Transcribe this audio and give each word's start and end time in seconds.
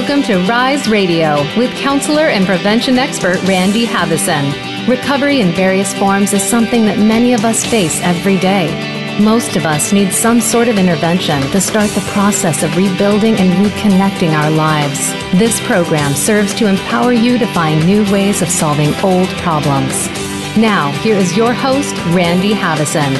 Welcome 0.00 0.22
to 0.22 0.38
Rise 0.46 0.88
Radio 0.88 1.42
with 1.58 1.76
counselor 1.76 2.28
and 2.28 2.46
prevention 2.46 2.98
expert 2.98 3.42
Randy 3.48 3.84
Havison. 3.84 4.86
Recovery 4.86 5.40
in 5.40 5.50
various 5.50 5.92
forms 5.92 6.32
is 6.32 6.40
something 6.40 6.84
that 6.84 6.98
many 7.00 7.34
of 7.34 7.44
us 7.44 7.66
face 7.66 8.00
every 8.02 8.38
day. 8.38 8.68
Most 9.20 9.56
of 9.56 9.66
us 9.66 9.92
need 9.92 10.12
some 10.12 10.40
sort 10.40 10.68
of 10.68 10.78
intervention 10.78 11.42
to 11.50 11.60
start 11.60 11.90
the 11.90 12.08
process 12.12 12.62
of 12.62 12.76
rebuilding 12.76 13.34
and 13.38 13.50
reconnecting 13.66 14.30
our 14.40 14.52
lives. 14.52 15.00
This 15.36 15.60
program 15.66 16.14
serves 16.14 16.54
to 16.54 16.68
empower 16.68 17.12
you 17.12 17.36
to 17.36 17.46
find 17.48 17.84
new 17.84 18.08
ways 18.12 18.40
of 18.40 18.48
solving 18.48 18.94
old 19.02 19.28
problems. 19.42 20.06
Now, 20.56 20.92
here 21.02 21.16
is 21.16 21.36
your 21.36 21.52
host, 21.52 21.96
Randy 22.14 22.52
Havison. 22.52 23.16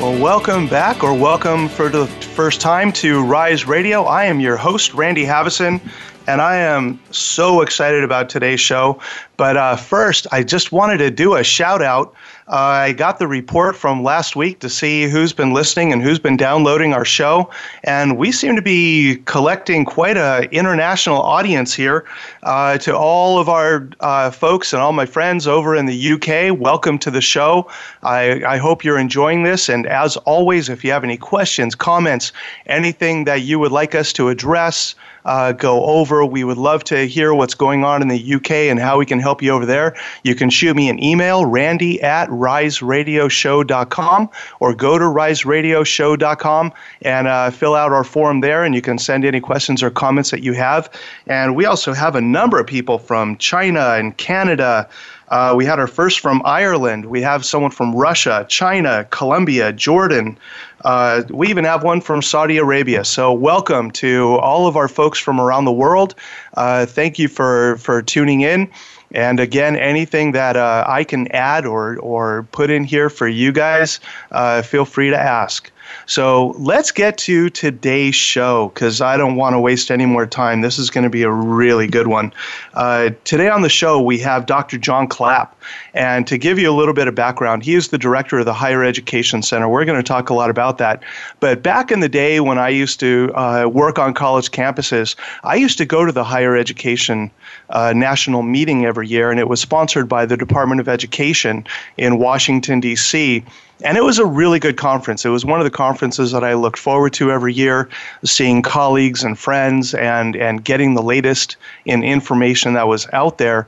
Well, 0.00 0.22
welcome 0.22 0.68
back, 0.68 1.02
or 1.02 1.14
welcome 1.14 1.68
for 1.68 1.88
the 1.88 2.06
first 2.32 2.62
time 2.62 2.92
to 2.92 3.22
Rise 3.22 3.66
Radio. 3.66 4.04
I 4.04 4.24
am 4.24 4.40
your 4.40 4.56
host, 4.56 4.94
Randy 4.94 5.26
Havison, 5.26 5.82
and 6.26 6.40
I 6.40 6.56
am 6.56 6.98
so 7.10 7.60
excited 7.60 8.04
about 8.04 8.30
today's 8.30 8.58
show. 8.58 8.98
But 9.36 9.58
uh, 9.58 9.76
first, 9.76 10.26
I 10.32 10.42
just 10.42 10.72
wanted 10.72 10.96
to 10.98 11.10
do 11.10 11.34
a 11.34 11.44
shout 11.44 11.82
out 11.82 12.14
I 12.52 12.92
got 12.92 13.18
the 13.18 13.26
report 13.26 13.76
from 13.76 14.02
last 14.02 14.36
week 14.36 14.58
to 14.58 14.68
see 14.68 15.04
who's 15.04 15.32
been 15.32 15.54
listening 15.54 15.90
and 15.90 16.02
who's 16.02 16.18
been 16.18 16.36
downloading 16.36 16.92
our 16.92 17.04
show, 17.04 17.48
and 17.82 18.18
we 18.18 18.30
seem 18.30 18.56
to 18.56 18.62
be 18.62 19.22
collecting 19.24 19.86
quite 19.86 20.18
an 20.18 20.50
international 20.52 21.22
audience 21.22 21.72
here. 21.72 22.04
Uh, 22.42 22.76
to 22.76 22.94
all 22.94 23.38
of 23.38 23.48
our 23.48 23.88
uh, 24.00 24.30
folks 24.30 24.74
and 24.74 24.82
all 24.82 24.92
my 24.92 25.06
friends 25.06 25.46
over 25.46 25.74
in 25.74 25.86
the 25.86 26.12
UK, 26.12 26.54
welcome 26.58 26.98
to 26.98 27.10
the 27.10 27.22
show. 27.22 27.70
I, 28.02 28.44
I 28.44 28.58
hope 28.58 28.84
you're 28.84 28.98
enjoying 28.98 29.44
this, 29.44 29.70
and 29.70 29.86
as 29.86 30.18
always, 30.18 30.68
if 30.68 30.84
you 30.84 30.92
have 30.92 31.04
any 31.04 31.16
questions, 31.16 31.74
comments, 31.74 32.32
anything 32.66 33.24
that 33.24 33.40
you 33.42 33.58
would 33.60 33.72
like 33.72 33.94
us 33.94 34.12
to 34.14 34.28
address, 34.28 34.94
uh, 35.24 35.52
go 35.52 35.84
over. 35.84 36.24
We 36.24 36.44
would 36.44 36.58
love 36.58 36.84
to 36.84 37.06
hear 37.06 37.34
what's 37.34 37.54
going 37.54 37.84
on 37.84 38.02
in 38.02 38.08
the 38.08 38.34
UK 38.34 38.50
and 38.50 38.78
how 38.78 38.98
we 38.98 39.06
can 39.06 39.20
help 39.20 39.42
you 39.42 39.52
over 39.52 39.66
there. 39.66 39.96
You 40.24 40.34
can 40.34 40.50
shoot 40.50 40.74
me 40.74 40.88
an 40.88 41.02
email, 41.02 41.46
randy 41.46 42.02
at 42.02 42.28
riseradioshow.com, 42.28 44.30
or 44.60 44.74
go 44.74 44.98
to 44.98 45.04
riseradioshow.com 45.04 46.72
and 47.02 47.28
uh, 47.28 47.50
fill 47.50 47.74
out 47.74 47.92
our 47.92 48.04
form 48.04 48.40
there, 48.40 48.64
and 48.64 48.74
you 48.74 48.82
can 48.82 48.98
send 48.98 49.24
any 49.24 49.40
questions 49.40 49.82
or 49.82 49.90
comments 49.90 50.30
that 50.30 50.42
you 50.42 50.52
have. 50.52 50.90
And 51.26 51.56
we 51.56 51.66
also 51.66 51.92
have 51.92 52.16
a 52.16 52.20
number 52.20 52.58
of 52.58 52.66
people 52.66 52.98
from 52.98 53.36
China 53.36 53.94
and 53.94 54.16
Canada. 54.16 54.88
Uh, 55.32 55.54
we 55.56 55.64
had 55.64 55.78
our 55.78 55.86
first 55.86 56.20
from 56.20 56.42
Ireland. 56.44 57.06
We 57.06 57.22
have 57.22 57.42
someone 57.42 57.70
from 57.70 57.94
Russia, 57.94 58.44
China, 58.50 59.06
Colombia, 59.08 59.72
Jordan. 59.72 60.38
Uh, 60.84 61.22
we 61.30 61.48
even 61.48 61.64
have 61.64 61.82
one 61.82 62.02
from 62.02 62.20
Saudi 62.20 62.58
Arabia. 62.58 63.02
So, 63.02 63.32
welcome 63.32 63.90
to 63.92 64.36
all 64.40 64.66
of 64.66 64.76
our 64.76 64.88
folks 64.88 65.18
from 65.18 65.40
around 65.40 65.64
the 65.64 65.72
world. 65.72 66.14
Uh, 66.52 66.84
thank 66.84 67.18
you 67.18 67.28
for, 67.28 67.78
for 67.78 68.02
tuning 68.02 68.42
in. 68.42 68.70
And 69.12 69.40
again, 69.40 69.74
anything 69.74 70.32
that 70.32 70.56
uh, 70.56 70.84
I 70.86 71.02
can 71.02 71.28
add 71.28 71.64
or, 71.64 71.96
or 72.00 72.42
put 72.52 72.68
in 72.68 72.84
here 72.84 73.08
for 73.08 73.26
you 73.26 73.52
guys, 73.52 74.00
uh, 74.32 74.60
feel 74.60 74.84
free 74.84 75.08
to 75.08 75.18
ask. 75.18 75.70
So 76.06 76.48
let's 76.58 76.90
get 76.90 77.18
to 77.18 77.50
today's 77.50 78.14
show 78.14 78.68
because 78.68 79.00
I 79.00 79.16
don't 79.16 79.36
want 79.36 79.54
to 79.54 79.60
waste 79.60 79.90
any 79.90 80.06
more 80.06 80.26
time. 80.26 80.60
This 80.60 80.78
is 80.78 80.90
going 80.90 81.04
to 81.04 81.10
be 81.10 81.22
a 81.22 81.30
really 81.30 81.86
good 81.86 82.06
one. 82.06 82.32
Uh, 82.74 83.10
today 83.24 83.48
on 83.48 83.62
the 83.62 83.68
show, 83.68 84.00
we 84.00 84.18
have 84.18 84.46
Dr. 84.46 84.78
John 84.78 85.06
Clapp. 85.06 85.56
And 85.94 86.26
to 86.26 86.38
give 86.38 86.58
you 86.58 86.70
a 86.70 86.72
little 86.72 86.94
bit 86.94 87.08
of 87.08 87.14
background, 87.14 87.62
he 87.62 87.74
is 87.74 87.88
the 87.88 87.98
director 87.98 88.38
of 88.38 88.44
the 88.44 88.54
Higher 88.54 88.82
Education 88.82 89.42
Center. 89.42 89.68
We're 89.68 89.84
going 89.84 89.98
to 89.98 90.02
talk 90.02 90.30
a 90.30 90.34
lot 90.34 90.50
about 90.50 90.78
that. 90.78 91.02
But 91.40 91.62
back 91.62 91.90
in 91.92 92.00
the 92.00 92.08
day 92.08 92.40
when 92.40 92.58
I 92.58 92.68
used 92.68 92.98
to 93.00 93.32
uh, 93.34 93.66
work 93.66 93.98
on 93.98 94.14
college 94.14 94.50
campuses, 94.50 95.14
I 95.44 95.56
used 95.56 95.78
to 95.78 95.84
go 95.84 96.04
to 96.04 96.12
the 96.12 96.24
Higher 96.24 96.56
Education 96.56 97.30
uh, 97.70 97.92
National 97.94 98.42
Meeting 98.42 98.84
every 98.86 99.08
year, 99.08 99.30
and 99.30 99.38
it 99.38 99.48
was 99.48 99.60
sponsored 99.60 100.08
by 100.08 100.26
the 100.26 100.36
Department 100.36 100.80
of 100.80 100.88
Education 100.88 101.66
in 101.96 102.18
Washington, 102.18 102.80
D.C. 102.80 103.44
And 103.84 103.96
it 103.96 104.04
was 104.04 104.18
a 104.18 104.26
really 104.26 104.58
good 104.58 104.76
conference. 104.76 105.24
It 105.24 105.30
was 105.30 105.44
one 105.44 105.60
of 105.60 105.64
the 105.64 105.70
conferences 105.70 106.32
that 106.32 106.44
I 106.44 106.54
looked 106.54 106.78
forward 106.78 107.12
to 107.14 107.32
every 107.32 107.52
year, 107.52 107.88
seeing 108.24 108.62
colleagues 108.62 109.24
and 109.24 109.38
friends 109.38 109.94
and, 109.94 110.36
and 110.36 110.64
getting 110.64 110.94
the 110.94 111.02
latest 111.02 111.56
in 111.84 112.02
information 112.02 112.74
that 112.74 112.86
was 112.86 113.08
out 113.12 113.38
there 113.38 113.66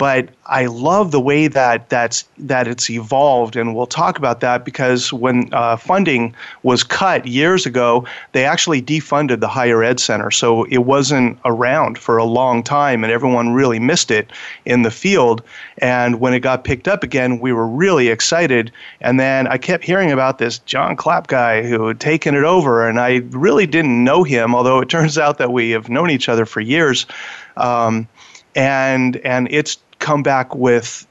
but 0.00 0.30
I 0.46 0.64
love 0.64 1.10
the 1.10 1.20
way 1.20 1.46
that 1.46 1.90
that's 1.90 2.24
that 2.38 2.66
it's 2.66 2.88
evolved, 2.88 3.54
and 3.54 3.76
we'll 3.76 3.84
talk 3.84 4.16
about 4.16 4.40
that 4.40 4.64
because 4.64 5.12
when 5.12 5.52
uh, 5.52 5.76
funding 5.76 6.34
was 6.62 6.82
cut 6.82 7.26
years 7.26 7.66
ago, 7.66 8.06
they 8.32 8.46
actually 8.46 8.80
defunded 8.80 9.40
the 9.40 9.48
higher 9.48 9.82
ed 9.82 10.00
center, 10.00 10.30
so 10.30 10.64
it 10.64 10.78
wasn't 10.78 11.38
around 11.44 11.98
for 11.98 12.16
a 12.16 12.24
long 12.24 12.62
time, 12.62 13.04
and 13.04 13.12
everyone 13.12 13.50
really 13.52 13.78
missed 13.78 14.10
it 14.10 14.32
in 14.64 14.84
the 14.84 14.90
field. 14.90 15.42
And 15.76 16.18
when 16.18 16.32
it 16.32 16.40
got 16.40 16.64
picked 16.64 16.88
up 16.88 17.02
again, 17.02 17.38
we 17.38 17.52
were 17.52 17.68
really 17.68 18.08
excited. 18.08 18.72
And 19.02 19.20
then 19.20 19.48
I 19.48 19.58
kept 19.58 19.84
hearing 19.84 20.10
about 20.10 20.38
this 20.38 20.60
John 20.60 20.96
Clapp 20.96 21.26
guy 21.26 21.62
who 21.62 21.88
had 21.88 22.00
taken 22.00 22.34
it 22.34 22.44
over, 22.44 22.88
and 22.88 22.98
I 22.98 23.16
really 23.32 23.66
didn't 23.66 24.02
know 24.02 24.24
him, 24.24 24.54
although 24.54 24.80
it 24.80 24.88
turns 24.96 25.18
out 25.18 25.36
that 25.36 25.52
we 25.52 25.72
have 25.72 25.90
known 25.90 26.08
each 26.08 26.30
other 26.30 26.46
for 26.46 26.62
years. 26.62 27.04
Um, 27.58 28.08
and 28.56 29.16
and 29.18 29.46
it's 29.50 29.78
come 30.00 30.22
back 30.22 30.54
with 30.54 31.06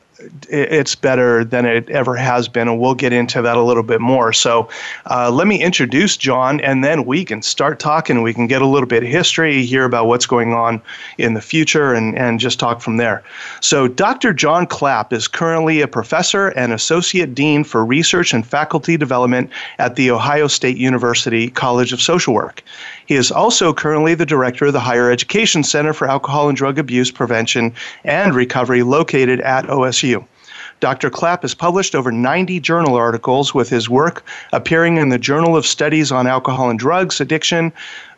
it's 0.49 0.95
better 0.95 1.43
than 1.45 1.65
it 1.65 1.89
ever 1.89 2.15
has 2.15 2.47
been, 2.47 2.67
and 2.67 2.79
we'll 2.79 2.95
get 2.95 3.13
into 3.13 3.41
that 3.41 3.55
a 3.55 3.61
little 3.61 3.83
bit 3.83 4.01
more. 4.01 4.33
So, 4.33 4.69
uh, 5.05 5.31
let 5.31 5.47
me 5.47 5.61
introduce 5.61 6.17
John, 6.17 6.59
and 6.61 6.83
then 6.83 7.05
we 7.05 7.23
can 7.23 7.41
start 7.41 7.79
talking. 7.79 8.21
We 8.21 8.33
can 8.33 8.47
get 8.47 8.61
a 8.61 8.65
little 8.65 8.87
bit 8.87 9.03
of 9.03 9.09
history, 9.09 9.65
hear 9.65 9.85
about 9.85 10.07
what's 10.07 10.25
going 10.25 10.53
on 10.53 10.81
in 11.17 11.33
the 11.33 11.41
future, 11.41 11.93
and, 11.93 12.17
and 12.17 12.39
just 12.39 12.59
talk 12.59 12.81
from 12.81 12.97
there. 12.97 13.23
So, 13.61 13.87
Dr. 13.87 14.33
John 14.33 14.65
Clapp 14.65 15.13
is 15.13 15.27
currently 15.27 15.81
a 15.81 15.87
professor 15.87 16.49
and 16.49 16.73
associate 16.73 17.33
dean 17.33 17.63
for 17.63 17.85
research 17.85 18.33
and 18.33 18.45
faculty 18.45 18.97
development 18.97 19.49
at 19.77 19.95
The 19.95 20.11
Ohio 20.11 20.47
State 20.47 20.77
University 20.77 21.49
College 21.49 21.93
of 21.93 22.01
Social 22.01 22.33
Work. 22.33 22.63
He 23.09 23.15
is 23.15 23.31
also 23.31 23.73
currently 23.73 24.13
the 24.13 24.23
director 24.23 24.67
of 24.67 24.73
the 24.73 24.79
Higher 24.79 25.09
Education 25.09 25.63
Center 25.63 25.93
for 25.93 26.07
Alcohol 26.07 26.47
and 26.47 26.55
Drug 26.55 26.77
Abuse 26.77 27.09
Prevention 27.09 27.73
and 28.03 28.35
Recovery 28.35 28.83
located 28.83 29.41
at 29.41 29.65
OSU. 29.65 30.27
Dr. 30.79 31.09
Clapp 31.09 31.41
has 31.41 31.55
published 31.55 31.95
over 31.95 32.11
90 32.11 32.59
journal 32.59 32.93
articles 32.93 33.51
with 33.51 33.67
his 33.67 33.89
work 33.89 34.23
appearing 34.53 34.97
in 34.97 35.09
the 35.09 35.17
Journal 35.17 35.57
of 35.57 35.65
Studies 35.65 36.11
on 36.11 36.27
Alcohol 36.27 36.69
and 36.69 36.77
Drugs 36.77 37.19
Addiction, 37.19 37.73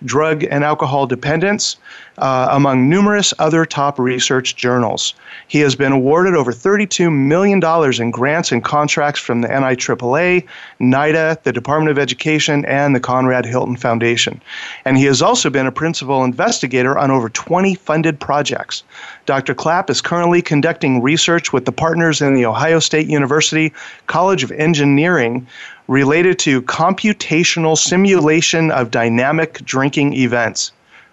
Drug 0.05 0.43
and 0.43 0.63
Alcohol 0.63 1.07
Dependence, 1.07 1.77
uh, 2.17 2.49
among 2.51 2.89
numerous 2.89 3.33
other 3.39 3.65
top 3.65 3.97
research 3.97 4.55
journals. 4.55 5.13
He 5.47 5.59
has 5.59 5.75
been 5.75 5.91
awarded 5.91 6.35
over 6.35 6.51
$32 6.51 7.11
million 7.11 7.61
in 8.01 8.11
grants 8.11 8.51
and 8.51 8.63
contracts 8.63 9.19
from 9.19 9.41
the 9.41 9.47
NIAAA, 9.47 10.45
NIDA, 10.79 11.41
the 11.43 11.53
Department 11.53 11.91
of 11.91 11.97
Education, 11.97 12.65
and 12.65 12.95
the 12.95 12.99
Conrad 12.99 13.45
Hilton 13.45 13.75
Foundation. 13.75 14.41
And 14.85 14.97
he 14.97 15.05
has 15.05 15.21
also 15.21 15.49
been 15.49 15.67
a 15.67 15.71
principal 15.71 16.23
investigator 16.23 16.97
on 16.97 17.11
over 17.11 17.29
20 17.29 17.75
funded 17.75 18.19
projects. 18.19 18.83
Dr. 19.25 19.53
Clapp 19.53 19.89
is 19.89 20.01
currently 20.01 20.41
conducting 20.41 21.01
research 21.01 21.53
with 21.53 21.65
the 21.65 21.71
partners 21.71 22.21
in 22.21 22.33
the 22.33 22.45
Ohio 22.45 22.79
State 22.79 23.07
University 23.07 23.73
College 24.07 24.43
of 24.43 24.51
Engineering 24.51 25.47
related 25.91 26.39
to 26.39 26.61
computational 26.61 27.77
simulation 27.77 28.71
of 28.71 28.91
dynamic 28.91 29.55
drinking 29.65 30.13
events. 30.13 30.71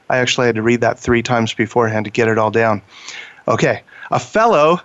I 0.09 0.19
actually 0.19 0.47
had 0.47 0.55
to 0.55 0.63
read 0.63 0.83
that 0.83 1.01
three 1.01 1.21
times 1.21 1.53
beforehand 1.53 2.05
to 2.05 2.13
get 2.13 2.29
it 2.29 2.39
all 2.39 2.53
down. 2.53 2.81
Okay, 3.49 3.83
a 4.11 4.19
fellow 4.19 4.81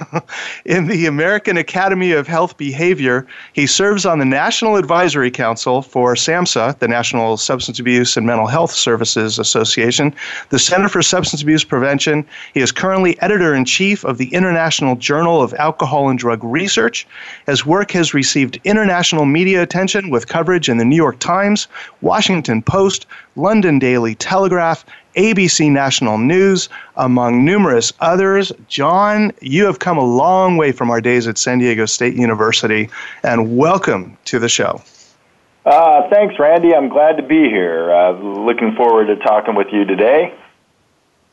in 0.64 0.86
the 0.86 1.06
American 1.06 1.56
Academy 1.56 2.12
of 2.12 2.26
Health 2.26 2.56
Behavior. 2.56 3.26
He 3.52 3.66
serves 3.66 4.06
on 4.06 4.18
the 4.18 4.24
National 4.24 4.76
Advisory 4.76 5.30
Council 5.30 5.82
for 5.82 6.14
SAMHSA, 6.14 6.78
the 6.78 6.88
National 6.88 7.36
Substance 7.36 7.78
Abuse 7.78 8.16
and 8.16 8.26
Mental 8.26 8.46
Health 8.46 8.72
Services 8.72 9.38
Association, 9.38 10.14
the 10.50 10.58
Center 10.58 10.88
for 10.88 11.02
Substance 11.02 11.42
Abuse 11.42 11.64
Prevention. 11.64 12.26
He 12.54 12.60
is 12.60 12.72
currently 12.72 13.20
editor 13.20 13.54
in 13.54 13.64
chief 13.64 14.04
of 14.04 14.18
the 14.18 14.32
International 14.32 14.96
Journal 14.96 15.42
of 15.42 15.54
Alcohol 15.54 16.08
and 16.08 16.18
Drug 16.18 16.42
Research. 16.42 17.06
His 17.46 17.66
work 17.66 17.90
has 17.92 18.14
received 18.14 18.60
international 18.64 19.26
media 19.26 19.62
attention 19.62 20.10
with 20.10 20.28
coverage 20.28 20.68
in 20.68 20.78
the 20.78 20.84
New 20.84 20.96
York 20.96 21.18
Times, 21.18 21.68
Washington 22.00 22.62
Post, 22.62 23.06
London 23.36 23.78
Daily 23.78 24.14
Telegraph, 24.14 24.84
ABC 25.16 25.70
National 25.70 26.18
News, 26.18 26.68
among 26.96 27.44
numerous 27.44 27.92
others. 28.00 28.52
John, 28.68 29.32
you 29.40 29.66
have 29.66 29.78
come 29.78 29.98
a 29.98 30.04
long 30.04 30.56
way 30.56 30.72
from 30.72 30.90
our 30.90 31.00
days 31.00 31.26
at 31.26 31.38
San 31.38 31.58
Diego 31.58 31.86
State 31.86 32.14
University, 32.14 32.88
and 33.22 33.56
welcome 33.56 34.16
to 34.26 34.38
the 34.38 34.48
show. 34.48 34.82
Uh, 35.64 36.08
thanks, 36.10 36.38
Randy. 36.38 36.74
I'm 36.74 36.88
glad 36.88 37.16
to 37.16 37.22
be 37.22 37.48
here. 37.48 37.92
Uh, 37.92 38.12
looking 38.12 38.74
forward 38.74 39.06
to 39.06 39.16
talking 39.16 39.54
with 39.54 39.68
you 39.72 39.84
today. 39.84 40.34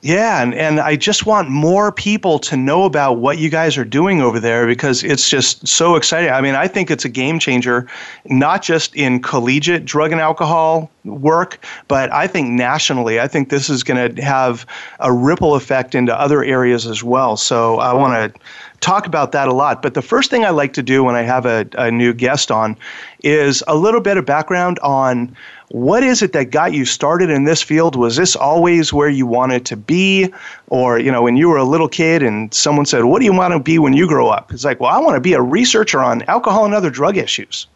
Yeah, 0.01 0.41
and, 0.41 0.53
and 0.53 0.79
I 0.79 0.95
just 0.95 1.25
want 1.25 1.49
more 1.49 1.91
people 1.91 2.39
to 2.39 2.55
know 2.55 2.85
about 2.85 3.17
what 3.17 3.37
you 3.37 3.49
guys 3.49 3.77
are 3.77 3.83
doing 3.83 4.21
over 4.21 4.39
there 4.39 4.65
because 4.65 5.03
it's 5.03 5.27
just 5.29 5.67
so 5.67 5.95
exciting. 5.97 6.29
I 6.29 6.39
mean, 6.39 6.55
I 6.55 6.69
think 6.69 6.89
it's 6.89 7.03
a 7.03 7.09
game 7.09 7.37
changer, 7.37 7.85
not 8.23 8.61
just 8.61 8.95
in 8.95 9.21
collegiate 9.21 9.83
drug 9.83 10.13
and 10.13 10.21
alcohol 10.21 10.89
work, 11.03 11.65
but 11.89 12.09
I 12.13 12.27
think 12.27 12.49
nationally. 12.49 13.19
I 13.19 13.27
think 13.27 13.49
this 13.49 13.69
is 13.69 13.83
going 13.83 14.15
to 14.15 14.21
have 14.21 14.65
a 15.01 15.11
ripple 15.11 15.55
effect 15.55 15.93
into 15.93 16.17
other 16.17 16.45
areas 16.45 16.87
as 16.87 17.03
well. 17.03 17.35
So 17.35 17.79
I 17.79 17.93
want 17.93 18.33
to 18.33 18.39
talk 18.79 19.05
about 19.05 19.33
that 19.33 19.49
a 19.49 19.53
lot. 19.53 19.81
But 19.81 19.95
the 19.95 20.01
first 20.01 20.29
thing 20.29 20.45
I 20.45 20.51
like 20.51 20.71
to 20.73 20.83
do 20.83 21.03
when 21.03 21.15
I 21.15 21.23
have 21.23 21.45
a, 21.45 21.67
a 21.73 21.91
new 21.91 22.13
guest 22.13 22.51
on 22.51 22.77
is 23.23 23.63
a 23.67 23.75
little 23.75 24.01
bit 24.01 24.17
of 24.17 24.25
background 24.25 24.79
on 24.79 25.35
what 25.69 26.03
is 26.03 26.21
it 26.21 26.33
that 26.33 26.45
got 26.51 26.73
you 26.73 26.85
started 26.85 27.29
in 27.29 27.43
this 27.43 27.61
field? 27.61 27.95
Was 27.95 28.15
this 28.15 28.35
always 28.35 28.91
where 28.91 29.09
you 29.09 29.27
wanted 29.27 29.65
to 29.67 29.77
be? 29.77 30.33
Or, 30.67 30.99
you 30.99 31.11
know, 31.11 31.21
when 31.21 31.35
you 31.37 31.49
were 31.49 31.57
a 31.57 31.63
little 31.63 31.89
kid 31.89 32.23
and 32.23 32.53
someone 32.53 32.85
said, 32.85 33.05
What 33.05 33.19
do 33.19 33.25
you 33.25 33.33
want 33.33 33.53
to 33.53 33.59
be 33.59 33.77
when 33.77 33.93
you 33.93 34.07
grow 34.07 34.29
up? 34.29 34.51
It's 34.51 34.65
like, 34.65 34.79
Well, 34.79 34.91
I 34.91 34.99
want 34.99 35.15
to 35.15 35.21
be 35.21 35.33
a 35.33 35.41
researcher 35.41 35.99
on 35.99 36.23
alcohol 36.23 36.65
and 36.65 36.73
other 36.73 36.89
drug 36.89 37.17
issues. 37.17 37.67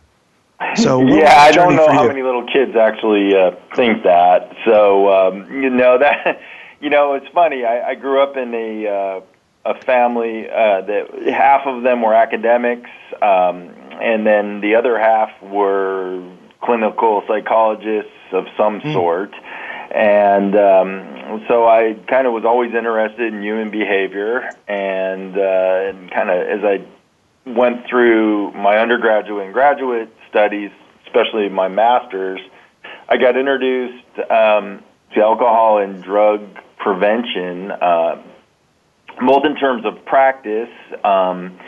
So 0.76 1.02
yeah, 1.08 1.42
I 1.42 1.52
don't 1.52 1.76
know 1.76 1.92
how 1.92 2.08
many 2.08 2.24
little 2.24 2.46
kids 2.48 2.76
actually 2.76 3.36
uh, 3.36 3.52
think 3.76 4.04
that. 4.04 4.56
So 4.66 5.10
um, 5.10 5.52
you 5.52 5.70
know 5.70 5.98
that 6.00 6.42
you 6.80 6.90
know 6.90 7.14
it's 7.14 7.28
funny. 7.34 7.66
I, 7.66 7.90
I 7.90 7.96
grew 7.96 8.22
up 8.22 8.38
in 8.38 8.54
a 8.54 8.88
uh, 8.88 9.22
a 9.66 9.82
family 9.84 10.50
uh, 10.50 10.82
that 10.82 11.30
half 11.34 11.66
of 11.66 11.84
them 11.84 12.02
were 12.02 12.14
academics, 12.14 12.90
um, 13.22 13.70
and 14.02 14.26
then 14.26 14.62
the 14.62 14.76
other 14.76 14.98
half 15.00 15.30
were 15.42 16.24
clinical 16.62 17.24
psychologists 17.28 18.12
of 18.32 18.46
some 18.58 18.82
mm. 18.82 18.94
sort. 18.94 19.34
And 19.94 20.56
um, 20.56 21.46
so 21.48 21.68
I 21.68 21.96
kind 22.08 22.26
of 22.26 22.34
was 22.34 22.46
always 22.46 22.74
interested 22.74 23.32
in 23.34 23.44
human 23.44 23.70
behavior, 23.70 24.50
and, 24.68 25.38
uh, 25.38 25.90
and 25.90 26.12
kind 26.12 26.30
of 26.30 26.48
as 26.48 26.64
I 26.64 26.86
went 27.46 27.88
through 27.88 28.52
my 28.54 28.80
undergraduate 28.80 29.46
and 29.46 29.54
graduate 29.54 30.10
studies, 30.30 30.72
especially 31.06 31.50
my 31.50 31.68
master's, 31.68 32.40
I 33.08 33.18
got 33.18 33.38
introduced 33.38 34.18
um, 34.32 34.84
to 35.14 35.22
alcohol 35.22 35.78
and 35.78 36.02
drug 36.04 36.42
prevention, 36.78 37.70
uh, 37.72 38.22
both 39.26 39.46
in 39.46 39.56
terms 39.58 39.86
of 39.86 40.06
practice. 40.06 40.70
Um, 41.04 41.60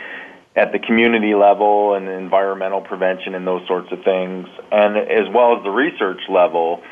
at 0.56 0.72
the 0.72 0.78
community 0.78 1.34
level 1.34 1.94
and 1.94 2.08
environmental 2.08 2.80
prevention 2.80 3.34
and 3.34 3.46
those 3.46 3.66
sorts 3.68 3.92
of 3.92 4.02
things, 4.02 4.48
and 4.72 4.96
as 4.96 5.28
well 5.32 5.56
as 5.56 5.62
the 5.62 5.70
research 5.70 6.20
level. 6.30 6.82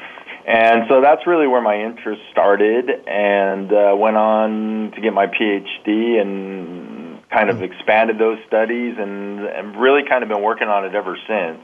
And 0.47 0.83
so 0.91 1.01
that's 1.01 1.27
really 1.27 1.47
where 1.47 1.63
my 1.63 1.81
interest 1.81 2.21
started, 2.31 2.91
and 2.91 3.73
uh, 3.73 3.95
went 3.97 4.19
on 4.19 4.93
to 4.95 5.01
get 5.01 5.15
my 5.15 5.27
PhD 5.27 6.21
and 6.21 7.27
kind 7.31 7.49
of 7.49 7.63
expanded 7.63 8.19
those 8.19 8.39
studies, 8.47 8.97
and, 8.99 9.41
and 9.41 9.81
really 9.81 10.03
kind 10.07 10.23
of 10.23 10.29
been 10.29 10.43
working 10.43 10.69
on 10.69 10.85
it 10.85 10.95
ever 10.95 11.17
since. 11.27 11.63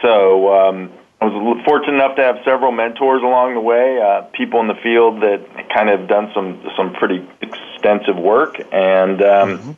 So 0.00 0.48
um, 0.54 0.90
I 1.20 1.26
was 1.26 1.62
fortunate 1.66 1.94
enough 1.96 2.16
to 2.16 2.22
have 2.22 2.36
several 2.46 2.72
mentors 2.72 3.22
along 3.22 3.54
the 3.54 3.60
way, 3.60 4.00
uh, 4.00 4.22
people 4.32 4.60
in 4.60 4.68
the 4.68 4.80
field 4.82 5.20
that 5.20 5.68
kind 5.68 5.90
of 5.90 6.08
done 6.08 6.32
some 6.34 6.62
some 6.76 6.94
pretty 6.94 7.28
extensive 7.42 8.16
work, 8.16 8.56
and 8.72 9.20
um, 9.22 9.58
mm-hmm 9.58 9.72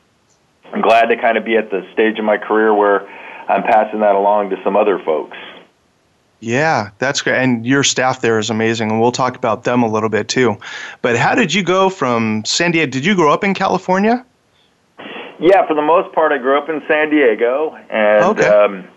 I'm 0.72 0.82
glad 0.82 1.06
to 1.06 1.16
kind 1.16 1.38
of 1.38 1.44
be 1.44 1.56
at 1.56 1.70
the 1.70 1.86
stage 1.92 2.18
of 2.18 2.24
my 2.24 2.38
career 2.38 2.74
where 2.74 3.08
I'm 3.48 3.62
passing 3.62 4.00
that 4.00 4.14
along 4.14 4.50
to 4.50 4.56
some 4.64 4.76
other 4.76 4.98
folks. 4.98 5.36
Yeah, 6.40 6.90
that's 6.98 7.22
great. 7.22 7.42
And 7.42 7.66
your 7.66 7.82
staff 7.82 8.20
there 8.20 8.38
is 8.38 8.50
amazing, 8.50 8.90
and 8.90 9.00
we'll 9.00 9.12
talk 9.12 9.36
about 9.36 9.64
them 9.64 9.82
a 9.82 9.88
little 9.88 10.08
bit 10.08 10.28
too. 10.28 10.58
But 11.00 11.16
how 11.16 11.34
did 11.34 11.54
you 11.54 11.62
go 11.62 11.88
from 11.88 12.44
San 12.44 12.72
Diego? 12.72 12.90
Did 12.90 13.06
you 13.06 13.14
grow 13.14 13.32
up 13.32 13.42
in 13.42 13.54
California? 13.54 14.24
Yeah, 15.38 15.66
for 15.66 15.74
the 15.74 15.82
most 15.82 16.14
part, 16.14 16.32
I 16.32 16.38
grew 16.38 16.58
up 16.58 16.68
in 16.68 16.82
San 16.88 17.10
Diego, 17.10 17.76
and 17.90 18.24
okay. 18.24 18.46
um, 18.48 18.88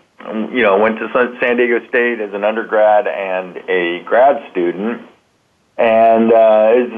you 0.54 0.62
know, 0.62 0.78
went 0.78 0.98
to 0.98 1.08
San 1.40 1.56
Diego 1.56 1.86
State 1.88 2.20
as 2.20 2.32
an 2.34 2.44
undergrad 2.44 3.06
and 3.06 3.56
a 3.68 4.02
grad 4.04 4.50
student. 4.50 5.02
And 5.76 6.32
uh, 6.32 6.72
as 6.76 6.90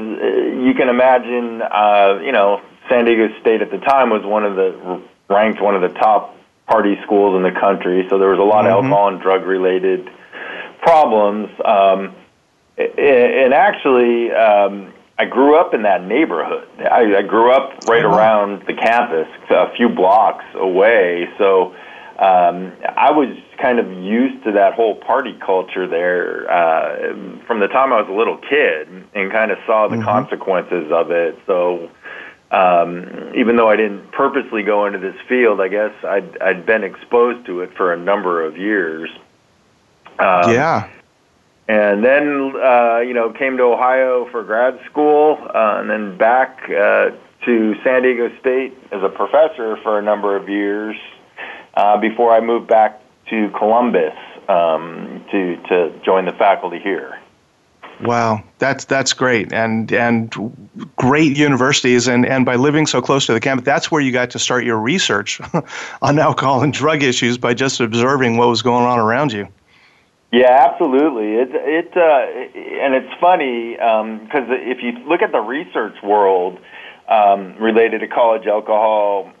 you 0.65 0.73
can 0.75 0.89
imagine, 0.89 1.61
uh, 1.61 2.19
you 2.21 2.33
know, 2.33 2.61
San 2.89 3.05
Diego 3.05 3.29
State 3.41 3.61
at 3.61 3.71
the 3.71 3.79
time 3.79 4.09
was 4.09 4.23
one 4.25 4.45
of 4.45 4.55
the 4.55 5.01
ranked 5.29 5.61
one 5.61 5.75
of 5.75 5.81
the 5.81 5.97
top 5.99 6.35
party 6.67 6.97
schools 7.03 7.35
in 7.35 7.43
the 7.43 7.59
country. 7.59 8.05
So 8.09 8.17
there 8.17 8.29
was 8.29 8.39
a 8.39 8.43
lot 8.43 8.65
mm-hmm. 8.65 8.77
of 8.77 8.85
alcohol 8.85 9.07
and 9.09 9.21
drug 9.21 9.43
related 9.45 10.09
problems. 10.81 11.49
Um, 11.63 12.15
and 12.77 13.53
actually, 13.53 14.31
um, 14.31 14.93
I 15.17 15.25
grew 15.25 15.59
up 15.59 15.73
in 15.73 15.83
that 15.83 16.03
neighborhood. 16.03 16.67
I, 16.79 17.17
I 17.17 17.21
grew 17.21 17.51
up 17.51 17.85
right 17.87 18.03
uh-huh. 18.03 18.17
around 18.17 18.63
the 18.65 18.73
campus, 18.73 19.27
a 19.49 19.73
few 19.75 19.89
blocks 19.89 20.45
away. 20.55 21.29
So 21.37 21.75
um, 22.17 22.73
I 22.97 23.11
was 23.11 23.37
kind 23.61 23.79
of 23.79 23.91
used 23.91 24.43
to 24.45 24.53
that 24.53 24.73
whole 24.73 24.95
party 24.95 25.37
culture 25.45 25.87
there 25.87 26.49
uh, 26.49 27.13
from 27.45 27.59
the 27.59 27.67
time 27.67 27.93
I 27.93 28.01
was 28.01 28.09
a 28.09 28.13
little 28.13 28.37
kid, 28.37 28.87
and 29.13 29.31
kind 29.31 29.51
of 29.51 29.59
saw 29.65 29.87
the 29.87 29.97
mm-hmm. 29.97 30.05
consequences 30.05 30.91
of 30.91 31.11
it. 31.11 31.37
So 31.45 31.89
um, 32.53 33.33
even 33.35 33.55
though 33.55 33.67
I 33.67 33.75
didn't 33.75 34.11
purposely 34.11 34.61
go 34.61 34.85
into 34.85 34.99
this 34.99 35.15
field, 35.27 35.59
I 35.59 35.69
guess 35.69 35.91
I'd, 36.03 36.37
I'd 36.39 36.65
been 36.65 36.83
exposed 36.83 37.47
to 37.47 37.61
it 37.61 37.75
for 37.75 37.91
a 37.91 37.97
number 37.97 38.45
of 38.45 38.57
years. 38.57 39.09
Um, 40.19 40.53
yeah. 40.53 40.89
And 41.67 42.03
then, 42.03 42.53
uh, 42.55 42.99
you 42.99 43.13
know, 43.13 43.31
came 43.31 43.57
to 43.57 43.63
Ohio 43.63 44.29
for 44.29 44.43
grad 44.43 44.79
school, 44.91 45.37
uh, 45.41 45.79
and 45.79 45.89
then 45.89 46.17
back 46.17 46.61
uh, 46.65 47.11
to 47.45 47.75
San 47.83 48.03
Diego 48.03 48.29
State 48.39 48.77
as 48.91 49.01
a 49.01 49.09
professor 49.09 49.77
for 49.77 49.97
a 49.97 50.01
number 50.03 50.35
of 50.35 50.47
years 50.47 50.95
uh, 51.73 51.97
before 51.97 52.31
I 52.31 52.41
moved 52.41 52.67
back 52.67 53.01
to 53.29 53.49
Columbus 53.57 54.13
um, 54.47 55.25
to 55.31 55.57
to 55.69 55.99
join 56.05 56.25
the 56.25 56.33
faculty 56.33 56.79
here. 56.79 57.17
Wow, 58.03 58.43
that's 58.59 58.85
that's 58.85 59.13
great, 59.13 59.53
and 59.53 59.91
and 59.91 60.33
great 60.97 61.37
universities, 61.37 62.07
and 62.07 62.25
and 62.25 62.45
by 62.45 62.55
living 62.55 62.85
so 62.85 63.01
close 63.01 63.25
to 63.27 63.33
the 63.33 63.39
campus, 63.39 63.65
that's 63.65 63.89
where 63.89 64.01
you 64.01 64.11
got 64.11 64.31
to 64.31 64.39
start 64.39 64.65
your 64.65 64.77
research 64.77 65.39
on 66.01 66.19
alcohol 66.19 66.63
and 66.63 66.73
drug 66.73 67.03
issues 67.03 67.37
by 67.37 67.53
just 67.53 67.79
observing 67.79 68.37
what 68.37 68.49
was 68.49 68.61
going 68.61 68.85
on 68.85 68.99
around 68.99 69.31
you. 69.31 69.47
Yeah, 70.33 70.67
absolutely. 70.69 71.35
It 71.35 71.49
it 71.53 71.95
uh, 71.95 72.81
and 72.83 72.95
it's 72.95 73.13
funny 73.21 73.73
because 73.73 74.49
um, 74.49 74.57
if 74.59 74.81
you 74.81 74.91
look 75.07 75.21
at 75.21 75.31
the 75.31 75.39
research 75.39 75.95
world 76.03 76.59
um, 77.07 77.55
related 77.57 77.99
to 77.99 78.07
college 78.07 78.47
alcohol 78.47 79.31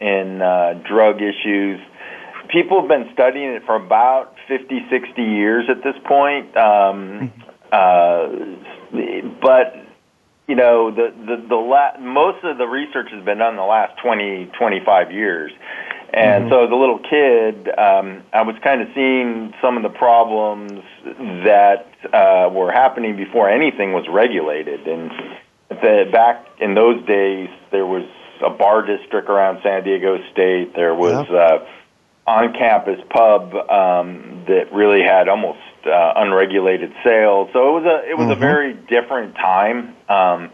and 0.00 0.42
uh, 0.42 0.74
drug 0.74 1.22
issues, 1.22 1.80
people 2.48 2.80
have 2.80 2.88
been 2.88 3.08
studying 3.12 3.50
it 3.50 3.64
for 3.64 3.76
about 3.76 4.34
50, 4.48 4.86
60 4.90 5.22
years 5.22 5.66
at 5.68 5.82
this 5.84 5.94
point. 6.04 6.56
Um, 6.56 7.30
mm-hmm. 7.30 7.49
Uh, 7.72 8.28
but 9.40 9.86
you 10.48 10.56
know, 10.56 10.90
the 10.90 11.14
the 11.14 11.46
the 11.48 11.54
la- 11.54 11.98
most 12.00 12.44
of 12.44 12.58
the 12.58 12.66
research 12.66 13.08
has 13.12 13.24
been 13.24 13.38
done 13.38 13.50
in 13.50 13.56
the 13.56 13.62
last 13.62 14.00
20, 14.02 14.50
25 14.58 15.12
years. 15.12 15.52
And 16.12 16.44
mm-hmm. 16.44 16.52
so, 16.52 16.64
as 16.64 16.70
a 16.72 16.74
little 16.74 16.98
kid, 16.98 17.68
um, 17.78 18.24
I 18.32 18.42
was 18.42 18.56
kind 18.64 18.82
of 18.82 18.88
seeing 18.94 19.54
some 19.62 19.76
of 19.76 19.84
the 19.84 19.96
problems 19.96 20.82
that 21.44 21.86
uh, 22.12 22.50
were 22.50 22.72
happening 22.72 23.16
before 23.16 23.48
anything 23.48 23.92
was 23.92 24.06
regulated. 24.10 24.88
And 24.88 25.12
the, 25.68 26.08
back 26.10 26.46
in 26.58 26.74
those 26.74 27.06
days, 27.06 27.48
there 27.70 27.86
was 27.86 28.08
a 28.44 28.50
bar 28.50 28.84
district 28.84 29.28
around 29.30 29.60
San 29.62 29.84
Diego 29.84 30.18
State. 30.32 30.74
There 30.74 30.96
was 30.96 31.26
yeah. 31.30 31.36
uh, 31.36 31.66
on-campus 32.26 33.00
pub 33.10 33.54
um, 33.54 34.44
that 34.48 34.72
really 34.72 35.02
had 35.02 35.28
almost 35.28 35.60
uh, 35.86 36.12
unregulated 36.16 36.92
sales. 37.04 37.50
So 37.52 37.76
it 37.76 37.82
was 37.82 37.84
a 37.84 38.10
it 38.10 38.18
was 38.18 38.24
mm-hmm. 38.24 38.32
a 38.32 38.36
very 38.36 38.74
different 38.74 39.34
time, 39.34 39.96
um, 40.08 40.50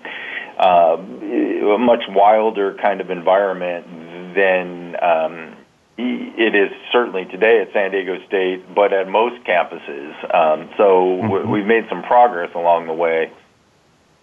uh, 0.59 0.97
a 0.97 1.79
much 1.79 2.05
wilder 2.09 2.75
kind 2.75 3.01
of 3.01 3.11
environment 3.11 3.87
than 4.35 4.97
um, 5.03 5.57
it 5.99 6.55
is 6.55 6.71
certainly 6.93 7.25
today 7.25 7.63
at 7.63 7.73
San 7.73 7.91
Diego 7.91 8.19
State, 8.27 8.75
but 8.75 8.93
at 8.93 9.09
most 9.09 9.43
campuses. 9.45 10.13
Um, 10.35 10.71
so 10.77 11.21
mm-hmm. 11.23 11.51
we've 11.51 11.67
made 11.67 11.87
some 11.89 12.03
progress 12.03 12.51
along 12.55 12.87
the 12.87 12.93
way. 12.93 13.33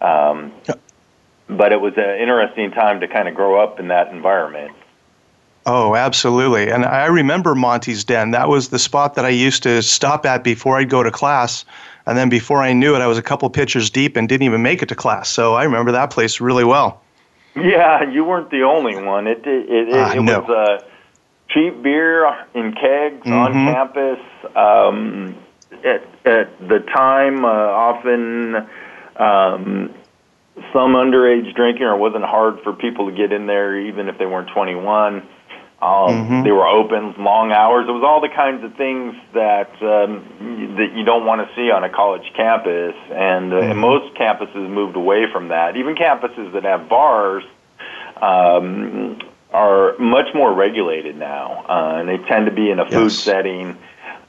Um, 0.00 0.52
but 1.48 1.72
it 1.72 1.80
was 1.80 1.94
an 1.96 2.20
interesting 2.20 2.70
time 2.70 3.00
to 3.00 3.08
kind 3.08 3.28
of 3.28 3.34
grow 3.34 3.62
up 3.62 3.80
in 3.80 3.88
that 3.88 4.08
environment. 4.08 4.72
Oh, 5.66 5.94
absolutely. 5.94 6.70
And 6.70 6.84
I 6.84 7.06
remember 7.06 7.54
Monty's 7.54 8.04
Den. 8.04 8.32
That 8.32 8.48
was 8.48 8.68
the 8.68 8.78
spot 8.78 9.14
that 9.14 9.24
I 9.24 9.30
used 9.30 9.62
to 9.62 9.82
stop 9.82 10.26
at 10.26 10.44
before 10.44 10.78
I'd 10.78 10.90
go 10.90 11.02
to 11.02 11.10
class. 11.10 11.64
And 12.06 12.18
then 12.18 12.28
before 12.28 12.62
I 12.62 12.74
knew 12.74 12.94
it, 12.94 12.98
I 12.98 13.06
was 13.06 13.16
a 13.16 13.22
couple 13.22 13.48
pitchers 13.48 13.88
deep 13.88 14.16
and 14.16 14.28
didn't 14.28 14.42
even 14.42 14.62
make 14.62 14.82
it 14.82 14.90
to 14.90 14.94
class. 14.94 15.30
So 15.30 15.54
I 15.54 15.64
remember 15.64 15.92
that 15.92 16.10
place 16.10 16.40
really 16.40 16.64
well. 16.64 17.00
Yeah, 17.56 18.10
you 18.10 18.24
weren't 18.24 18.50
the 18.50 18.62
only 18.62 18.96
one. 19.00 19.26
It 19.26 19.46
it 19.46 19.70
it, 19.70 19.94
uh, 19.94 20.12
it 20.14 20.22
no. 20.22 20.40
was 20.40 20.50
uh, 20.50 20.86
cheap 21.48 21.82
beer 21.82 22.26
in 22.52 22.72
kegs 22.72 23.24
mm-hmm. 23.24 23.32
on 23.32 23.52
campus. 23.52 24.18
Um, 24.56 25.36
at 25.84 26.02
at 26.26 26.68
the 26.68 26.80
time, 26.80 27.44
uh, 27.44 27.48
often 27.48 28.56
um, 29.16 29.94
some 30.72 30.94
underage 30.94 31.54
drinking, 31.54 31.84
or 31.84 31.94
it 31.94 31.98
wasn't 31.98 32.24
hard 32.24 32.60
for 32.62 32.72
people 32.72 33.08
to 33.08 33.16
get 33.16 33.32
in 33.32 33.46
there 33.46 33.78
even 33.78 34.08
if 34.08 34.18
they 34.18 34.26
weren't 34.26 34.50
21. 34.50 35.22
Um, 35.82 35.90
mm-hmm. 35.90 36.42
They 36.44 36.50
were 36.50 36.66
open 36.66 37.14
long 37.22 37.52
hours. 37.52 37.86
It 37.88 37.92
was 37.92 38.02
all 38.02 38.20
the 38.20 38.30
kinds 38.34 38.64
of 38.64 38.74
things 38.76 39.14
that 39.34 39.70
um, 39.82 40.76
that 40.78 40.96
you 40.96 41.04
don't 41.04 41.26
want 41.26 41.46
to 41.46 41.54
see 41.54 41.70
on 41.70 41.84
a 41.84 41.90
college 41.90 42.24
campus, 42.34 42.94
and, 43.10 43.52
uh, 43.52 43.56
mm-hmm. 43.56 43.70
and 43.70 43.78
most 43.80 44.14
campuses 44.14 44.68
moved 44.68 44.96
away 44.96 45.26
from 45.30 45.48
that. 45.48 45.76
Even 45.76 45.94
campuses 45.94 46.52
that 46.52 46.64
have 46.64 46.88
bars 46.88 47.44
um, 48.22 49.18
are 49.52 49.98
much 49.98 50.28
more 50.34 50.54
regulated 50.54 51.16
now, 51.16 51.64
uh, 51.68 51.98
and 51.98 52.08
they 52.08 52.18
tend 52.28 52.46
to 52.46 52.52
be 52.52 52.70
in 52.70 52.78
a 52.78 52.88
food 52.88 53.12
yes. 53.12 53.18
setting. 53.18 53.76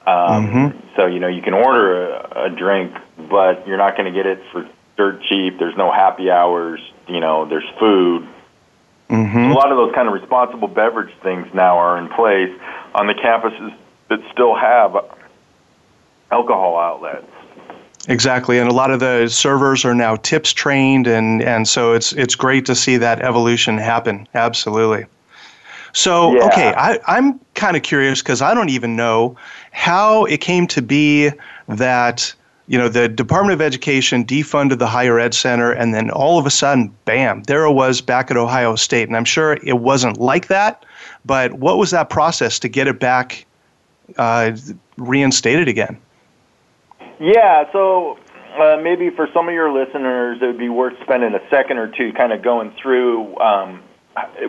Um, 0.06 0.48
mm-hmm. 0.48 0.80
So 0.98 1.06
you 1.06 1.20
know 1.20 1.28
you 1.28 1.42
can 1.42 1.54
order 1.54 2.10
a, 2.10 2.46
a 2.46 2.50
drink, 2.50 2.96
but 3.30 3.68
you're 3.68 3.78
not 3.78 3.96
going 3.96 4.12
to 4.12 4.18
get 4.18 4.25
it 4.25 4.42
for 4.52 4.70
dirt 4.98 5.22
cheap. 5.24 5.58
There's 5.58 5.78
no 5.78 5.92
happy 5.92 6.30
hours. 6.30 6.82
You 7.08 7.20
know, 7.20 7.48
there's 7.48 7.70
food. 7.80 8.28
Mm-hmm. 9.09 9.38
A 9.38 9.53
lot 9.53 9.71
of 9.71 9.77
those 9.77 9.93
kind 9.93 10.07
of 10.07 10.13
responsible 10.13 10.67
beverage 10.67 11.13
things 11.21 11.47
now 11.53 11.77
are 11.77 11.97
in 11.97 12.07
place 12.09 12.51
on 12.95 13.07
the 13.07 13.13
campuses 13.13 13.75
that 14.09 14.19
still 14.31 14.55
have 14.55 14.95
alcohol 16.31 16.77
outlets. 16.77 17.27
Exactly, 18.07 18.59
and 18.59 18.69
a 18.69 18.74
lot 18.74 18.91
of 18.91 19.00
the 19.00 19.27
servers 19.27 19.83
are 19.83 19.95
now 19.95 20.15
tips 20.15 20.53
trained, 20.53 21.07
and, 21.07 21.41
and 21.41 21.67
so 21.67 21.93
it's 21.93 22.13
it's 22.13 22.35
great 22.35 22.65
to 22.67 22.75
see 22.75 22.97
that 22.97 23.21
evolution 23.21 23.77
happen. 23.77 24.27
Absolutely. 24.35 25.05
So 25.93 26.35
yeah. 26.35 26.45
okay, 26.45 26.74
I, 26.75 27.00
I'm 27.07 27.39
kind 27.55 27.75
of 27.77 27.83
curious 27.83 28.21
because 28.21 28.41
I 28.41 28.53
don't 28.53 28.69
even 28.69 28.95
know 28.95 29.38
how 29.71 30.25
it 30.25 30.41
came 30.41 30.67
to 30.67 30.81
be 30.81 31.31
that 31.67 32.33
you 32.67 32.77
know, 32.79 32.89
the 32.89 33.07
Department 33.07 33.53
of 33.53 33.62
Education 33.62 34.25
defunded 34.25 34.79
the 34.79 34.88
Higher 34.88 35.19
Ed 35.19 35.34
Center, 35.34 35.72
and 35.72 35.93
then 35.93 36.10
all 36.10 36.39
of 36.39 36.45
a 36.45 36.50
sudden, 36.50 36.93
bam, 37.05 37.43
there 37.43 37.63
it 37.65 37.74
was 37.74 38.01
back 38.01 38.31
at 38.31 38.38
Ohio 38.38 38.75
State. 38.75 39.07
And 39.07 39.15
I'm 39.15 39.25
sure 39.25 39.60
it 39.62 39.79
wasn't 39.79 40.19
like 40.19 40.48
that, 40.48 40.84
but 41.25 41.53
what 41.53 41.77
was 41.77 41.91
that 41.91 42.10
process 42.10 42.57
to 42.60 42.67
get 42.67 42.88
it 42.88 43.00
back 43.00 43.45
uh, 44.17 44.55
reinstated 44.98 45.67
again? 45.67 45.98
Yeah, 47.19 47.72
so 47.72 48.17
uh, 48.60 48.79
maybe 48.81 49.10
for 49.12 49.27
some 49.34 49.48
of 49.48 49.53
your 49.53 49.72
listeners, 49.72 50.39
it 50.41 50.45
would 50.48 50.57
be 50.57 50.69
worth 50.69 50.95
spending 51.03 51.36
a 51.36 51.50
second 51.50 51.77
or 51.77 51.88
two 51.88 52.13
kind 52.13 52.34
of 52.34 52.41
going 52.41 52.74
through 52.81 53.38
um, 53.39 53.84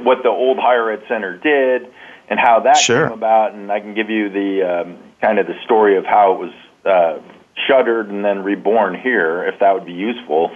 what 0.02 0.22
the 0.22 0.30
old 0.30 0.58
Higher 0.58 0.90
Ed 0.90 1.02
Center 1.06 1.36
did 1.36 1.92
and 2.28 2.40
how 2.40 2.60
that 2.60 2.76
sure. 2.76 3.08
came 3.08 3.12
about, 3.12 3.52
and 3.52 3.70
I 3.70 3.80
can 3.80 3.94
give 3.94 4.10
you 4.10 4.30
the 4.30 4.62
um, 4.62 4.98
kind 5.20 5.38
of 5.38 5.46
the 5.46 5.54
story 5.64 5.96
of 5.96 6.06
how 6.06 6.32
it 6.32 6.38
was. 6.38 6.52
Uh, 6.84 7.18
shuttered 7.66 8.10
and 8.10 8.24
then 8.24 8.42
reborn 8.42 8.98
here, 8.98 9.46
if 9.46 9.58
that 9.60 9.72
would 9.74 9.86
be 9.86 9.92
useful. 9.92 10.50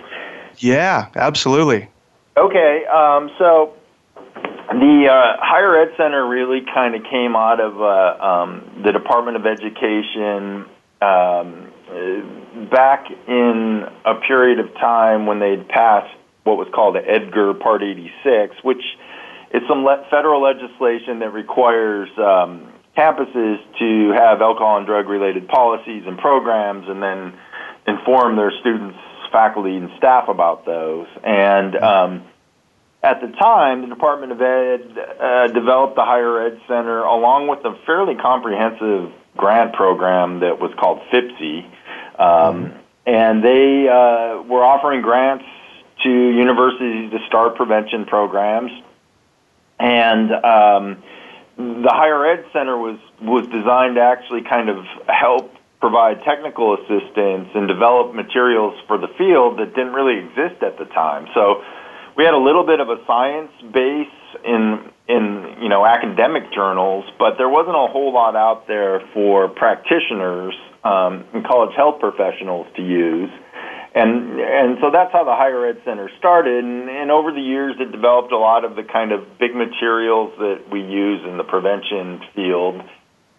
Yeah, 0.58 1.08
absolutely. 1.14 1.88
Okay, 2.36 2.84
um, 2.86 3.30
so 3.38 3.74
the 4.70 5.08
uh, 5.10 5.36
Higher 5.40 5.76
Ed 5.76 5.94
Center 5.96 6.26
really 6.28 6.60
kind 6.72 6.94
of 6.94 7.02
came 7.10 7.34
out 7.34 7.60
of 7.60 7.80
uh, 7.80 8.24
um, 8.24 8.82
the 8.84 8.92
Department 8.92 9.36
of 9.36 9.46
Education 9.46 10.66
um, 11.02 11.72
back 12.70 13.06
in 13.26 13.84
a 14.04 14.14
period 14.26 14.60
of 14.60 14.72
time 14.74 15.26
when 15.26 15.40
they'd 15.40 15.66
passed 15.68 16.14
what 16.44 16.56
was 16.56 16.68
called 16.74 16.94
the 16.94 17.08
Edgar 17.08 17.54
Part 17.54 17.82
86, 17.82 18.56
which 18.62 18.82
is 19.52 19.62
some 19.68 19.84
le- 19.84 20.04
federal 20.10 20.42
legislation 20.42 21.18
that 21.18 21.32
requires 21.32 22.08
um, 22.18 22.69
campuses 22.96 23.58
to 23.78 24.12
have 24.12 24.40
alcohol 24.42 24.78
and 24.78 24.86
drug 24.86 25.08
related 25.08 25.48
policies 25.48 26.04
and 26.06 26.18
programs 26.18 26.88
and 26.88 27.02
then 27.02 27.32
inform 27.86 28.36
their 28.36 28.52
students, 28.60 28.98
faculty, 29.32 29.76
and 29.76 29.90
staff 29.96 30.28
about 30.28 30.66
those. 30.66 31.06
And 31.24 31.76
um, 31.76 32.24
at 33.02 33.20
the 33.20 33.28
time, 33.28 33.82
the 33.82 33.86
Department 33.86 34.32
of 34.32 34.40
Ed 34.40 34.98
uh, 34.98 35.46
developed 35.48 35.96
the 35.96 36.04
Higher 36.04 36.46
Ed 36.46 36.60
Center 36.68 37.02
along 37.02 37.48
with 37.48 37.64
a 37.64 37.78
fairly 37.86 38.14
comprehensive 38.16 39.12
grant 39.36 39.72
program 39.74 40.40
that 40.40 40.60
was 40.60 40.72
called 40.78 41.00
FIPSE. 41.10 41.64
Um, 42.18 42.74
and 43.06 43.42
they 43.42 43.88
uh, 43.88 44.42
were 44.42 44.62
offering 44.62 45.00
grants 45.00 45.44
to 46.02 46.10
universities 46.10 47.10
to 47.10 47.18
start 47.26 47.56
prevention 47.56 48.04
programs. 48.04 48.70
And 49.78 50.30
um, 50.32 51.02
the 51.82 51.92
higher 51.92 52.26
ed 52.26 52.44
center 52.52 52.76
was 52.76 52.98
was 53.20 53.44
designed 53.52 53.96
to 53.96 54.02
actually 54.02 54.42
kind 54.48 54.68
of 54.68 54.84
help 55.06 55.52
provide 55.80 56.22
technical 56.24 56.76
assistance 56.76 57.48
and 57.54 57.68
develop 57.68 58.14
materials 58.14 58.74
for 58.86 58.98
the 58.98 59.08
field 59.16 59.58
that 59.58 59.74
didn't 59.74 59.92
really 59.92 60.20
exist 60.20 60.62
at 60.62 60.76
the 60.78 60.84
time. 60.92 61.26
So 61.34 61.64
we 62.16 62.24
had 62.24 62.34
a 62.34 62.40
little 62.40 62.64
bit 62.64 62.80
of 62.80 62.88
a 62.88 63.00
science 63.06 63.52
base 63.72 64.20
in 64.44 64.90
in 65.08 65.56
you 65.60 65.68
know 65.68 65.84
academic 65.86 66.52
journals, 66.52 67.04
but 67.18 67.36
there 67.38 67.48
wasn't 67.48 67.76
a 67.76 67.86
whole 67.88 68.12
lot 68.12 68.36
out 68.36 68.66
there 68.66 69.00
for 69.12 69.48
practitioners 69.48 70.54
um, 70.84 71.24
and 71.32 71.44
college 71.44 71.74
health 71.76 72.00
professionals 72.00 72.66
to 72.76 72.82
use 72.82 73.30
and 73.94 74.40
and 74.40 74.78
so 74.80 74.90
that's 74.92 75.12
how 75.12 75.24
the 75.24 75.34
higher 75.34 75.66
ed 75.66 75.82
center 75.84 76.08
started. 76.18 76.62
And, 76.64 76.88
and 76.88 77.10
over 77.10 77.32
the 77.32 77.40
years 77.40 77.74
it 77.80 77.90
developed 77.90 78.32
a 78.32 78.38
lot 78.38 78.64
of 78.64 78.76
the 78.76 78.84
kind 78.84 79.10
of 79.10 79.38
big 79.38 79.54
materials 79.54 80.32
that 80.38 80.70
we 80.70 80.80
use 80.80 81.22
in 81.26 81.36
the 81.38 81.44
prevention 81.44 82.20
field. 82.34 82.80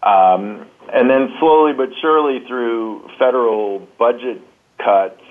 Um, 0.04 0.68
and 0.92 1.10
then 1.10 1.30
slowly 1.40 1.74
but 1.74 1.90
surely 2.02 2.46
through 2.48 3.08
federal 3.18 3.88
budget 3.98 4.42
cuts 4.78 5.22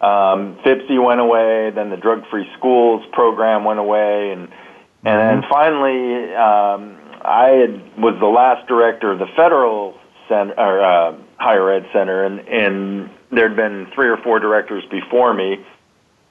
um, 0.00 0.56
FIPSE 0.64 1.02
went 1.02 1.20
away 1.20 1.70
then 1.74 1.90
the 1.90 1.96
drug 1.96 2.22
free 2.30 2.48
schools 2.56 3.04
program 3.12 3.64
went 3.64 3.80
away. 3.80 4.30
And 4.32 4.48
and 5.04 5.20
then 5.20 5.42
mm-hmm. 5.42 5.52
finally 5.52 6.34
um, 6.34 7.00
I 7.20 7.48
had, 7.48 8.02
was 8.02 8.16
the 8.18 8.26
last 8.26 8.66
director 8.66 9.12
of 9.12 9.18
the 9.18 9.28
federal 9.36 9.98
center 10.26 10.54
or 10.56 10.82
uh, 10.82 11.18
higher 11.36 11.70
ed 11.70 11.86
center. 11.92 12.24
And 12.24 12.40
and 12.48 13.10
there'd 13.34 13.56
been 13.56 13.88
three 13.94 14.08
or 14.08 14.16
four 14.18 14.38
directors 14.38 14.84
before 14.90 15.34
me, 15.34 15.64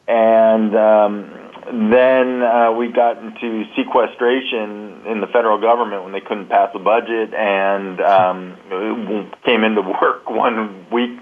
and 0.07 0.75
um, 0.75 1.43
then 1.89 2.41
uh, 2.41 2.71
we 2.71 2.91
got 2.91 3.17
into 3.17 3.65
sequestration 3.75 5.05
in 5.07 5.21
the 5.21 5.27
federal 5.27 5.59
government 5.59 6.03
when 6.03 6.11
they 6.11 6.21
couldn't 6.21 6.49
pass 6.49 6.69
a 6.73 6.79
budget, 6.79 7.33
and 7.33 8.01
um, 8.01 8.57
came 9.45 9.63
into 9.63 9.81
work 9.81 10.29
one 10.29 10.85
week 10.91 11.19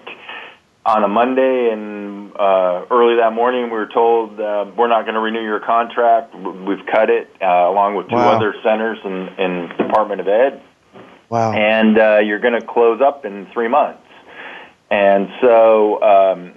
on 0.85 1.03
a 1.03 1.07
Monday, 1.07 1.69
and 1.71 2.31
uh, 2.35 2.85
early 2.89 3.17
that 3.17 3.33
morning 3.33 3.65
we 3.65 3.71
were 3.71 3.89
told 3.93 4.39
uh, 4.39 4.65
we're 4.75 4.87
not 4.87 5.03
going 5.03 5.13
to 5.13 5.19
renew 5.19 5.43
your 5.43 5.59
contract. 5.59 6.33
We've 6.35 6.85
cut 6.91 7.09
it, 7.09 7.29
uh, 7.41 7.45
along 7.45 7.95
with 7.95 8.09
two 8.09 8.15
wow. 8.15 8.35
other 8.35 8.55
centers 8.63 8.97
in, 9.03 9.27
in 9.37 9.69
Department 9.77 10.21
of 10.21 10.27
Ed. 10.27 10.61
Wow! 11.29 11.53
And 11.53 11.97
uh, 11.97 12.19
you're 12.19 12.39
going 12.39 12.59
to 12.59 12.65
close 12.65 12.99
up 12.99 13.25
in 13.25 13.47
three 13.53 13.67
months. 13.67 14.00
And 14.91 15.29
so, 15.39 16.03
um, 16.03 16.51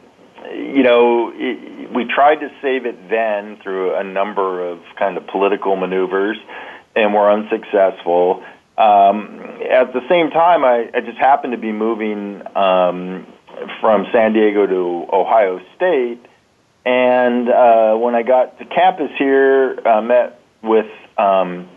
you 0.51 0.83
know, 0.83 1.33
it, 1.35 1.93
we 1.95 2.05
tried 2.05 2.41
to 2.41 2.51
save 2.61 2.85
it 2.85 3.09
then 3.09 3.59
through 3.63 3.95
a 3.95 4.03
number 4.03 4.69
of 4.69 4.81
kind 4.99 5.17
of 5.17 5.27
political 5.29 5.77
maneuvers, 5.77 6.37
and 6.97 7.15
were 7.15 7.31
unsuccessful. 7.31 8.45
Um, 8.77 9.41
at 9.71 9.93
the 9.93 10.03
same 10.09 10.31
time, 10.31 10.65
I, 10.65 10.91
I 10.93 11.01
just 11.01 11.19
happened 11.19 11.53
to 11.53 11.59
be 11.59 11.71
moving 11.71 12.43
um, 12.57 13.27
from 13.81 14.07
San 14.13 14.33
Diego 14.33 14.67
to 14.67 15.07
Ohio 15.13 15.61
State, 15.77 16.21
and 16.85 17.49
uh, 17.49 17.95
when 17.95 18.17
I 18.17 18.23
got 18.23 18.59
to 18.59 18.65
campus 18.65 19.11
here, 19.17 19.79
I 19.87 19.99
uh, 19.99 20.03
met 20.03 20.41
with 20.61 20.91
um, 21.17 21.69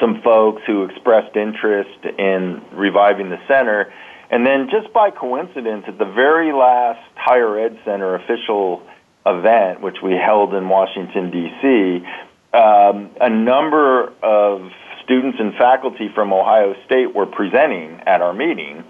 some 0.00 0.22
folks 0.22 0.62
who 0.66 0.84
expressed 0.84 1.36
interest 1.36 2.04
in 2.18 2.62
reviving 2.72 3.28
the 3.28 3.38
center 3.46 3.92
and 4.30 4.46
then, 4.46 4.68
just 4.70 4.92
by 4.92 5.10
coincidence, 5.10 5.84
at 5.88 5.98
the 5.98 6.04
very 6.04 6.52
last 6.52 7.00
Higher 7.14 7.58
Ed 7.58 7.78
Center 7.84 8.14
official 8.14 8.82
event, 9.24 9.80
which 9.80 9.96
we 10.02 10.12
held 10.12 10.54
in 10.54 10.68
Washington, 10.68 11.30
D.C., 11.30 12.06
um, 12.52 13.10
a 13.20 13.30
number 13.30 14.12
of 14.22 14.70
students 15.04 15.38
and 15.40 15.54
faculty 15.54 16.10
from 16.14 16.32
Ohio 16.32 16.74
State 16.84 17.14
were 17.14 17.26
presenting 17.26 18.00
at 18.06 18.20
our 18.20 18.34
meeting. 18.34 18.84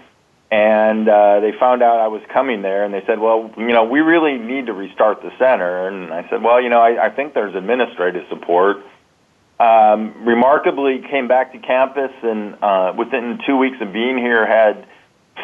And 0.51 1.07
uh, 1.07 1.39
they 1.41 1.51
found 1.59 1.83
out 1.83 1.99
I 1.99 2.07
was 2.07 2.21
coming 2.33 2.61
there, 2.61 2.83
and 2.83 2.93
they 2.93 3.03
said, 3.05 3.19
"Well, 3.19 3.53
you 3.55 3.67
know, 3.67 3.83
we 3.83 3.99
really 3.99 4.37
need 4.37 4.65
to 4.65 4.73
restart 4.73 5.21
the 5.21 5.29
center." 5.37 5.87
And 5.87 6.11
I 6.11 6.27
said, 6.29 6.41
"Well, 6.41 6.59
you 6.59 6.69
know, 6.69 6.81
I, 6.81 7.05
I 7.05 7.09
think 7.11 7.35
there's 7.35 7.53
administrative 7.55 8.23
support." 8.29 8.77
Um, 9.59 10.25
remarkably, 10.25 11.03
came 11.09 11.27
back 11.27 11.51
to 11.51 11.59
campus, 11.59 12.11
and 12.23 12.55
uh, 12.63 12.93
within 12.97 13.39
two 13.45 13.57
weeks 13.57 13.77
of 13.79 13.93
being 13.93 14.17
here, 14.17 14.47
had 14.47 14.87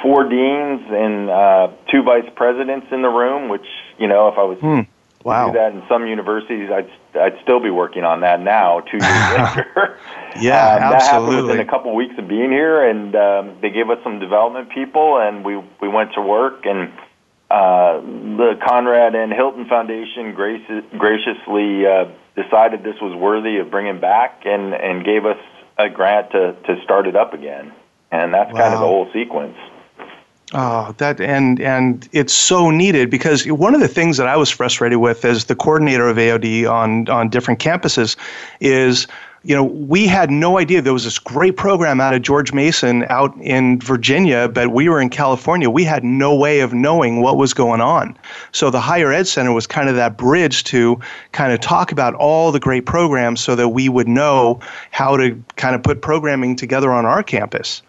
four 0.02 0.28
deans 0.28 0.82
and 0.90 1.30
uh, 1.30 1.72
two 1.92 2.04
vice 2.04 2.30
presidents 2.36 2.88
in 2.92 3.02
the 3.02 3.10
room. 3.10 3.50
Which 3.50 3.66
you 3.98 4.08
know, 4.08 4.28
if 4.28 4.38
I 4.38 4.44
was 4.44 4.60
hmm. 4.60 4.82
wow. 5.24 5.48
to 5.48 5.52
do 5.52 5.58
that 5.60 5.74
in 5.74 5.84
some 5.90 6.08
universities, 6.08 6.70
I'd 6.72 6.90
I'd 7.20 7.38
still 7.44 7.60
be 7.60 7.70
working 7.70 8.04
on 8.04 8.22
that 8.22 8.42
now, 8.42 8.82
two 8.82 8.98
years 8.98 9.32
later. 9.38 10.00
yeah, 10.40 10.76
um, 10.76 10.94
absolutely. 10.94 10.94
That 10.94 11.02
happened 11.02 11.48
within 11.48 11.60
a 11.60 11.70
couple 11.70 11.92
of 11.92 11.96
weeks 11.96 12.16
of 12.18 12.28
being 12.28 12.52
here, 12.52 12.88
and 12.88 13.16
um, 13.16 13.58
they 13.62 13.70
gave 13.70 13.90
us 13.90 14.00
some 14.04 14.20
development 14.20 14.70
people, 14.70 15.20
and 15.20 15.44
we 15.46 15.58
we 15.82 15.88
went 15.88 16.14
to 16.14 16.22
work 16.22 16.66
and. 16.66 16.92
uh, 17.50 18.02
the 18.02 18.60
Conrad 18.68 19.14
N. 19.16 19.32
Hilton 19.32 19.68
Foundation 19.70 20.34
graciously 20.34 21.86
uh, 21.86 22.06
decided 22.36 22.84
this 22.84 23.00
was 23.02 23.16
worthy 23.16 23.58
of 23.58 23.72
bringing 23.72 24.00
back 24.00 24.42
and, 24.46 24.74
and 24.74 25.06
gave 25.06 25.26
us 25.26 25.38
a 25.78 25.90
grant 25.90 26.32
to, 26.32 26.54
to 26.66 26.82
start 26.84 27.08
it 27.08 27.16
up 27.16 27.34
again. 27.34 27.72
And 28.12 28.34
that's 28.34 28.52
wow. 28.54 28.60
kind 28.60 28.74
of 28.74 28.80
the 28.80 28.86
whole 28.86 29.10
sequence. 29.14 29.58
Oh, 30.54 30.94
that 31.00 31.20
and 31.20 31.60
and 31.60 32.08
it's 32.12 32.34
so 32.34 32.70
needed 32.70 33.10
because 33.10 33.48
one 33.48 33.74
of 33.74 33.82
the 33.82 33.88
things 33.88 34.18
that 34.18 34.28
I 34.28 34.38
was 34.38 34.50
frustrated 34.50 35.00
with 35.00 35.26
as 35.26 35.46
the 35.46 35.56
coordinator 35.56 36.08
of 36.08 36.18
AOD 36.18 36.70
on 36.70 37.10
on 37.10 37.30
different 37.30 37.60
campuses 37.60 38.16
is 38.60 39.08
you 39.46 39.54
know, 39.54 39.64
we 39.64 40.08
had 40.08 40.32
no 40.32 40.58
idea 40.58 40.82
there 40.82 40.92
was 40.92 41.04
this 41.04 41.20
great 41.20 41.56
program 41.56 42.02
out 42.02 42.16
of 42.16 42.24
George 42.24 42.52
Mason 42.52 43.06
out 43.10 43.32
in 43.40 43.80
Virginia, 43.80 44.50
but 44.50 44.70
we 44.70 44.90
were 44.90 45.00
in 45.00 45.12
California. 45.12 45.70
We 45.70 45.84
had 45.84 46.04
no 46.04 46.36
way 46.36 46.62
of 46.62 46.74
knowing 46.74 47.22
what 47.22 47.38
was 47.38 47.54
going 47.54 47.80
on. 47.80 48.18
So 48.54 48.72
the 48.72 48.82
Higher 48.82 49.14
Ed 49.14 49.28
Center 49.28 49.54
was 49.54 49.68
kind 49.68 49.88
of 49.88 49.96
that 49.98 50.18
bridge 50.18 50.64
to 50.66 51.00
kind 51.32 51.54
of 51.54 51.60
talk 51.60 51.92
about 51.92 52.16
all 52.16 52.52
the 52.52 52.60
great 52.60 52.88
programs 52.88 53.40
so 53.40 53.56
that 53.56 53.70
we 53.70 53.88
would 53.88 54.08
know 54.08 54.60
how 54.90 55.16
to 55.16 55.40
kind 55.58 55.76
of 55.76 55.84
put 55.84 56.02
programming 56.02 56.56
together 56.56 56.92
on 56.92 57.06
our 57.06 57.22
campus. 57.22 57.84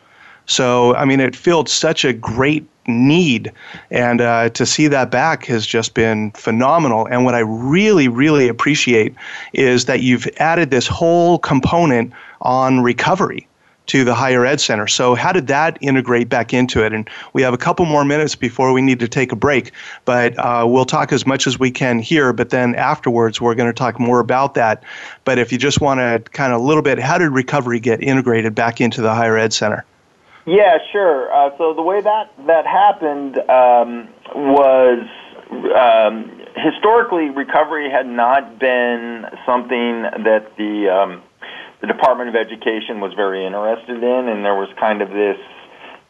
So, 0.47 0.95
I 0.95 1.05
mean, 1.05 1.21
it 1.21 1.35
filled 1.37 1.69
such 1.69 2.05
a 2.05 2.13
great 2.13 2.67
need. 2.89 3.53
And 3.91 4.21
uh, 4.21 4.49
to 4.51 4.65
see 4.65 4.87
that 4.89 5.11
back 5.11 5.45
has 5.47 5.67
just 5.67 5.95
been 5.95 6.31
phenomenal. 6.33 7.07
And 7.07 7.25
what 7.25 7.35
I 7.35 7.41
really, 7.41 8.09
really 8.09 8.49
appreciate 8.49 9.15
is 9.53 9.87
that 9.87 10.03
you've 10.03 10.29
added 10.39 10.71
this 10.71 10.87
whole 10.87 11.39
component 11.39 12.13
on 12.41 12.81
recovery 12.81 13.49
to 13.87 14.05
the 14.05 14.15
higher 14.15 14.45
ed 14.45 14.61
center. 14.61 14.87
So, 14.87 15.15
how 15.15 15.33
did 15.33 15.47
that 15.47 15.79
integrate 15.81 16.29
back 16.29 16.53
into 16.53 16.85
it? 16.85 16.93
And 16.93 17.09
we 17.33 17.43
have 17.43 17.55
a 17.55 17.59
couple 17.59 17.87
more 17.87 18.05
minutes 18.05 18.35
before 18.35 18.73
we 18.73 18.83
need 18.83 18.99
to 19.01 19.09
take 19.09 19.33
a 19.33 19.37
break, 19.37 19.73
but 20.05 20.37
uh, 20.39 20.65
we'll 20.69 20.85
talk 20.85 21.13
as 21.13 21.27
much 21.27 21.47
as 21.47 21.59
we 21.59 21.71
can 21.71 22.01
here. 22.01 22.33
But 22.33 22.51
then 22.51 22.75
afterwards, 22.75 23.41
we're 23.41 23.55
going 23.55 23.69
to 23.69 23.77
talk 23.77 24.01
more 24.01 24.21
about 24.21 24.55
that. 24.55 24.83
But 25.25 25.39
if 25.39 25.53
you 25.53 25.59
just 25.59 25.81
want 25.81 26.01
to 26.01 26.31
kind 26.33 26.53
of 26.53 26.61
a 26.61 26.65
little 26.65 26.83
bit, 26.83 26.99
how 26.99 27.19
did 27.19 27.31
recovery 27.31 27.81
get 27.81 28.03
integrated 28.03 28.55
back 28.55 28.81
into 28.81 29.01
the 29.01 29.15
higher 29.15 29.39
ed 29.39 29.53
center? 29.53 29.85
Yeah, 30.47 30.79
sure. 30.93 31.33
Uh, 31.33 31.51
so 31.59 31.75
the 31.75 31.83
way 31.83 32.01
that 32.01 32.31
that 32.47 32.67
happened 32.67 33.37
um, 33.51 34.09
was 34.33 35.03
um, 35.75 36.41
historically 36.55 37.31
recovery 37.31 37.91
had 37.91 38.07
not 38.07 38.61
been 38.61 39.27
something 39.45 40.03
that 40.03 40.53
the 40.57 40.89
um, 40.89 41.23
the 41.81 41.89
Department 41.89 42.29
of 42.29 42.37
Education 42.37 43.01
was 43.01 43.13
very 43.15 43.45
interested 43.45 44.03
in, 44.03 44.29
and 44.29 44.45
there 44.45 44.55
was 44.55 44.69
kind 44.79 45.03
of 45.03 45.11
this 45.11 45.39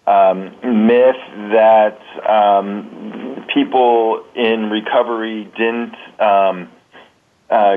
um, 0.07 0.87
myth 0.87 1.17
that 1.53 1.99
um, 2.29 3.47
people 3.55 4.23
in 4.35 4.69
recovery 4.69 5.45
didn't 5.57 5.97
um, 6.21 6.69
uh, 7.51 7.77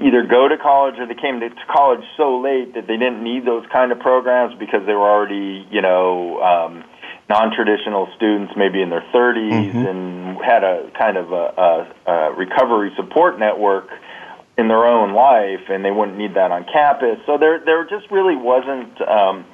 either 0.00 0.24
go 0.26 0.46
to 0.46 0.56
college 0.56 0.94
or 0.98 1.06
they 1.06 1.14
came 1.14 1.40
to 1.40 1.50
college 1.66 2.04
so 2.16 2.38
late 2.38 2.74
that 2.74 2.86
they 2.86 2.96
didn't 2.96 3.22
need 3.22 3.44
those 3.44 3.64
kind 3.72 3.90
of 3.90 3.98
programs 3.98 4.54
because 4.58 4.86
they 4.86 4.94
were 4.94 5.08
already, 5.10 5.66
you 5.70 5.82
know, 5.82 6.40
um, 6.40 6.84
non-traditional 7.28 8.08
students, 8.16 8.52
maybe 8.56 8.82
in 8.82 8.90
their 8.90 9.04
30s, 9.12 9.50
mm-hmm. 9.50 9.78
and 9.78 10.38
had 10.44 10.62
a 10.62 10.90
kind 10.96 11.16
of 11.16 11.32
a, 11.32 11.34
a, 12.06 12.10
a 12.10 12.34
recovery 12.34 12.92
support 12.96 13.38
network 13.38 13.88
in 14.56 14.68
their 14.68 14.84
own 14.84 15.12
life, 15.12 15.68
and 15.68 15.84
they 15.84 15.90
wouldn't 15.90 16.18
need 16.18 16.34
that 16.34 16.50
on 16.52 16.64
campus. 16.72 17.18
So 17.26 17.38
there, 17.38 17.62
there 17.64 17.84
just 17.84 18.10
really 18.10 18.36
wasn't. 18.36 19.00
Um, 19.02 19.44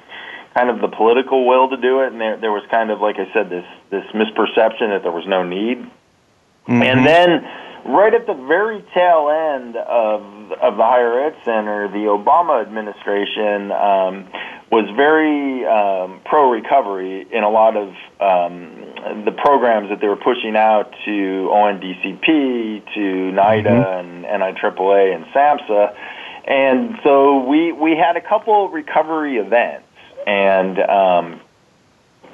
kind 0.55 0.71
of 0.71 0.81
the 0.81 0.87
political 0.87 1.45
will 1.45 1.69
to 1.69 1.77
do 1.77 2.01
it, 2.01 2.11
and 2.11 2.19
there 2.19 2.35
there 2.37 2.51
was 2.51 2.63
kind 2.71 2.89
of 2.89 2.99
like 2.99 3.17
I 3.19 3.31
said 3.31 3.47
this 3.47 3.65
this 3.91 4.03
misperception 4.15 4.89
that 4.89 5.01
there 5.03 5.11
was 5.11 5.27
no 5.27 5.43
need. 5.43 5.77
Mm-hmm. 5.77 6.81
And 6.81 7.05
then 7.05 7.45
right 7.87 8.13
at 8.13 8.27
the 8.27 8.33
very 8.33 8.83
tail 8.93 9.29
end 9.29 9.75
of 9.75 10.51
of 10.61 10.77
the 10.77 10.83
higher 10.83 11.27
ed 11.27 11.35
center, 11.43 11.87
the 11.87 12.05
Obama 12.07 12.61
administration 12.61 13.71
um, 13.71 14.27
was 14.71 14.89
very 14.95 15.65
um, 15.65 16.21
pro 16.25 16.51
recovery 16.51 17.27
in 17.31 17.43
a 17.43 17.49
lot 17.49 17.75
of 17.75 17.89
um, 18.19 19.23
the 19.25 19.31
programs 19.31 19.89
that 19.89 19.99
they 20.01 20.07
were 20.07 20.17
pushing 20.17 20.55
out 20.55 20.91
to 21.05 21.49
ONDCP, 21.51 22.93
to 22.93 22.99
NIDA, 23.31 23.63
mm-hmm. 23.63 24.25
and 24.25 24.25
NIAAA, 24.25 25.15
and 25.15 25.25
SAMHSA. 25.27 25.95
And 26.45 26.99
so 27.03 27.45
we 27.47 27.71
we 27.71 27.91
had 27.91 28.15
a 28.17 28.21
couple 28.21 28.69
recovery 28.69 29.37
events, 29.37 29.87
and 30.25 30.79
um, 30.79 31.41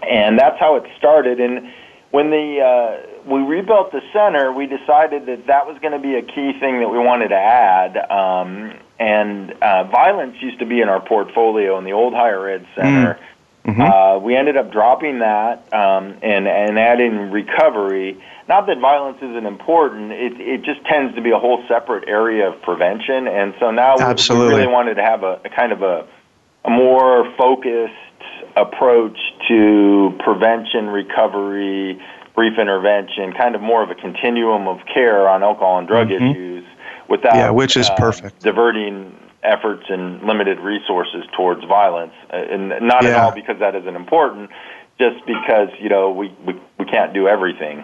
and 0.08 0.38
that's 0.38 0.60
how 0.60 0.76
it 0.76 0.84
started. 0.98 1.40
And 1.40 1.72
when 2.14 2.30
the 2.30 2.60
uh, 2.62 3.28
we 3.28 3.42
rebuilt 3.42 3.92
the 3.92 4.02
center, 4.14 4.52
we 4.54 4.68
decided 4.68 5.26
that 5.26 5.48
that 5.48 5.66
was 5.66 5.80
going 5.80 5.94
to 5.94 6.00
be 6.00 6.14
a 6.14 6.22
key 6.22 6.54
thing 6.60 6.80
that 6.82 6.90
we 6.90 7.00
wanted 7.00 7.30
to 7.30 7.36
add. 7.36 7.98
Um, 7.98 8.78
and 9.00 9.52
uh, 9.54 9.86
violence 9.86 10.36
used 10.40 10.60
to 10.60 10.68
be 10.68 10.80
in 10.80 10.90
our 10.90 11.04
portfolio 11.04 11.76
in 11.80 11.86
the 11.86 11.94
old 11.94 12.14
higher 12.14 12.48
ed 12.48 12.68
center. 12.76 13.20
Mm-hmm. 13.66 13.82
Uh, 13.82 14.20
we 14.20 14.36
ended 14.36 14.58
up 14.58 14.72
dropping 14.72 15.20
that 15.20 15.74
um, 15.74 16.20
and 16.22 16.48
and 16.48 16.78
adding 16.78 17.32
recovery. 17.32 18.24
Not 18.48 18.68
that 18.68 18.78
violence 18.78 19.18
isn't 19.18 19.48
important; 19.48 20.12
it 20.12 20.40
it 20.40 20.62
just 20.62 20.86
tends 20.86 21.16
to 21.16 21.22
be 21.22 21.32
a 21.32 21.40
whole 21.40 21.66
separate 21.68 22.08
area 22.08 22.48
of 22.52 22.62
prevention. 22.62 23.28
And 23.28 23.56
so 23.60 23.72
now 23.72 23.98
we, 23.98 24.04
we 24.04 24.46
really 24.46 24.68
wanted 24.68 24.96
to 24.96 25.04
have 25.04 25.24
a, 25.24 25.42
a 25.46 25.50
kind 25.50 25.72
of 25.72 25.82
a, 25.82 26.08
a 26.64 26.70
more 26.70 27.34
focused 27.38 27.96
approach 28.56 29.18
to 29.48 30.18
prevention, 30.24 30.88
recovery, 30.88 32.02
brief 32.36 32.58
intervention, 32.58 33.34
kind 33.34 33.56
of 33.56 33.62
more 33.62 33.84
of 33.84 33.90
a 33.90 33.96
continuum 33.96 34.68
of 34.68 34.80
care 34.92 35.28
on 35.28 35.44
alcohol 35.44 35.80
and 35.80 35.88
drug 35.88 36.08
mm-hmm. 36.08 36.26
issues 36.26 36.66
without 37.10 37.36
yeah, 37.36 37.50
which 37.50 37.78
is 37.78 37.90
uh, 37.90 37.96
perfect. 37.96 38.42
diverting 38.42 39.16
efforts 39.44 39.84
and 39.90 40.24
limited 40.24 40.60
resources 40.60 41.26
towards 41.36 41.64
violence. 41.66 42.14
Uh, 42.32 42.38
and 42.38 42.70
not 42.82 43.04
yeah. 43.04 43.10
at 43.10 43.18
all 43.18 43.32
because 43.32 43.60
that 43.60 43.76
isn't 43.76 43.96
important, 43.96 44.50
just 45.00 45.26
because, 45.26 45.70
you 45.80 45.90
know, 45.90 46.12
we, 46.12 46.34
we, 46.46 46.54
we 46.80 46.86
can't 46.86 47.14
do 47.14 47.28
everything. 47.28 47.84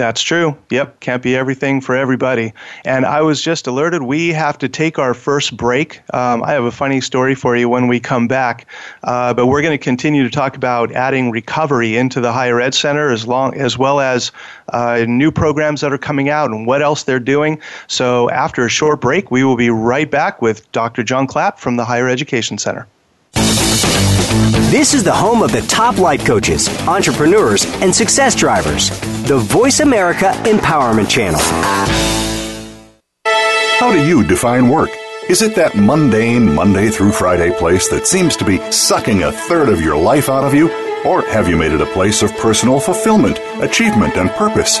That's 0.00 0.22
true. 0.22 0.56
Yep, 0.70 1.00
can't 1.00 1.22
be 1.22 1.36
everything 1.36 1.82
for 1.82 1.94
everybody. 1.94 2.54
And 2.86 3.04
I 3.04 3.20
was 3.20 3.42
just 3.42 3.66
alerted 3.66 4.02
we 4.02 4.28
have 4.28 4.56
to 4.60 4.66
take 4.66 4.98
our 4.98 5.12
first 5.12 5.58
break. 5.58 6.00
Um, 6.14 6.42
I 6.42 6.52
have 6.52 6.64
a 6.64 6.70
funny 6.70 7.02
story 7.02 7.34
for 7.34 7.54
you 7.54 7.68
when 7.68 7.86
we 7.86 8.00
come 8.00 8.26
back, 8.26 8.64
uh, 9.04 9.34
but 9.34 9.48
we're 9.48 9.60
going 9.60 9.78
to 9.78 9.84
continue 9.84 10.22
to 10.22 10.30
talk 10.30 10.56
about 10.56 10.90
adding 10.92 11.30
recovery 11.30 11.98
into 11.98 12.22
the 12.22 12.32
higher 12.32 12.62
ed 12.62 12.72
center 12.72 13.12
as 13.12 13.26
long 13.26 13.54
as 13.54 13.76
well 13.76 14.00
as 14.00 14.32
uh, 14.70 15.04
new 15.06 15.30
programs 15.30 15.82
that 15.82 15.92
are 15.92 15.98
coming 15.98 16.30
out 16.30 16.48
and 16.48 16.66
what 16.66 16.80
else 16.80 17.02
they're 17.02 17.20
doing. 17.20 17.60
So 17.86 18.30
after 18.30 18.64
a 18.64 18.70
short 18.70 19.02
break, 19.02 19.30
we 19.30 19.44
will 19.44 19.58
be 19.58 19.68
right 19.68 20.10
back 20.10 20.40
with 20.40 20.72
Dr. 20.72 21.02
John 21.02 21.26
Clapp 21.26 21.58
from 21.58 21.76
the 21.76 21.84
Higher 21.84 22.08
Education 22.08 22.56
Center. 22.56 22.86
This 24.70 24.94
is 24.94 25.04
the 25.04 25.12
home 25.12 25.42
of 25.42 25.52
the 25.52 25.60
top 25.62 25.98
life 25.98 26.24
coaches, 26.24 26.70
entrepreneurs, 26.88 27.66
and 27.82 27.94
success 27.94 28.34
drivers. 28.34 28.88
The 29.26 29.38
Voice 29.38 29.80
America 29.80 30.32
Empowerment 30.44 31.08
Channel. 31.08 31.38
How 33.78 33.92
do 33.92 34.04
you 34.04 34.26
define 34.26 34.68
work? 34.68 34.90
Is 35.28 35.42
it 35.42 35.54
that 35.54 35.76
mundane 35.76 36.52
Monday 36.52 36.88
through 36.88 37.12
Friday 37.12 37.56
place 37.56 37.88
that 37.90 38.06
seems 38.06 38.34
to 38.38 38.44
be 38.44 38.58
sucking 38.72 39.22
a 39.22 39.30
third 39.30 39.68
of 39.68 39.80
your 39.80 39.96
life 39.96 40.28
out 40.28 40.42
of 40.42 40.54
you? 40.54 40.68
Or 41.04 41.22
have 41.22 41.48
you 41.48 41.56
made 41.56 41.70
it 41.72 41.80
a 41.80 41.86
place 41.86 42.22
of 42.22 42.36
personal 42.38 42.80
fulfillment, 42.80 43.38
achievement, 43.62 44.16
and 44.16 44.30
purpose? 44.30 44.80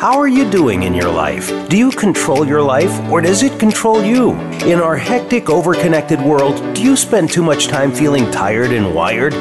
How 0.00 0.18
are 0.18 0.28
you 0.28 0.50
doing 0.50 0.84
in 0.84 0.94
your 0.94 1.12
life? 1.12 1.50
Do 1.68 1.76
you 1.76 1.90
control 1.90 2.46
your 2.46 2.62
life 2.62 2.90
or 3.10 3.20
does 3.20 3.42
it 3.42 3.60
control 3.60 4.02
you? 4.02 4.32
In 4.64 4.80
our 4.80 4.96
hectic, 4.96 5.50
overconnected 5.50 6.24
world, 6.24 6.56
do 6.74 6.82
you 6.82 6.96
spend 6.96 7.30
too 7.30 7.42
much 7.42 7.66
time 7.66 7.92
feeling 7.92 8.30
tired 8.30 8.72
and 8.72 8.94
wired? 8.94 9.34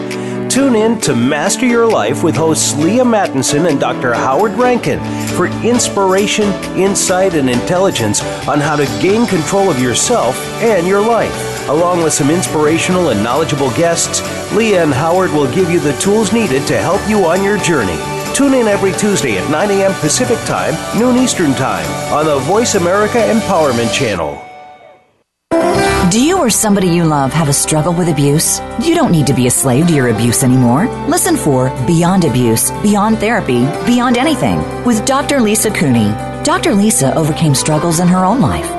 Tune 0.51 0.75
in 0.75 0.99
to 0.99 1.15
Master 1.15 1.65
Your 1.65 1.89
Life 1.89 2.23
with 2.23 2.35
hosts 2.35 2.75
Leah 2.75 3.05
Mattinson 3.05 3.69
and 3.69 3.79
Dr. 3.79 4.13
Howard 4.13 4.51
Rankin 4.55 4.99
for 5.29 5.47
inspiration, 5.65 6.49
insight, 6.75 7.35
and 7.35 7.49
intelligence 7.49 8.21
on 8.45 8.59
how 8.59 8.75
to 8.75 8.85
gain 9.01 9.25
control 9.27 9.71
of 9.71 9.79
yourself 9.79 10.35
and 10.61 10.85
your 10.85 10.99
life. 10.99 11.69
Along 11.69 12.03
with 12.03 12.11
some 12.11 12.29
inspirational 12.29 13.11
and 13.11 13.23
knowledgeable 13.23 13.71
guests, 13.77 14.21
Leah 14.53 14.83
and 14.83 14.93
Howard 14.93 15.31
will 15.31 15.49
give 15.53 15.71
you 15.71 15.79
the 15.79 15.97
tools 15.99 16.33
needed 16.33 16.67
to 16.67 16.77
help 16.77 16.99
you 17.07 17.23
on 17.23 17.45
your 17.45 17.57
journey. 17.59 18.18
Tune 18.39 18.53
in 18.53 18.69
every 18.69 18.93
Tuesday 18.93 19.37
at 19.37 19.51
9 19.51 19.69
a.m. 19.69 19.93
Pacific 19.95 20.37
Time, 20.47 20.73
noon 20.97 21.17
Eastern 21.17 21.51
Time 21.55 21.85
on 22.13 22.25
the 22.25 22.39
Voice 22.39 22.75
America 22.75 23.17
Empowerment 23.17 23.93
Channel. 23.93 24.41
Do 26.09 26.23
you 26.23 26.37
or 26.37 26.49
somebody 26.49 26.87
you 26.87 27.03
love 27.03 27.33
have 27.33 27.49
a 27.49 27.53
struggle 27.53 27.91
with 27.91 28.07
abuse? 28.07 28.61
You 28.81 28.95
don't 28.95 29.11
need 29.11 29.27
to 29.27 29.33
be 29.33 29.47
a 29.47 29.51
slave 29.51 29.87
to 29.87 29.93
your 29.93 30.07
abuse 30.07 30.41
anymore. 30.41 30.87
Listen 31.09 31.35
for 31.35 31.69
Beyond 31.85 32.23
Abuse, 32.23 32.71
Beyond 32.81 33.17
Therapy, 33.17 33.65
Beyond 33.85 34.17
Anything 34.17 34.59
with 34.85 35.05
Dr. 35.05 35.41
Lisa 35.41 35.69
Cooney. 35.69 36.07
Dr. 36.45 36.73
Lisa 36.73 37.13
overcame 37.15 37.53
struggles 37.53 37.99
in 37.99 38.07
her 38.07 38.23
own 38.23 38.39
life. 38.39 38.78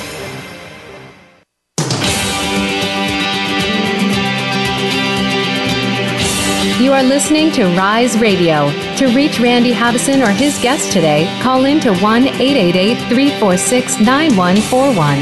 You 6.91 6.97
are 6.97 7.03
listening 7.03 7.51
to 7.53 7.67
Rise 7.77 8.19
Radio. 8.19 8.69
To 8.97 9.07
reach 9.15 9.39
Randy 9.39 9.71
Havison 9.71 10.27
or 10.27 10.31
his 10.31 10.61
guest 10.61 10.91
today, 10.91 11.25
call 11.41 11.63
in 11.63 11.79
to 11.79 11.95
1 11.99 12.27
888 12.27 12.97
346 13.07 14.01
9141. 14.01 15.19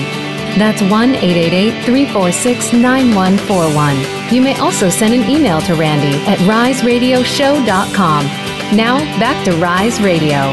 That's 0.57 0.81
1 0.81 1.13
888 1.13 1.85
346 1.85 2.73
9141. 2.73 4.33
You 4.33 4.41
may 4.41 4.57
also 4.57 4.89
send 4.89 5.13
an 5.13 5.29
email 5.29 5.61
to 5.61 5.75
Randy 5.75 6.17
at 6.25 6.39
riseradioshow.com. 6.39 8.25
Now, 8.75 8.97
back 9.19 9.45
to 9.45 9.51
Rise 9.61 10.01
Radio. 10.01 10.51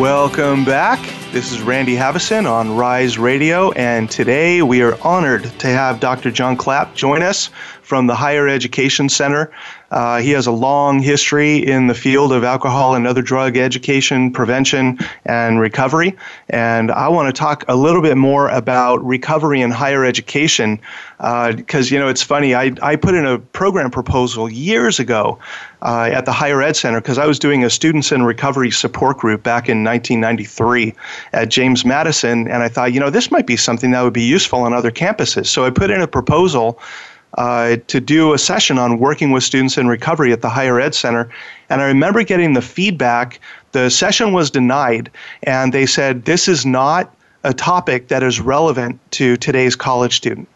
Welcome 0.00 0.64
back. 0.64 0.98
This 1.32 1.50
is 1.50 1.62
Randy 1.62 1.96
Havison 1.96 2.46
on 2.46 2.76
Rise 2.76 3.18
Radio, 3.18 3.72
and 3.72 4.10
today 4.10 4.60
we 4.60 4.82
are 4.82 5.00
honored 5.00 5.44
to 5.60 5.66
have 5.66 5.98
Dr. 5.98 6.30
John 6.30 6.58
Clapp 6.58 6.94
join 6.94 7.22
us 7.22 7.48
from 7.92 8.06
the 8.06 8.14
Higher 8.14 8.48
Education 8.48 9.10
Center. 9.10 9.52
Uh, 9.90 10.18
he 10.22 10.30
has 10.30 10.46
a 10.46 10.50
long 10.50 10.98
history 10.98 11.58
in 11.58 11.88
the 11.88 11.94
field 11.94 12.32
of 12.32 12.42
alcohol 12.42 12.94
and 12.94 13.06
other 13.06 13.20
drug 13.20 13.58
education, 13.58 14.32
prevention, 14.32 14.98
and 15.26 15.60
recovery. 15.60 16.16
And 16.48 16.90
I 16.90 17.08
want 17.08 17.28
to 17.28 17.38
talk 17.38 17.66
a 17.68 17.76
little 17.76 18.00
bit 18.00 18.16
more 18.16 18.48
about 18.48 19.04
recovery 19.04 19.60
in 19.60 19.70
higher 19.70 20.06
education 20.06 20.80
because, 21.18 21.92
uh, 21.92 21.94
you 21.94 21.98
know, 21.98 22.08
it's 22.08 22.22
funny. 22.22 22.54
I, 22.54 22.72
I 22.80 22.96
put 22.96 23.14
in 23.14 23.26
a 23.26 23.38
program 23.38 23.90
proposal 23.90 24.50
years 24.50 24.98
ago 24.98 25.38
uh, 25.82 26.08
at 26.10 26.24
the 26.24 26.32
Higher 26.32 26.62
Ed 26.62 26.74
Center 26.74 27.02
because 27.02 27.18
I 27.18 27.26
was 27.26 27.38
doing 27.38 27.62
a 27.62 27.68
Students 27.68 28.10
in 28.10 28.22
Recovery 28.22 28.70
support 28.70 29.18
group 29.18 29.42
back 29.42 29.68
in 29.68 29.84
1993 29.84 30.94
at 31.34 31.50
James 31.50 31.84
Madison. 31.84 32.48
And 32.48 32.62
I 32.62 32.68
thought, 32.70 32.94
you 32.94 33.00
know, 33.00 33.10
this 33.10 33.30
might 33.30 33.46
be 33.46 33.58
something 33.58 33.90
that 33.90 34.00
would 34.00 34.14
be 34.14 34.22
useful 34.22 34.60
on 34.60 34.72
other 34.72 34.90
campuses. 34.90 35.48
So 35.48 35.66
I 35.66 35.70
put 35.70 35.90
in 35.90 36.00
a 36.00 36.08
proposal 36.08 36.80
uh, 37.38 37.76
to 37.86 38.00
do 38.00 38.32
a 38.32 38.38
session 38.38 38.78
on 38.78 38.98
working 38.98 39.30
with 39.30 39.42
students 39.42 39.78
in 39.78 39.88
recovery 39.88 40.32
at 40.32 40.42
the 40.42 40.48
Higher 40.48 40.80
Ed 40.80 40.94
Center. 40.94 41.30
And 41.70 41.80
I 41.80 41.86
remember 41.86 42.22
getting 42.22 42.52
the 42.52 42.62
feedback. 42.62 43.40
The 43.72 43.88
session 43.90 44.32
was 44.32 44.50
denied, 44.50 45.10
and 45.44 45.72
they 45.72 45.86
said, 45.86 46.24
This 46.24 46.48
is 46.48 46.66
not 46.66 47.14
a 47.44 47.54
topic 47.54 48.08
that 48.08 48.22
is 48.22 48.40
relevant 48.40 49.00
to 49.12 49.36
today's 49.36 49.74
college 49.74 50.14
student. 50.14 50.48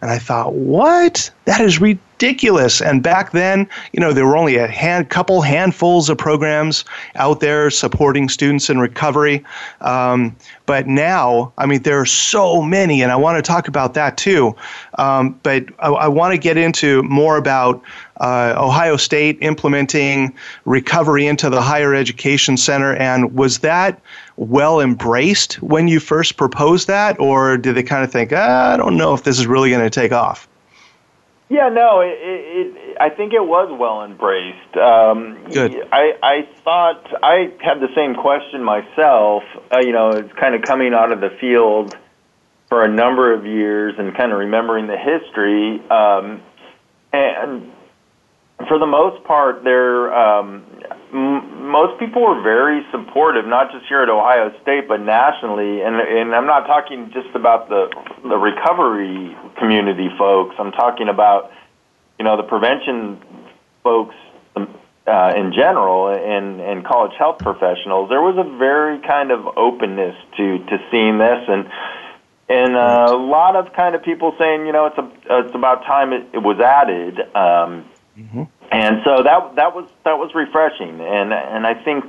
And 0.00 0.10
I 0.10 0.18
thought, 0.18 0.54
what? 0.54 1.30
That 1.44 1.60
is 1.60 1.80
ridiculous. 1.80 2.80
And 2.80 3.02
back 3.02 3.32
then, 3.32 3.68
you 3.92 4.00
know, 4.00 4.12
there 4.12 4.24
were 4.26 4.36
only 4.36 4.56
a 4.56 4.68
hand, 4.68 5.10
couple 5.10 5.40
handfuls 5.42 6.08
of 6.08 6.18
programs 6.18 6.84
out 7.16 7.40
there 7.40 7.68
supporting 7.70 8.28
students 8.28 8.70
in 8.70 8.78
recovery. 8.78 9.44
Um, 9.80 10.36
but 10.66 10.86
now, 10.86 11.52
I 11.58 11.66
mean, 11.66 11.82
there 11.82 12.00
are 12.00 12.06
so 12.06 12.62
many, 12.62 13.02
and 13.02 13.10
I 13.10 13.16
want 13.16 13.36
to 13.36 13.42
talk 13.42 13.66
about 13.68 13.94
that 13.94 14.16
too. 14.16 14.54
Um, 14.98 15.38
but 15.42 15.64
I, 15.80 15.88
I 15.88 16.08
want 16.08 16.32
to 16.32 16.38
get 16.38 16.56
into 16.56 17.02
more 17.02 17.36
about 17.36 17.82
uh, 18.20 18.54
Ohio 18.56 18.96
State 18.96 19.38
implementing 19.40 20.32
recovery 20.64 21.26
into 21.26 21.50
the 21.50 21.60
higher 21.60 21.92
education 21.94 22.56
center. 22.56 22.94
And 22.94 23.34
was 23.34 23.58
that 23.60 24.00
well 24.36 24.80
embraced 24.80 25.54
when 25.62 25.88
you 25.88 26.00
first 26.00 26.36
proposed 26.36 26.88
that, 26.88 27.18
or 27.20 27.56
did 27.56 27.74
they 27.74 27.82
kind 27.82 28.04
of 28.04 28.10
think, 28.10 28.32
ah, 28.32 28.72
I 28.72 28.76
don't 28.76 28.96
know 28.96 29.14
if 29.14 29.24
this 29.24 29.38
is 29.38 29.46
really 29.46 29.70
going 29.70 29.84
to 29.84 29.90
take 29.90 30.12
off? 30.12 30.48
Yeah, 31.48 31.68
no, 31.68 32.00
it, 32.00 32.16
it, 32.18 32.96
I 32.98 33.10
think 33.10 33.34
it 33.34 33.44
was 33.44 33.68
well 33.78 34.04
embraced. 34.04 34.74
Um, 34.74 35.38
Good. 35.52 35.86
I, 35.92 36.14
I 36.22 36.48
thought 36.64 37.06
I 37.22 37.52
had 37.60 37.78
the 37.80 37.94
same 37.94 38.14
question 38.14 38.64
myself. 38.64 39.42
Uh, 39.70 39.80
you 39.80 39.92
know, 39.92 40.12
it's 40.12 40.32
kind 40.32 40.54
of 40.54 40.62
coming 40.62 40.94
out 40.94 41.12
of 41.12 41.20
the 41.20 41.28
field 41.28 41.94
for 42.70 42.82
a 42.82 42.88
number 42.88 43.34
of 43.34 43.44
years 43.44 43.94
and 43.98 44.16
kind 44.16 44.32
of 44.32 44.38
remembering 44.38 44.86
the 44.86 44.96
history. 44.96 45.78
Um, 45.90 46.40
and 47.12 47.70
for 48.66 48.78
the 48.78 48.86
most 48.86 49.22
part, 49.24 49.62
there 49.62 50.10
um, 50.14 50.64
m- 51.12 51.70
most 51.70 51.98
people 51.98 52.22
were 52.22 52.40
very 52.42 52.84
supportive, 52.90 53.46
not 53.46 53.70
just 53.72 53.86
here 53.86 54.02
at 54.02 54.08
Ohio 54.08 54.52
State, 54.62 54.88
but 54.88 55.00
nationally. 55.00 55.82
And 55.82 55.96
and 55.96 56.34
I'm 56.34 56.46
not 56.46 56.66
talking 56.66 57.10
just 57.12 57.34
about 57.34 57.68
the 57.68 57.90
the 58.22 58.36
recovery 58.36 59.36
community 59.58 60.08
folks. 60.18 60.56
I'm 60.58 60.72
talking 60.72 61.08
about 61.08 61.52
you 62.18 62.24
know 62.24 62.36
the 62.36 62.42
prevention 62.42 63.20
folks 63.82 64.14
uh, 64.56 65.32
in 65.36 65.52
general 65.52 66.08
and 66.08 66.60
and 66.60 66.84
college 66.84 67.12
health 67.18 67.38
professionals. 67.38 68.08
There 68.08 68.22
was 68.22 68.36
a 68.38 68.58
very 68.58 68.98
kind 69.00 69.30
of 69.30 69.46
openness 69.56 70.16
to 70.36 70.58
to 70.58 70.78
seeing 70.90 71.18
this 71.18 71.44
and. 71.48 71.70
And 72.48 72.76
uh, 72.76 73.06
a 73.08 73.16
lot 73.16 73.56
of 73.56 73.72
kind 73.72 73.94
of 73.94 74.02
people 74.02 74.34
saying, 74.38 74.66
you 74.66 74.72
know, 74.72 74.86
it's 74.86 74.98
a, 74.98 75.10
it's 75.46 75.54
about 75.54 75.86
time 75.86 76.12
it, 76.12 76.26
it 76.34 76.38
was 76.42 76.60
added. 76.60 77.18
Um, 77.34 77.86
Mm-hmm. 78.18 78.42
And 78.72 79.02
so 79.04 79.22
that 79.22 79.56
that 79.56 79.74
was 79.76 79.84
that 80.04 80.16
was 80.16 80.32
refreshing, 80.34 80.98
and 81.00 81.32
and 81.32 81.66
I 81.66 81.74
think 81.84 82.04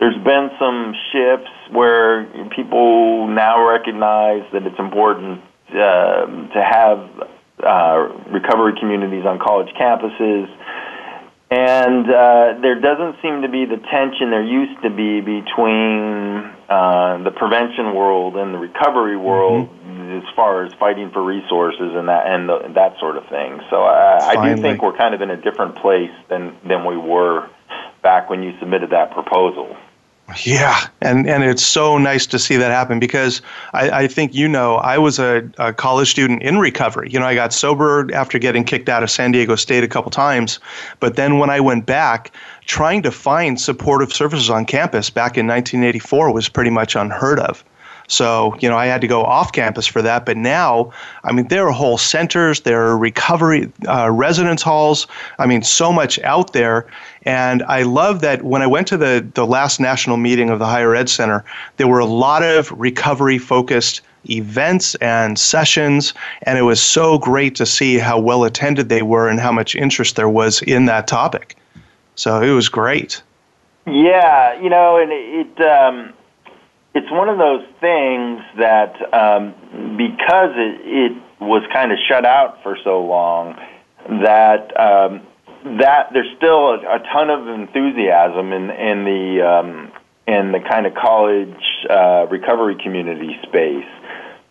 there's 0.00 0.16
been 0.24 0.48
some 0.58 0.94
shifts 1.12 1.52
where 1.70 2.24
people 2.56 3.28
now 3.28 3.68
recognize 3.68 4.48
that 4.54 4.64
it's 4.64 4.78
important 4.78 5.42
uh, 5.68 6.24
to 6.54 6.60
have 6.64 7.28
uh, 7.62 8.08
recovery 8.32 8.72
communities 8.80 9.26
on 9.26 9.38
college 9.38 9.68
campuses. 9.74 10.48
And 11.50 12.08
uh, 12.08 12.60
there 12.60 12.80
doesn't 12.80 13.20
seem 13.20 13.42
to 13.42 13.48
be 13.48 13.64
the 13.64 13.76
tension 13.90 14.30
there 14.30 14.44
used 14.44 14.80
to 14.82 14.90
be 14.90 15.20
between 15.20 16.56
uh, 16.68 17.22
the 17.22 17.30
prevention 17.30 17.94
world 17.94 18.36
and 18.36 18.54
the 18.54 18.58
recovery 18.58 19.16
world 19.16 19.68
mm-hmm 19.68 19.88
as 20.08 20.22
far 20.34 20.64
as 20.64 20.72
fighting 20.78 21.10
for 21.12 21.22
resources 21.22 21.92
and 21.94 22.08
that 22.08 22.26
and 22.26 22.48
the, 22.48 22.72
that 22.74 22.98
sort 22.98 23.16
of 23.16 23.24
thing. 23.28 23.60
So 23.70 23.82
I, 23.82 24.34
I 24.34 24.54
do 24.54 24.62
think 24.62 24.82
we're 24.82 24.96
kind 24.96 25.14
of 25.14 25.20
in 25.20 25.30
a 25.30 25.36
different 25.36 25.76
place 25.76 26.12
than 26.28 26.56
than 26.66 26.84
we 26.84 26.96
were 26.96 27.48
back 28.02 28.30
when 28.30 28.42
you 28.42 28.52
submitted 28.60 28.90
that 28.90 29.12
proposal. 29.12 29.76
Yeah, 30.44 30.86
and 31.00 31.26
and 31.26 31.42
it's 31.42 31.64
so 31.64 31.96
nice 31.96 32.26
to 32.26 32.38
see 32.38 32.56
that 32.56 32.70
happen 32.70 33.00
because 33.00 33.40
I, 33.72 34.02
I 34.02 34.06
think 34.06 34.34
you 34.34 34.46
know 34.46 34.74
I 34.76 34.98
was 34.98 35.18
a, 35.18 35.48
a, 35.56 35.72
college 35.72 36.10
student 36.10 36.42
in 36.42 36.58
recovery. 36.58 37.08
You 37.10 37.18
know, 37.18 37.24
I 37.24 37.34
got 37.34 37.52
sober 37.52 38.10
after 38.12 38.38
getting 38.38 38.62
kicked 38.62 38.90
out 38.90 39.02
of 39.02 39.10
San 39.10 39.32
Diego 39.32 39.56
State 39.56 39.84
a 39.84 39.88
couple 39.88 40.10
times, 40.10 40.60
but 41.00 41.16
then 41.16 41.38
when 41.38 41.48
I 41.48 41.60
went 41.60 41.86
back, 41.86 42.30
trying 42.66 43.02
to 43.02 43.10
find 43.10 43.58
supportive 43.58 44.12
services 44.12 44.50
on 44.50 44.66
campus 44.66 45.08
back 45.08 45.38
in 45.38 45.46
1984 45.46 46.32
was 46.34 46.48
pretty 46.48 46.70
much 46.70 46.94
unheard 46.94 47.40
of. 47.40 47.64
So, 48.08 48.56
you 48.58 48.68
know, 48.68 48.76
I 48.76 48.86
had 48.86 49.02
to 49.02 49.06
go 49.06 49.22
off 49.22 49.52
campus 49.52 49.86
for 49.86 50.00
that. 50.02 50.24
But 50.24 50.38
now, 50.38 50.92
I 51.24 51.32
mean, 51.32 51.48
there 51.48 51.66
are 51.68 51.72
whole 51.72 51.98
centers, 51.98 52.62
there 52.62 52.82
are 52.86 52.96
recovery 52.96 53.70
uh, 53.86 54.10
residence 54.10 54.62
halls. 54.62 55.06
I 55.38 55.46
mean, 55.46 55.62
so 55.62 55.92
much 55.92 56.18
out 56.20 56.54
there. 56.54 56.86
And 57.22 57.62
I 57.64 57.82
love 57.82 58.22
that 58.22 58.42
when 58.42 58.62
I 58.62 58.66
went 58.66 58.86
to 58.88 58.96
the, 58.96 59.26
the 59.34 59.46
last 59.46 59.78
national 59.78 60.16
meeting 60.16 60.48
of 60.48 60.58
the 60.58 60.66
Higher 60.66 60.94
Ed 60.94 61.10
Center, 61.10 61.44
there 61.76 61.86
were 61.86 61.98
a 61.98 62.06
lot 62.06 62.42
of 62.42 62.72
recovery 62.72 63.38
focused 63.38 64.00
events 64.30 64.94
and 64.96 65.38
sessions. 65.38 66.14
And 66.42 66.58
it 66.58 66.62
was 66.62 66.82
so 66.82 67.18
great 67.18 67.54
to 67.56 67.66
see 67.66 67.98
how 67.98 68.18
well 68.18 68.44
attended 68.44 68.88
they 68.88 69.02
were 69.02 69.28
and 69.28 69.38
how 69.38 69.52
much 69.52 69.76
interest 69.76 70.16
there 70.16 70.30
was 70.30 70.62
in 70.62 70.86
that 70.86 71.06
topic. 71.06 71.56
So 72.14 72.40
it 72.40 72.52
was 72.52 72.70
great. 72.70 73.22
Yeah, 73.86 74.58
you 74.60 74.68
know, 74.70 74.96
and 74.96 75.12
it, 75.12 75.60
um, 75.60 76.12
it's 76.94 77.10
one 77.10 77.28
of 77.28 77.38
those 77.38 77.64
things 77.80 78.40
that 78.58 78.96
um, 79.12 79.54
because 79.96 80.52
it, 80.56 80.80
it 80.84 81.22
was 81.40 81.62
kind 81.72 81.92
of 81.92 81.98
shut 82.08 82.24
out 82.24 82.62
for 82.62 82.76
so 82.82 83.00
long 83.04 83.56
that 84.08 84.72
um, 84.78 85.22
that 85.78 86.08
there's 86.12 86.34
still 86.36 86.70
a, 86.70 86.96
a 86.96 86.98
ton 87.12 87.30
of 87.30 87.46
enthusiasm 87.48 88.52
in 88.52 88.70
in 88.70 89.04
the 89.04 89.46
um, 89.46 89.92
in 90.26 90.52
the 90.52 90.60
kind 90.60 90.86
of 90.86 90.94
college 90.94 91.62
uh, 91.88 92.26
recovery 92.30 92.76
community 92.82 93.38
space, 93.42 93.88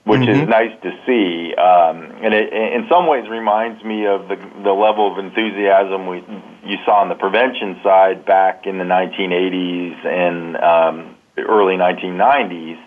which 0.06 0.22
mm-hmm. 0.22 0.42
is 0.42 0.48
nice 0.48 0.74
to 0.84 0.92
see. 1.06 1.54
Um, 1.56 2.24
and 2.24 2.34
it, 2.34 2.54
in 2.54 2.88
some 2.90 3.08
ways, 3.08 3.28
reminds 3.30 3.84
me 3.84 4.06
of 4.06 4.28
the 4.28 4.38
the 4.64 4.74
level 4.74 5.12
of 5.12 5.18
enthusiasm 5.18 6.08
we 6.08 6.24
you 6.64 6.78
saw 6.86 7.02
on 7.02 7.10
the 7.10 7.16
prevention 7.16 7.80
side 7.84 8.26
back 8.26 8.68
in 8.68 8.78
the 8.78 8.84
1980s 8.84 10.06
and 10.06 10.58
um, 10.58 11.17
early 11.38 11.76
1990s. 11.76 12.80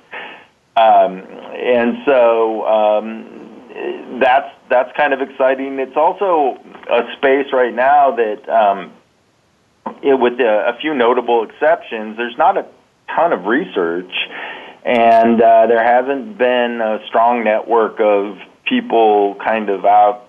Um, 0.77 1.25
and 1.55 1.99
so 2.05 2.67
um, 2.67 4.21
that's 4.21 4.55
that's 4.69 4.97
kind 4.97 5.13
of 5.13 5.21
exciting. 5.21 5.79
It's 5.79 5.97
also 5.97 6.59
a 6.89 7.03
space 7.17 7.53
right 7.53 7.75
now 7.75 8.17
that, 8.17 8.49
um, 8.49 8.93
it, 10.03 10.19
with 10.19 10.41
a, 10.41 10.75
a 10.75 10.79
few 10.81 10.95
notable 10.95 11.45
exceptions, 11.45 12.17
there's 12.17 12.39
not 12.39 12.57
a 12.57 12.67
ton 13.15 13.33
of 13.33 13.47
research, 13.47 14.13
and 14.85 15.43
uh, 15.43 15.67
there 15.67 15.83
hasn't 15.83 16.39
been 16.39 16.81
a 16.81 17.01
strong 17.09 17.45
network 17.45 18.01
of 18.01 18.39
people 18.65 19.35
kind 19.45 19.69
of 19.69 19.85
out 19.85 20.27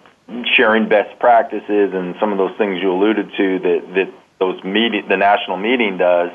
sharing 0.56 0.90
best 0.90 1.20
practices 1.20 1.94
and 1.94 2.16
some 2.20 2.32
of 2.32 2.38
those 2.38 2.58
things 2.58 2.80
you 2.82 2.92
alluded 2.92 3.32
to 3.38 3.60
that 3.60 3.94
that 3.96 4.14
those 4.40 4.62
meeting 4.64 5.08
the 5.08 5.18
national 5.18 5.58
meeting 5.58 5.98
does. 5.98 6.32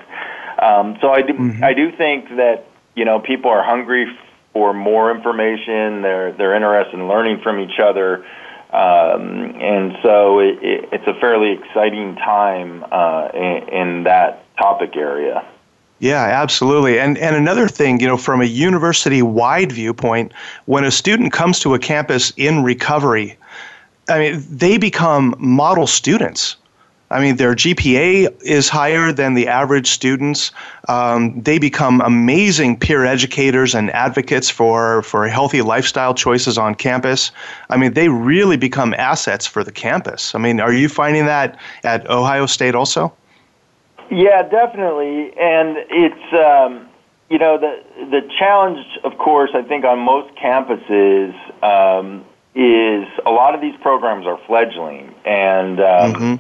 Um, 0.59 0.97
so 1.01 1.11
I 1.11 1.23
do 1.23 1.33
mm-hmm. 1.33 1.65
I 1.65 1.75
do 1.75 1.93
think 1.93 2.29
that 2.37 2.67
you 2.95 3.05
know 3.05 3.21
people 3.21 3.51
are 3.51 3.63
hungry 3.63 4.07
for 4.53 4.73
more 4.73 5.11
information. 5.11 6.03
They're 6.03 6.33
they're 6.33 6.55
interested 6.55 6.95
in 6.95 7.09
learning 7.09 7.41
from 7.43 7.61
each 7.61 7.79
other. 7.79 8.25
Um, 8.73 9.55
and 9.61 9.97
so 10.03 10.41
it, 10.41 10.59
it, 10.63 10.89
it's 10.93 11.07
a 11.07 11.15
fairly 11.15 11.53
exciting 11.53 12.17
time 12.17 12.85
uh, 12.91 13.29
in, 13.33 13.69
in 13.69 14.03
that 14.05 14.45
topic 14.57 14.97
area. 14.97 15.47
Yeah, 15.99 16.25
absolutely. 16.25 16.99
And 16.99 17.17
and 17.19 17.35
another 17.37 17.69
thing, 17.69 18.01
you 18.01 18.07
know, 18.07 18.17
from 18.17 18.43
a 18.43 18.45
university 18.45 19.23
wide 19.23 19.73
viewpoint, 19.73 20.33
when 20.67 20.85
a 20.85 20.91
student 20.91 21.33
comes 21.33 21.59
to 21.61 21.75
a 21.75 21.79
campus 21.79 22.33
in 22.37 22.63
recovery, 22.63 23.37
I 24.09 24.19
mean, 24.19 24.45
they 24.51 24.77
become 24.77 25.35
model 25.39 25.87
students. 25.87 26.57
I 27.11 27.21
mean, 27.21 27.37
their 27.37 27.55
GPA 27.55 28.43
is 28.43 28.69
higher 28.69 29.13
than 29.13 29.35
the 29.35 29.47
average 29.47 29.91
students. 29.91 30.51
Um, 30.89 31.41
they 31.41 31.59
become 31.59 32.01
amazing 32.01 32.79
peer 32.79 33.05
educators 33.05 33.75
and 33.75 33.91
advocates 33.91 34.51
for, 34.51 35.03
for 35.03 35.29
healthy 35.29 35.63
lifestyle 35.63 36.15
choices 36.15 36.59
on 36.59 36.75
campus. 36.75 37.31
I 37.71 37.77
mean, 37.77 37.93
they 37.93 38.09
really 38.09 38.57
become 38.57 38.93
assets 38.95 39.47
for 39.47 39.63
the 39.63 39.71
campus. 39.71 40.35
I 40.35 40.39
mean, 40.39 40.59
are 40.59 40.73
you 40.73 40.89
finding 40.89 41.27
that 41.27 41.59
at 41.85 42.09
Ohio 42.11 42.47
State 42.47 42.75
also? 42.75 43.15
Yeah, 44.11 44.43
definitely. 44.43 45.33
And 45.39 45.77
it's, 45.89 46.35
um, 46.35 46.89
you 47.31 47.39
know, 47.39 47.57
the, 47.57 47.83
the 48.11 48.29
challenge, 48.37 48.85
of 49.05 49.17
course, 49.19 49.51
I 49.55 49.63
think 49.63 49.85
on 49.85 50.01
most 50.01 50.35
campuses 50.35 51.35
um, 51.63 52.25
is 52.57 53.07
a 53.25 53.31
lot 53.31 53.55
of 53.55 53.61
these 53.61 53.77
programs 53.81 54.27
are 54.27 54.41
fledgling. 54.47 55.15
And, 55.25 55.79
um, 55.79 56.13
mm-hmm 56.13 56.35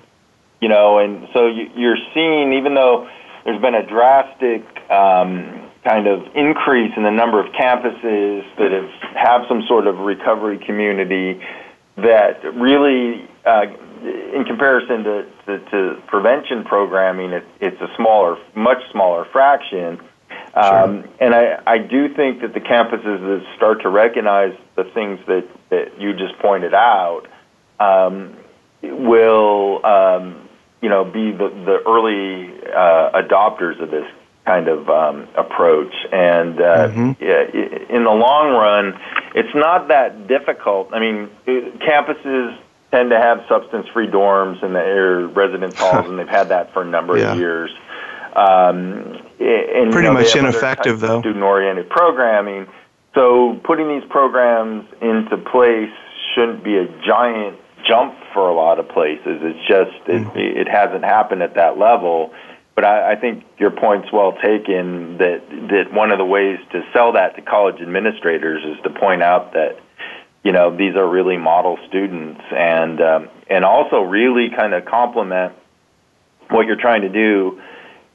you 0.61 0.69
know, 0.69 0.99
and 0.99 1.29
so 1.33 1.47
you're 1.47 1.99
seeing, 2.14 2.55
even 2.55 2.75
though 2.75 3.09
there's 3.45 3.61
been 3.61 3.75
a 3.75 3.87
drastic 3.87 4.62
um, 4.90 5.71
kind 5.85 6.07
of 6.07 6.35
increase 6.35 6.92
in 6.97 7.03
the 7.03 7.11
number 7.11 7.38
of 7.38 7.53
campuses 7.53 8.45
that 8.57 8.73
have 8.73 8.90
have 9.14 9.42
some 9.49 9.62
sort 9.69 9.87
of 9.87 9.99
recovery 9.99 10.59
community, 10.59 11.40
that 11.97 12.42
really, 12.55 13.29
uh, 13.45 13.66
in 14.03 14.45
comparison 14.47 15.05
to, 15.05 15.27
to, 15.47 15.59
to 15.71 16.03
prevention 16.07 16.64
programming, 16.64 17.31
it, 17.33 17.45
it's 17.61 17.81
a 17.81 17.95
smaller, 17.97 18.37
much 18.55 18.79
smaller 18.90 19.25
fraction. 19.27 20.01
Um, 20.55 21.03
sure. 21.03 21.12
And 21.21 21.35
I, 21.35 21.62
I 21.66 21.79
do 21.79 22.12
think 22.14 22.40
that 22.40 22.55
the 22.55 22.61
campuses 22.61 23.21
that 23.21 23.47
start 23.57 23.83
to 23.83 23.88
recognize 23.88 24.57
the 24.75 24.85
things 24.85 25.21
that, 25.27 25.47
that 25.71 26.01
you 26.01 26.14
just 26.14 26.38
pointed 26.38 26.75
out 26.75 27.27
um, 27.79 28.37
will 28.83 29.85
um, 29.85 30.46
you 30.87 30.90
know, 30.90 31.05
be 31.05 31.33
the, 31.33 31.49
the 31.49 31.83
early 31.85 32.46
uh, 32.70 33.20
adopters 33.20 33.83
of 33.83 33.90
this 33.90 34.07
kind 34.44 34.68
of 34.68 34.88
um, 34.88 35.27
approach. 35.35 35.92
And 36.12 36.61
uh, 36.61 36.88
mm-hmm. 36.88 37.92
in 37.92 38.05
the 38.05 38.11
long 38.12 38.53
run, 38.53 38.96
it's 39.35 39.53
not 39.53 39.88
that 39.88 40.29
difficult. 40.29 40.90
I 40.92 41.01
mean, 41.01 41.29
campuses 41.44 42.57
tend 42.92 43.11
to 43.11 43.18
have 43.18 43.44
substance-free 43.49 44.07
dorms 44.07 44.62
in 44.62 44.75
their 44.75 45.27
residence 45.27 45.75
halls, 45.77 46.07
and 46.09 46.20
they've 46.20 46.29
had 46.29 46.51
that 46.51 46.72
for 46.72 46.83
a 46.83 46.87
number 46.87 47.18
yeah. 47.18 47.33
of 47.33 47.38
years. 47.40 47.72
Um, 48.37 49.18
and, 49.40 49.90
Pretty 49.90 49.96
you 49.96 50.03
know, 50.03 50.12
much 50.12 50.37
ineffective, 50.37 51.01
though. 51.01 51.18
Student-oriented 51.18 51.90
programming. 51.90 52.68
So 53.16 53.61
putting 53.64 53.88
these 53.88 54.09
programs 54.09 54.88
into 55.03 55.37
place 55.37 55.90
shouldn't 56.37 56.62
be 56.62 56.77
a 56.77 56.87
giant 57.05 57.59
jump 57.87 58.14
for 58.33 58.49
a 58.49 58.55
lot 58.55 58.79
of 58.79 58.88
places. 58.88 59.40
It's 59.42 59.68
just 59.68 60.09
it, 60.09 60.22
mm-hmm. 60.22 60.38
it 60.38 60.68
hasn't 60.68 61.05
happened 61.05 61.42
at 61.42 61.55
that 61.55 61.79
level. 61.79 62.33
But 62.75 62.85
I, 62.85 63.12
I 63.12 63.16
think 63.16 63.44
your 63.59 63.70
point's 63.70 64.12
well 64.12 64.33
taken. 64.33 65.18
That 65.18 65.42
that 65.70 65.92
one 65.92 66.12
of 66.12 66.18
the 66.18 66.25
ways 66.25 66.59
to 66.72 66.83
sell 66.92 67.12
that 67.12 67.37
to 67.37 67.42
college 67.42 67.81
administrators 67.81 68.62
is 68.64 68.83
to 68.85 68.90
point 68.90 69.22
out 69.22 69.53
that 69.55 69.79
you 70.44 70.53
know 70.53 70.77
these 70.77 70.94
are 70.94 71.09
really 71.09 71.37
model 71.37 71.79
students, 71.88 72.42
and 72.51 73.01
um, 73.01 73.29
and 73.49 73.64
also 73.64 74.01
really 74.03 74.51
kind 74.55 74.75
of 74.75 74.85
complement 74.85 75.55
what 76.51 76.66
you're 76.66 76.81
trying 76.81 77.03
to 77.03 77.09
do 77.09 77.61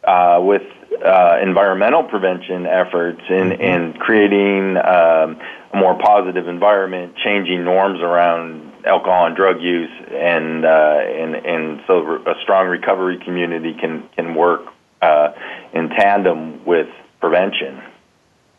uh, 0.03 0.39
with 0.41 0.63
uh, 1.03 1.39
environmental 1.41 2.03
prevention 2.03 2.65
efforts 2.65 3.21
in, 3.29 3.49
mm-hmm. 3.49 3.61
in 3.61 3.93
creating 3.93 4.77
um, 4.77 5.39
a 5.73 5.77
more 5.77 5.97
positive 5.97 6.47
environment, 6.47 7.15
changing 7.23 7.63
norms 7.63 7.99
around 8.01 8.70
alcohol 8.85 9.25
and 9.25 9.35
drug 9.35 9.61
use, 9.61 9.91
and 10.11 10.65
uh, 10.65 11.01
and 11.05 11.35
and 11.35 11.81
so 11.87 12.21
a 12.25 12.35
strong 12.41 12.67
recovery 12.67 13.17
community 13.17 13.73
can 13.73 14.07
can 14.15 14.35
work 14.35 14.65
uh, 15.01 15.31
in 15.73 15.89
tandem 15.89 16.63
with 16.65 16.87
prevention. 17.19 17.81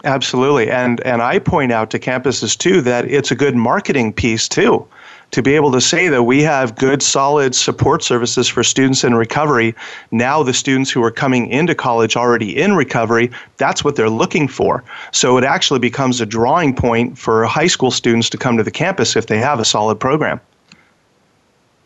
Absolutely, 0.04 0.70
and 0.70 1.00
and 1.00 1.22
I 1.22 1.38
point 1.38 1.72
out 1.72 1.90
to 1.90 1.98
campuses 1.98 2.56
too 2.56 2.80
that 2.82 3.10
it's 3.10 3.30
a 3.30 3.36
good 3.36 3.54
marketing 3.54 4.12
piece 4.12 4.48
too 4.48 4.86
to 5.32 5.42
be 5.42 5.56
able 5.56 5.72
to 5.72 5.80
say 5.80 6.08
that 6.08 6.22
we 6.22 6.42
have 6.42 6.76
good, 6.76 7.02
solid 7.02 7.54
support 7.54 8.02
services 8.02 8.48
for 8.48 8.62
students 8.62 9.02
in 9.02 9.14
recovery. 9.14 9.74
Now, 10.10 10.42
the 10.42 10.52
students 10.52 10.90
who 10.90 11.02
are 11.02 11.10
coming 11.10 11.48
into 11.48 11.74
college 11.74 12.16
already 12.16 12.56
in 12.56 12.76
recovery, 12.76 13.30
that's 13.56 13.82
what 13.82 13.96
they're 13.96 14.10
looking 14.10 14.46
for. 14.46 14.84
So 15.10 15.38
it 15.38 15.44
actually 15.44 15.80
becomes 15.80 16.20
a 16.20 16.26
drawing 16.26 16.76
point 16.76 17.16
for 17.18 17.44
high 17.46 17.66
school 17.66 17.90
students 17.90 18.28
to 18.30 18.38
come 18.38 18.58
to 18.58 18.62
the 18.62 18.70
campus 18.70 19.16
if 19.16 19.26
they 19.26 19.38
have 19.38 19.58
a 19.58 19.64
solid 19.64 19.98
program. 19.98 20.40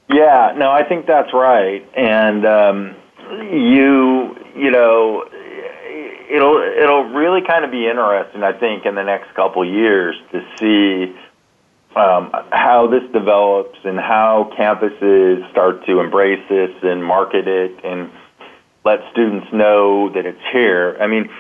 Yeah, 0.09 0.53
no, 0.57 0.71
I 0.71 0.83
think 0.83 1.07
that's 1.07 1.33
right. 1.33 1.89
And 1.97 2.45
um, 2.45 2.97
you, 3.31 4.37
you 4.57 4.71
know, 4.71 5.25
it'll 6.29 6.59
it'll 6.59 7.05
really 7.11 7.43
kind 7.47 7.65
of 7.65 7.71
be 7.71 7.89
interesting, 7.89 8.43
I 8.43 8.53
think, 8.53 8.87
in 8.87 8.95
the 8.95 9.03
next 9.03 9.35
couple 9.35 9.65
years 9.65 10.17
to 10.33 10.45
see 10.59 11.15
um, 11.97 12.31
how 12.53 12.89
this 12.89 13.11
develops 13.13 13.79
and 13.85 13.99
how 13.99 14.51
campuses 14.59 15.51
start 15.51 15.85
to 15.87 16.01
embrace 16.01 16.47
this 16.49 16.71
and 16.83 17.03
market 17.03 17.49
it 17.49 17.73
and 17.83 18.11
let 18.85 19.01
students 19.13 19.47
know 19.53 20.11
that 20.13 20.27
it's 20.27 20.43
here. 20.53 20.97
I 21.01 21.07
mean, 21.07 21.31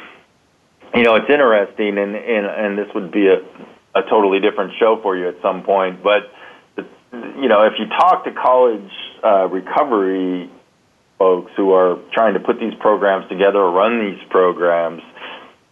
you 0.94 1.02
know, 1.02 1.16
it's 1.16 1.28
interesting, 1.28 1.98
and 1.98 2.16
and, 2.16 2.46
and 2.46 2.78
this 2.78 2.88
would 2.94 3.12
be 3.12 3.28
a, 3.28 3.44
a 3.94 4.02
totally 4.08 4.40
different 4.40 4.72
show 4.78 4.98
for 5.02 5.14
you 5.14 5.28
at 5.28 5.36
some 5.42 5.62
point. 5.62 6.02
But 6.02 6.32
you 7.12 7.48
know, 7.48 7.62
if 7.64 7.74
you 7.78 7.86
talk 7.88 8.24
to 8.24 8.32
college 8.32 8.90
uh, 9.22 9.48
recovery 9.48 10.50
folks 11.18 11.52
who 11.56 11.72
are 11.72 11.98
trying 12.12 12.34
to 12.34 12.40
put 12.40 12.58
these 12.60 12.74
programs 12.80 13.28
together 13.28 13.58
or 13.58 13.72
run 13.72 14.00
these 14.00 14.22
programs, 14.30 15.02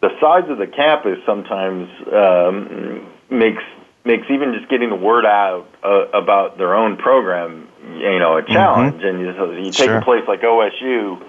the 0.01 0.11
size 0.21 0.49
of 0.51 0.59
the 0.59 0.67
campus 0.67 1.19
sometimes 1.25 1.89
um, 2.13 3.07
makes 3.31 3.63
makes 4.05 4.27
even 4.31 4.53
just 4.53 4.69
getting 4.69 4.91
the 4.91 4.97
word 4.97 5.25
out 5.25 5.67
uh, 5.83 6.07
about 6.13 6.59
their 6.59 6.75
own 6.75 6.97
program, 6.97 7.69
you 7.83 8.19
know, 8.19 8.37
a 8.37 8.43
mm-hmm. 8.43 8.53
challenge. 8.53 9.03
Mm-hmm. 9.03 9.07
And 9.07 9.21
you, 9.21 9.33
so 9.35 9.51
you 9.53 9.73
take 9.73 9.89
sure. 9.89 9.99
a 9.99 10.05
place 10.05 10.25
like 10.29 10.43
OSU 10.43 11.23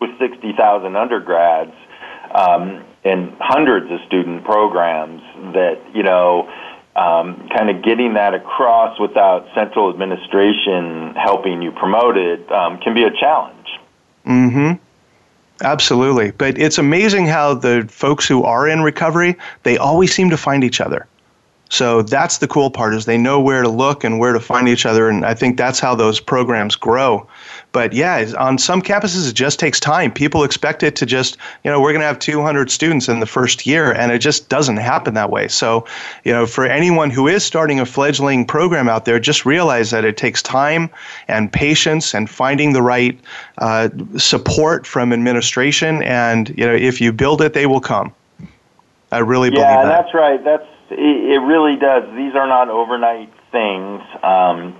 with 0.00 0.10
60,000 0.18 0.96
undergrads 0.96 1.72
um, 2.34 2.84
and 3.04 3.32
hundreds 3.38 3.90
of 3.90 4.00
student 4.06 4.44
programs 4.44 5.22
that, 5.54 5.80
you 5.94 6.02
know, 6.02 6.50
um, 6.96 7.48
kind 7.54 7.70
of 7.70 7.84
getting 7.84 8.14
that 8.14 8.34
across 8.34 8.98
without 8.98 9.46
central 9.54 9.90
administration 9.90 11.14
helping 11.14 11.62
you 11.62 11.70
promote 11.70 12.16
it 12.16 12.50
um, 12.50 12.78
can 12.78 12.94
be 12.94 13.04
a 13.04 13.10
challenge. 13.10 13.68
Mm-hmm. 14.26 14.82
Absolutely. 15.62 16.32
But 16.32 16.58
it's 16.58 16.78
amazing 16.78 17.26
how 17.26 17.54
the 17.54 17.86
folks 17.90 18.26
who 18.26 18.42
are 18.44 18.68
in 18.68 18.82
recovery, 18.82 19.36
they 19.62 19.78
always 19.78 20.12
seem 20.12 20.30
to 20.30 20.36
find 20.36 20.64
each 20.64 20.80
other. 20.80 21.06
So 21.68 22.02
that's 22.02 22.38
the 22.38 22.46
cool 22.46 22.70
part 22.70 22.94
is 22.94 23.06
they 23.06 23.18
know 23.18 23.40
where 23.40 23.62
to 23.62 23.68
look 23.68 24.04
and 24.04 24.20
where 24.20 24.32
to 24.32 24.38
find 24.38 24.68
each 24.68 24.86
other 24.86 25.08
and 25.08 25.24
I 25.24 25.34
think 25.34 25.56
that's 25.56 25.80
how 25.80 25.94
those 25.94 26.20
programs 26.20 26.76
grow. 26.76 27.26
But 27.72 27.92
yeah, 27.92 28.32
on 28.38 28.56
some 28.56 28.80
campuses 28.80 29.28
it 29.28 29.34
just 29.34 29.58
takes 29.58 29.80
time. 29.80 30.12
People 30.12 30.44
expect 30.44 30.84
it 30.84 30.94
to 30.96 31.06
just, 31.06 31.36
you 31.64 31.70
know, 31.70 31.80
we're 31.80 31.92
going 31.92 32.00
to 32.00 32.06
have 32.06 32.20
200 32.20 32.70
students 32.70 33.08
in 33.08 33.18
the 33.18 33.26
first 33.26 33.66
year 33.66 33.92
and 33.92 34.12
it 34.12 34.20
just 34.20 34.48
doesn't 34.48 34.76
happen 34.76 35.14
that 35.14 35.30
way. 35.30 35.48
So, 35.48 35.84
you 36.24 36.32
know, 36.32 36.46
for 36.46 36.66
anyone 36.66 37.10
who 37.10 37.26
is 37.26 37.44
starting 37.44 37.80
a 37.80 37.86
fledgling 37.86 38.46
program 38.46 38.88
out 38.88 39.04
there, 39.04 39.18
just 39.18 39.44
realize 39.44 39.90
that 39.90 40.04
it 40.04 40.16
takes 40.16 40.42
time 40.42 40.88
and 41.26 41.52
patience 41.52 42.14
and 42.14 42.30
finding 42.30 42.74
the 42.74 42.82
right 42.82 43.18
uh, 43.58 43.88
support 44.16 44.86
from 44.86 45.12
administration 45.12 46.02
and, 46.04 46.50
you 46.50 46.64
know, 46.64 46.74
if 46.74 47.00
you 47.00 47.12
build 47.12 47.42
it, 47.42 47.54
they 47.54 47.66
will 47.66 47.80
come. 47.80 48.14
I 49.10 49.18
really 49.18 49.50
believe 49.50 49.66
that. 49.66 49.82
Yeah, 49.82 49.88
that's 49.88 50.14
right. 50.14 50.42
That's 50.42 50.66
it 50.90 51.40
really 51.42 51.76
does. 51.76 52.04
These 52.14 52.34
are 52.34 52.46
not 52.46 52.68
overnight 52.68 53.32
things, 53.50 54.02
um, 54.22 54.76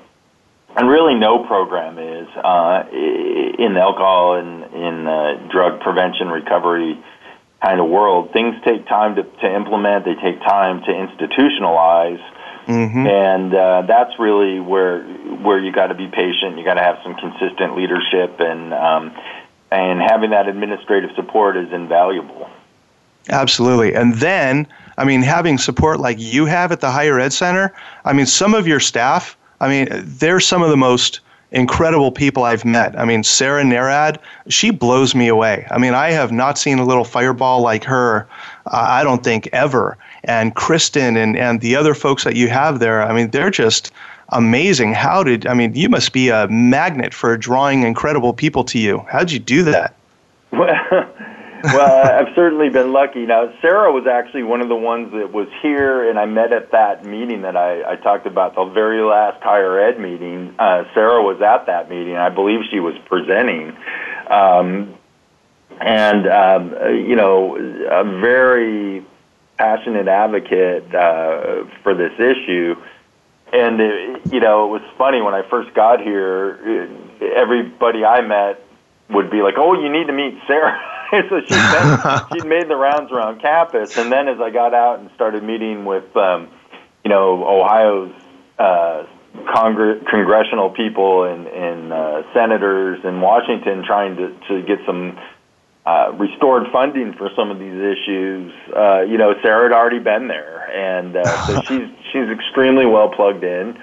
and 0.76 0.88
really 0.88 1.14
no 1.14 1.44
program 1.44 1.98
is 1.98 2.28
uh, 2.36 2.84
in 2.92 3.74
the 3.74 3.80
alcohol 3.80 4.34
and 4.34 4.64
in 4.74 5.06
uh, 5.06 5.48
drug 5.50 5.80
prevention 5.80 6.28
recovery 6.28 7.02
kind 7.62 7.80
of 7.80 7.88
world. 7.88 8.32
Things 8.32 8.54
take 8.64 8.86
time 8.86 9.16
to, 9.16 9.22
to 9.22 9.54
implement. 9.54 10.04
They 10.04 10.14
take 10.14 10.40
time 10.40 10.82
to 10.82 10.90
institutionalize. 10.92 12.22
Mm-hmm. 12.66 13.06
And 13.06 13.54
uh, 13.54 13.82
that's 13.86 14.18
really 14.18 14.58
where 14.60 15.02
where 15.04 15.58
you 15.58 15.70
got 15.72 15.88
to 15.88 15.94
be 15.94 16.08
patient. 16.08 16.58
You 16.58 16.64
got 16.64 16.74
to 16.74 16.82
have 16.82 16.98
some 17.04 17.14
consistent 17.14 17.76
leadership, 17.76 18.40
and 18.40 18.74
um, 18.74 19.14
and 19.70 20.00
having 20.00 20.30
that 20.30 20.48
administrative 20.48 21.10
support 21.14 21.56
is 21.56 21.72
invaluable. 21.72 22.50
Absolutely. 23.28 23.94
And 23.94 24.14
then 24.14 24.66
I 24.98 25.04
mean, 25.04 25.22
having 25.22 25.58
support 25.58 26.00
like 26.00 26.18
you 26.18 26.46
have 26.46 26.72
at 26.72 26.80
the 26.80 26.90
Higher 26.90 27.20
Ed 27.20 27.32
Center, 27.32 27.72
I 28.04 28.12
mean, 28.12 28.26
some 28.26 28.54
of 28.54 28.66
your 28.66 28.80
staff, 28.80 29.36
I 29.60 29.68
mean, 29.68 29.88
they're 29.90 30.40
some 30.40 30.62
of 30.62 30.70
the 30.70 30.76
most 30.76 31.20
incredible 31.52 32.10
people 32.10 32.42
I've 32.44 32.64
met. 32.64 32.98
I 32.98 33.04
mean, 33.04 33.22
Sarah 33.22 33.62
Nerad, 33.62 34.18
she 34.48 34.70
blows 34.70 35.14
me 35.14 35.28
away. 35.28 35.66
I 35.70 35.78
mean, 35.78 35.94
I 35.94 36.10
have 36.10 36.32
not 36.32 36.58
seen 36.58 36.78
a 36.78 36.84
little 36.84 37.04
fireball 37.04 37.60
like 37.60 37.84
her, 37.84 38.26
uh, 38.66 38.86
I 38.88 39.04
don't 39.04 39.22
think, 39.22 39.48
ever. 39.52 39.96
And 40.24 40.54
Kristen 40.54 41.16
and, 41.16 41.36
and 41.36 41.60
the 41.60 41.76
other 41.76 41.94
folks 41.94 42.24
that 42.24 42.36
you 42.36 42.48
have 42.48 42.78
there, 42.80 43.02
I 43.02 43.12
mean, 43.12 43.30
they're 43.30 43.50
just 43.50 43.92
amazing. 44.30 44.92
How 44.92 45.22
did, 45.22 45.46
I 45.46 45.54
mean, 45.54 45.74
you 45.74 45.88
must 45.88 46.12
be 46.12 46.30
a 46.30 46.48
magnet 46.48 47.14
for 47.14 47.36
drawing 47.36 47.84
incredible 47.84 48.32
people 48.32 48.64
to 48.64 48.78
you. 48.78 49.04
How'd 49.08 49.30
you 49.30 49.38
do 49.38 49.62
that? 49.64 49.94
Well, 50.50 50.74
well, 51.66 52.06
I've 52.06 52.34
certainly 52.34 52.68
been 52.68 52.92
lucky. 52.92 53.26
Now, 53.26 53.52
Sarah 53.60 53.92
was 53.92 54.06
actually 54.06 54.42
one 54.42 54.60
of 54.60 54.68
the 54.68 54.76
ones 54.76 55.12
that 55.12 55.32
was 55.32 55.48
here, 55.62 56.08
and 56.08 56.18
I 56.18 56.26
met 56.26 56.52
at 56.52 56.72
that 56.72 57.04
meeting 57.04 57.42
that 57.42 57.56
I, 57.56 57.92
I 57.92 57.96
talked 57.96 58.26
about, 58.26 58.54
the 58.54 58.64
very 58.64 59.02
last 59.02 59.42
higher 59.42 59.78
ed 59.78 59.98
meeting. 59.98 60.54
Uh, 60.58 60.84
Sarah 60.94 61.22
was 61.22 61.40
at 61.42 61.66
that 61.66 61.90
meeting. 61.90 62.16
I 62.16 62.28
believe 62.28 62.60
she 62.70 62.80
was 62.80 62.94
presenting. 63.06 63.76
Um, 64.28 64.94
and, 65.80 66.26
um, 66.26 66.74
you 66.94 67.16
know, 67.16 67.56
a 67.56 68.04
very 68.20 69.04
passionate 69.58 70.08
advocate 70.08 70.94
uh, 70.94 71.64
for 71.82 71.94
this 71.94 72.12
issue. 72.18 72.76
And, 73.52 73.80
it, 73.80 74.32
you 74.32 74.40
know, 74.40 74.66
it 74.66 74.80
was 74.80 74.90
funny 74.98 75.22
when 75.22 75.34
I 75.34 75.48
first 75.48 75.74
got 75.74 76.00
here, 76.00 76.88
everybody 77.20 78.04
I 78.04 78.20
met 78.20 78.62
would 79.08 79.30
be 79.30 79.42
like, 79.42 79.54
"Oh, 79.56 79.74
you 79.80 79.88
need 79.88 80.08
to 80.08 80.12
meet 80.12 80.38
Sarah." 80.46 80.80
so 81.28 81.40
she'd, 81.40 81.48
been, 81.48 82.20
she'd 82.32 82.48
made 82.48 82.68
the 82.68 82.76
rounds 82.76 83.12
around 83.12 83.40
campus, 83.40 83.96
and 83.96 84.10
then 84.10 84.28
as 84.28 84.40
I 84.40 84.50
got 84.50 84.74
out 84.74 85.00
and 85.00 85.10
started 85.14 85.42
meeting 85.42 85.84
with, 85.84 86.16
um, 86.16 86.48
you 87.04 87.10
know, 87.10 87.46
Ohio's 87.46 88.12
uh, 88.58 89.06
congr- 89.34 90.04
congressional 90.08 90.70
people 90.70 91.24
and, 91.24 91.46
and 91.46 91.92
uh, 91.92 92.22
senators 92.32 93.04
in 93.04 93.20
Washington, 93.20 93.84
trying 93.84 94.16
to 94.16 94.36
to 94.48 94.62
get 94.62 94.78
some 94.86 95.18
uh, 95.84 96.12
restored 96.16 96.66
funding 96.72 97.12
for 97.12 97.30
some 97.36 97.50
of 97.50 97.58
these 97.58 97.74
issues. 97.74 98.52
Uh, 98.74 99.02
you 99.02 99.18
know, 99.18 99.34
Sarah 99.42 99.64
had 99.64 99.72
already 99.72 100.00
been 100.00 100.28
there, 100.28 100.68
and 100.70 101.16
uh, 101.16 101.46
so 101.46 101.60
she's 101.66 101.88
she's 102.12 102.28
extremely 102.28 102.86
well 102.86 103.08
plugged 103.10 103.44
in 103.44 103.80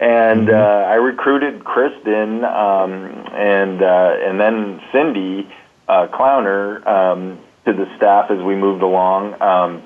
and 0.00 0.48
mm-hmm. 0.48 0.54
uh, 0.54 0.92
I 0.92 0.94
recruited 0.94 1.64
Kristen 1.64 2.44
um, 2.44 2.92
and 3.32 3.82
uh, 3.82 4.16
and 4.20 4.38
then 4.40 4.80
Cindy 4.92 5.48
uh, 5.88 6.06
Clowner 6.08 6.86
um, 6.86 7.38
to 7.64 7.72
the 7.72 7.86
staff 7.96 8.30
as 8.30 8.42
we 8.42 8.54
moved 8.54 8.82
along, 8.82 9.40
um, 9.40 9.82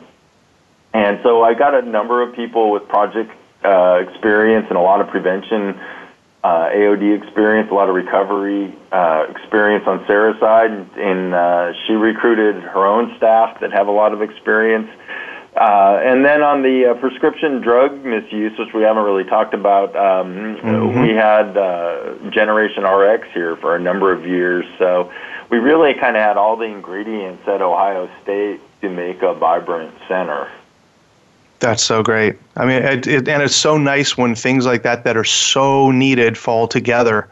and 0.93 1.21
so 1.23 1.43
I 1.43 1.55
got 1.55 1.75
a 1.75 1.83
number 1.83 2.23
of 2.23 2.35
people 2.35 2.71
with 2.71 2.87
project 2.89 3.31
uh, 3.65 4.05
experience 4.07 4.67
and 4.69 4.77
a 4.77 4.83
lot 4.83 5.01
of 5.01 5.09
prevention. 5.09 5.81
Uh, 6.45 6.71
AOD 6.75 7.23
experience, 7.23 7.71
a 7.71 7.75
lot 7.75 7.89
of 7.89 7.95
recovery 7.95 8.75
uh, 8.91 9.27
experience 9.31 9.85
on 9.87 10.05
Sarah's 10.09 10.41
side, 10.41 10.73
and, 10.73 10.91
and 10.97 11.35
uh, 11.35 11.73
she 11.87 11.93
recruited 11.93 12.61
her 12.65 12.85
own 12.85 13.15
staff 13.17 13.61
that 13.61 13.71
have 13.73 13.87
a 13.87 13.93
lot 13.93 14.13
of 14.13 14.23
experience. 14.23 14.91
Uh, 15.55 16.01
and 16.03 16.25
then 16.25 16.43
on 16.43 16.63
the 16.63 16.91
uh, 16.91 16.95
prescription 16.95 17.61
drug 17.61 18.05
misuse, 18.05 18.59
which 18.59 18.73
we 18.75 18.83
haven't 18.83 19.05
really 19.05 19.25
talked 19.25 19.55
about, 19.55 19.95
um, 19.95 20.57
mm-hmm. 20.57 21.01
we 21.01 21.11
had 21.11 21.57
uh, 21.57 22.15
Generation 22.31 22.85
RX 22.85 23.29
here 23.35 23.57
for 23.57 23.77
a 23.77 23.79
number 23.79 24.13
of 24.13 24.27
years. 24.27 24.65
So 24.79 25.13
we 25.53 25.59
really 25.59 25.93
kind 25.93 26.17
of 26.17 26.23
had 26.23 26.39
all 26.39 26.57
the 26.57 26.65
ingredients 26.65 27.47
at 27.47 27.61
Ohio 27.61 28.09
State 28.23 28.59
to 28.81 28.89
make 28.89 29.21
a 29.21 29.35
vibrant 29.35 29.95
center. 30.09 30.51
That's 31.61 31.83
so 31.83 32.03
great. 32.03 32.39
I 32.57 32.65
mean, 32.65 32.83
it, 32.83 33.07
it, 33.07 33.29
and 33.29 33.43
it's 33.43 33.55
so 33.55 33.77
nice 33.77 34.17
when 34.17 34.35
things 34.35 34.65
like 34.65 34.83
that 34.83 35.05
that 35.05 35.15
are 35.15 35.25
so 35.25 35.91
needed 35.91 36.39
fall 36.39 36.67
together. 36.67 37.29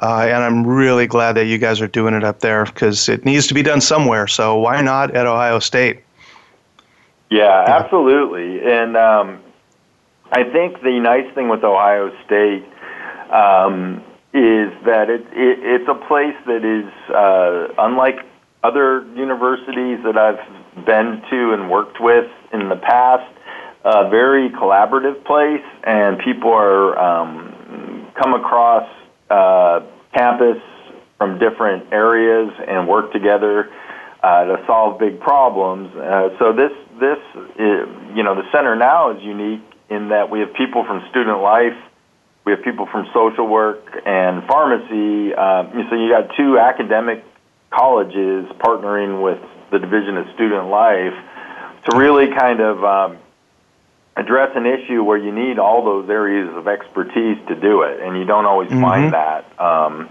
Uh, 0.00 0.26
and 0.28 0.44
I'm 0.44 0.64
really 0.64 1.08
glad 1.08 1.32
that 1.32 1.46
you 1.46 1.58
guys 1.58 1.80
are 1.80 1.88
doing 1.88 2.14
it 2.14 2.22
up 2.22 2.38
there 2.38 2.66
because 2.66 3.08
it 3.08 3.24
needs 3.24 3.48
to 3.48 3.54
be 3.54 3.64
done 3.64 3.80
somewhere. 3.80 4.28
So 4.28 4.56
why 4.56 4.80
not 4.80 5.16
at 5.16 5.26
Ohio 5.26 5.58
State? 5.58 6.04
Yeah, 7.30 7.64
absolutely. 7.66 8.64
And 8.64 8.96
um, 8.96 9.40
I 10.30 10.44
think 10.44 10.82
the 10.82 11.00
nice 11.00 11.34
thing 11.34 11.48
with 11.48 11.64
Ohio 11.64 12.14
State 12.24 12.64
um, 13.30 14.04
is 14.36 14.68
that 14.84 15.08
it, 15.08 15.22
it, 15.32 15.58
it's 15.64 15.88
a 15.88 15.94
place 16.06 16.36
that 16.44 16.60
is 16.60 16.92
uh, 17.08 17.72
unlike 17.78 18.18
other 18.62 19.06
universities 19.14 19.98
that 20.04 20.18
I've 20.18 20.84
been 20.84 21.22
to 21.30 21.52
and 21.54 21.70
worked 21.70 22.00
with 22.00 22.28
in 22.52 22.68
the 22.68 22.76
past. 22.76 23.32
A 23.84 24.10
very 24.10 24.50
collaborative 24.50 25.24
place, 25.24 25.64
and 25.84 26.18
people 26.18 26.52
are 26.52 26.98
um, 26.98 28.12
come 28.20 28.34
across 28.34 28.88
uh, 29.30 29.80
campus 30.12 30.60
from 31.18 31.38
different 31.38 31.92
areas 31.92 32.52
and 32.66 32.88
work 32.88 33.12
together 33.12 33.70
uh, 34.22 34.44
to 34.44 34.64
solve 34.66 34.98
big 34.98 35.20
problems. 35.20 35.94
Uh, 35.94 36.30
so 36.38 36.52
this 36.52 36.72
this 36.98 37.18
is, 37.54 37.86
you 38.16 38.24
know 38.24 38.34
the 38.34 38.50
center 38.52 38.74
now 38.74 39.16
is 39.16 39.22
unique 39.22 39.62
in 39.88 40.08
that 40.08 40.30
we 40.30 40.40
have 40.40 40.52
people 40.54 40.84
from 40.84 41.06
student 41.10 41.40
life, 41.40 41.78
we 42.46 42.52
have 42.52 42.62
people 42.62 42.86
from 42.86 43.08
social 43.12 43.46
work 43.46 43.84
and 44.06 44.46
pharmacy. 44.46 45.34
Uh, 45.34 45.64
so 45.90 45.96
you 45.96 46.08
got 46.08 46.30
two 46.36 46.58
academic 46.58 47.24
colleges 47.70 48.46
partnering 48.60 49.20
with 49.20 49.40
the 49.72 49.80
Division 49.80 50.16
of 50.16 50.26
Student 50.34 50.68
Life 50.68 51.14
to 51.90 51.98
really 51.98 52.28
kind 52.32 52.60
of 52.60 52.84
um, 52.84 53.18
address 54.16 54.50
an 54.54 54.64
issue 54.64 55.02
where 55.02 55.18
you 55.18 55.32
need 55.32 55.58
all 55.58 55.84
those 55.84 56.08
areas 56.08 56.56
of 56.56 56.68
expertise 56.68 57.36
to 57.48 57.56
do 57.56 57.82
it, 57.82 58.00
and 58.00 58.16
you 58.16 58.24
don't 58.24 58.46
always 58.46 58.70
mm-hmm. 58.70 58.80
find 58.80 59.12
that 59.12 59.60
um, 59.60 60.08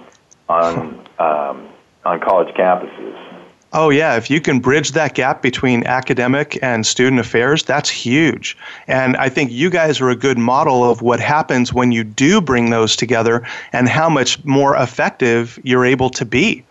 on 0.49 1.07
um, 1.17 1.69
on 2.03 2.19
college 2.19 2.53
campuses. 2.53 3.34
Oh, 3.77 3.89
yeah. 3.89 4.15
If 4.15 4.29
you 4.29 4.39
can 4.39 4.59
bridge 4.59 4.93
that 4.93 5.15
gap 5.15 5.41
between 5.41 5.85
academic 5.85 6.57
and 6.63 6.85
student 6.85 7.19
affairs, 7.19 7.63
that's 7.63 7.89
huge. 7.89 8.57
And 8.88 9.17
I 9.17 9.27
think 9.27 9.51
you 9.51 9.69
guys 9.69 9.99
are 9.99 10.09
a 10.09 10.15
good 10.15 10.38
model 10.38 10.89
of 10.89 11.01
what 11.01 11.19
happens 11.19 11.73
when 11.73 11.91
you 11.91 12.05
do 12.05 12.39
bring 12.39 12.69
those 12.69 12.95
together 12.95 13.45
and 13.73 13.89
how 13.89 14.07
much 14.07 14.41
more 14.45 14.77
effective 14.77 15.59
you're 15.63 15.83
able 15.83 16.09
to 16.11 16.23
be. 16.23 16.63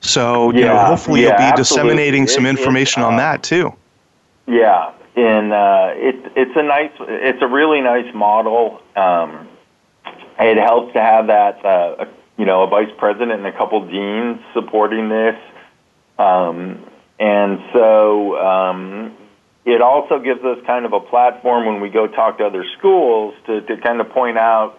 So, 0.00 0.52
yeah, 0.52 0.58
you 0.58 0.64
know, 0.66 0.78
hopefully 0.78 1.22
yeah, 1.22 1.30
you'll 1.30 1.38
be 1.38 1.42
absolutely. 1.42 1.62
disseminating 1.64 2.26
some 2.28 2.46
information 2.46 3.02
it, 3.02 3.06
uh, 3.06 3.08
on 3.08 3.16
that 3.16 3.42
too. 3.42 3.74
Yeah. 4.46 4.92
And 5.16 5.52
uh, 5.52 5.90
it, 5.96 6.32
it's 6.36 6.56
a 6.56 6.62
nice, 6.62 6.92
it's 7.00 7.42
a 7.42 7.48
really 7.48 7.80
nice 7.80 8.14
model. 8.14 8.80
Um, 8.94 9.48
it 10.38 10.56
helps 10.56 10.92
to 10.92 11.00
have 11.00 11.26
that, 11.26 11.64
uh, 11.64 12.06
you 12.36 12.44
know, 12.44 12.62
a 12.62 12.68
vice 12.68 12.94
president 12.96 13.32
and 13.32 13.46
a 13.46 13.50
couple 13.50 13.84
deans 13.84 14.38
supporting 14.54 15.08
this 15.08 15.36
um, 16.18 16.84
and 17.18 17.58
so 17.72 18.36
um, 18.38 19.16
it 19.64 19.82
also 19.82 20.18
gives 20.18 20.42
us 20.44 20.58
kind 20.66 20.86
of 20.86 20.92
a 20.92 21.00
platform 21.00 21.66
when 21.66 21.80
we 21.80 21.90
go 21.90 22.06
talk 22.06 22.38
to 22.38 22.44
other 22.46 22.64
schools 22.78 23.34
to, 23.46 23.60
to 23.62 23.76
kind 23.78 24.00
of 24.00 24.08
point 24.10 24.38
out, 24.38 24.78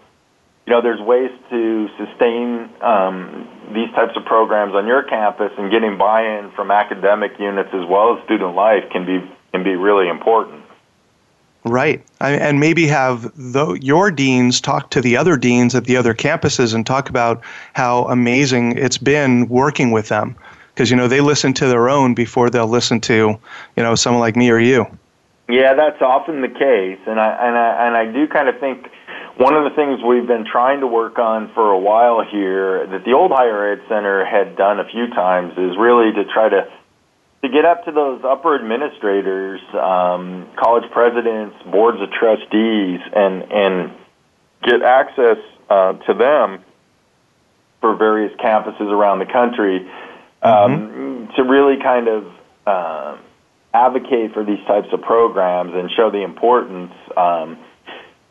you 0.65 0.73
know, 0.73 0.81
there's 0.81 1.01
ways 1.01 1.31
to 1.49 1.89
sustain 1.97 2.69
um, 2.81 3.47
these 3.73 3.89
types 3.91 4.13
of 4.15 4.25
programs 4.25 4.73
on 4.73 4.87
your 4.87 5.03
campus, 5.03 5.51
and 5.57 5.71
getting 5.71 5.97
buy-in 5.97 6.51
from 6.51 6.71
academic 6.71 7.39
units 7.39 7.69
as 7.73 7.85
well 7.87 8.17
as 8.17 8.23
student 8.25 8.55
life 8.55 8.83
can 8.91 9.05
be 9.05 9.29
can 9.51 9.63
be 9.63 9.75
really 9.75 10.07
important. 10.07 10.63
Right, 11.65 12.03
I, 12.21 12.31
and 12.31 12.59
maybe 12.59 12.87
have 12.87 13.31
the, 13.35 13.73
your 13.81 14.11
deans 14.11 14.61
talk 14.61 14.91
to 14.91 15.01
the 15.01 15.17
other 15.17 15.35
deans 15.35 15.75
at 15.75 15.85
the 15.85 15.97
other 15.97 16.13
campuses 16.13 16.73
and 16.73 16.85
talk 16.85 17.09
about 17.09 17.43
how 17.73 18.05
amazing 18.05 18.77
it's 18.77 18.97
been 18.97 19.49
working 19.49 19.91
with 19.91 20.07
them, 20.07 20.37
because 20.79 20.89
you 20.89 20.95
know 20.95 21.09
they 21.09 21.19
listen 21.19 21.53
to 21.53 21.67
their 21.67 21.89
own 21.89 22.13
before 22.13 22.49
they'll 22.49 22.65
listen 22.65 23.01
to 23.01 23.37
you 23.75 23.83
know 23.83 23.95
someone 23.95 24.21
like 24.21 24.37
me 24.37 24.49
or 24.49 24.59
you. 24.59 24.85
Yeah, 25.49 25.73
that's 25.73 26.01
often 26.01 26.39
the 26.39 26.47
case, 26.47 26.99
and 27.05 27.19
I 27.19 27.47
and 27.47 27.57
I 27.57 27.87
and 27.87 27.97
I 27.97 28.05
do 28.13 28.27
kind 28.29 28.47
of 28.47 28.57
think 28.61 28.87
one 29.35 29.55
of 29.55 29.65
the 29.65 29.75
things 29.75 29.99
we've 30.01 30.25
been 30.25 30.45
trying 30.49 30.79
to 30.79 30.87
work 30.87 31.19
on 31.19 31.51
for 31.53 31.71
a 31.71 31.77
while 31.77 32.23
here 32.23 32.87
that 32.87 33.03
the 33.03 33.11
old 33.11 33.31
higher 33.31 33.73
ed 33.73 33.81
center 33.89 34.23
had 34.23 34.55
done 34.55 34.79
a 34.79 34.85
few 34.85 35.09
times 35.09 35.51
is 35.57 35.75
really 35.77 36.13
to 36.13 36.23
try 36.31 36.47
to 36.47 36.71
to 37.41 37.49
get 37.49 37.65
up 37.65 37.83
to 37.83 37.91
those 37.91 38.21
upper 38.23 38.55
administrators, 38.55 39.59
um, 39.73 40.47
college 40.55 40.89
presidents, 40.91 41.57
boards 41.69 41.99
of 41.99 42.09
trustees, 42.11 43.01
and 43.13 43.51
and 43.51 43.91
get 44.63 44.81
access 44.81 45.39
uh, 45.69 45.91
to 46.07 46.13
them 46.13 46.63
for 47.81 47.97
various 47.97 48.33
campuses 48.39 48.91
around 48.91 49.19
the 49.19 49.25
country 49.25 49.85
um, 50.41 50.71
mm-hmm. 50.71 51.35
to 51.35 51.43
really 51.43 51.81
kind 51.81 52.07
of 52.07 52.25
uh, 52.65 53.17
advocate 53.73 54.33
for 54.33 54.43
these 54.43 54.63
types 54.67 54.87
of 54.91 55.01
programs 55.01 55.73
and 55.73 55.89
show 55.91 56.09
the 56.11 56.23
importance. 56.23 56.93
Um, 57.15 57.57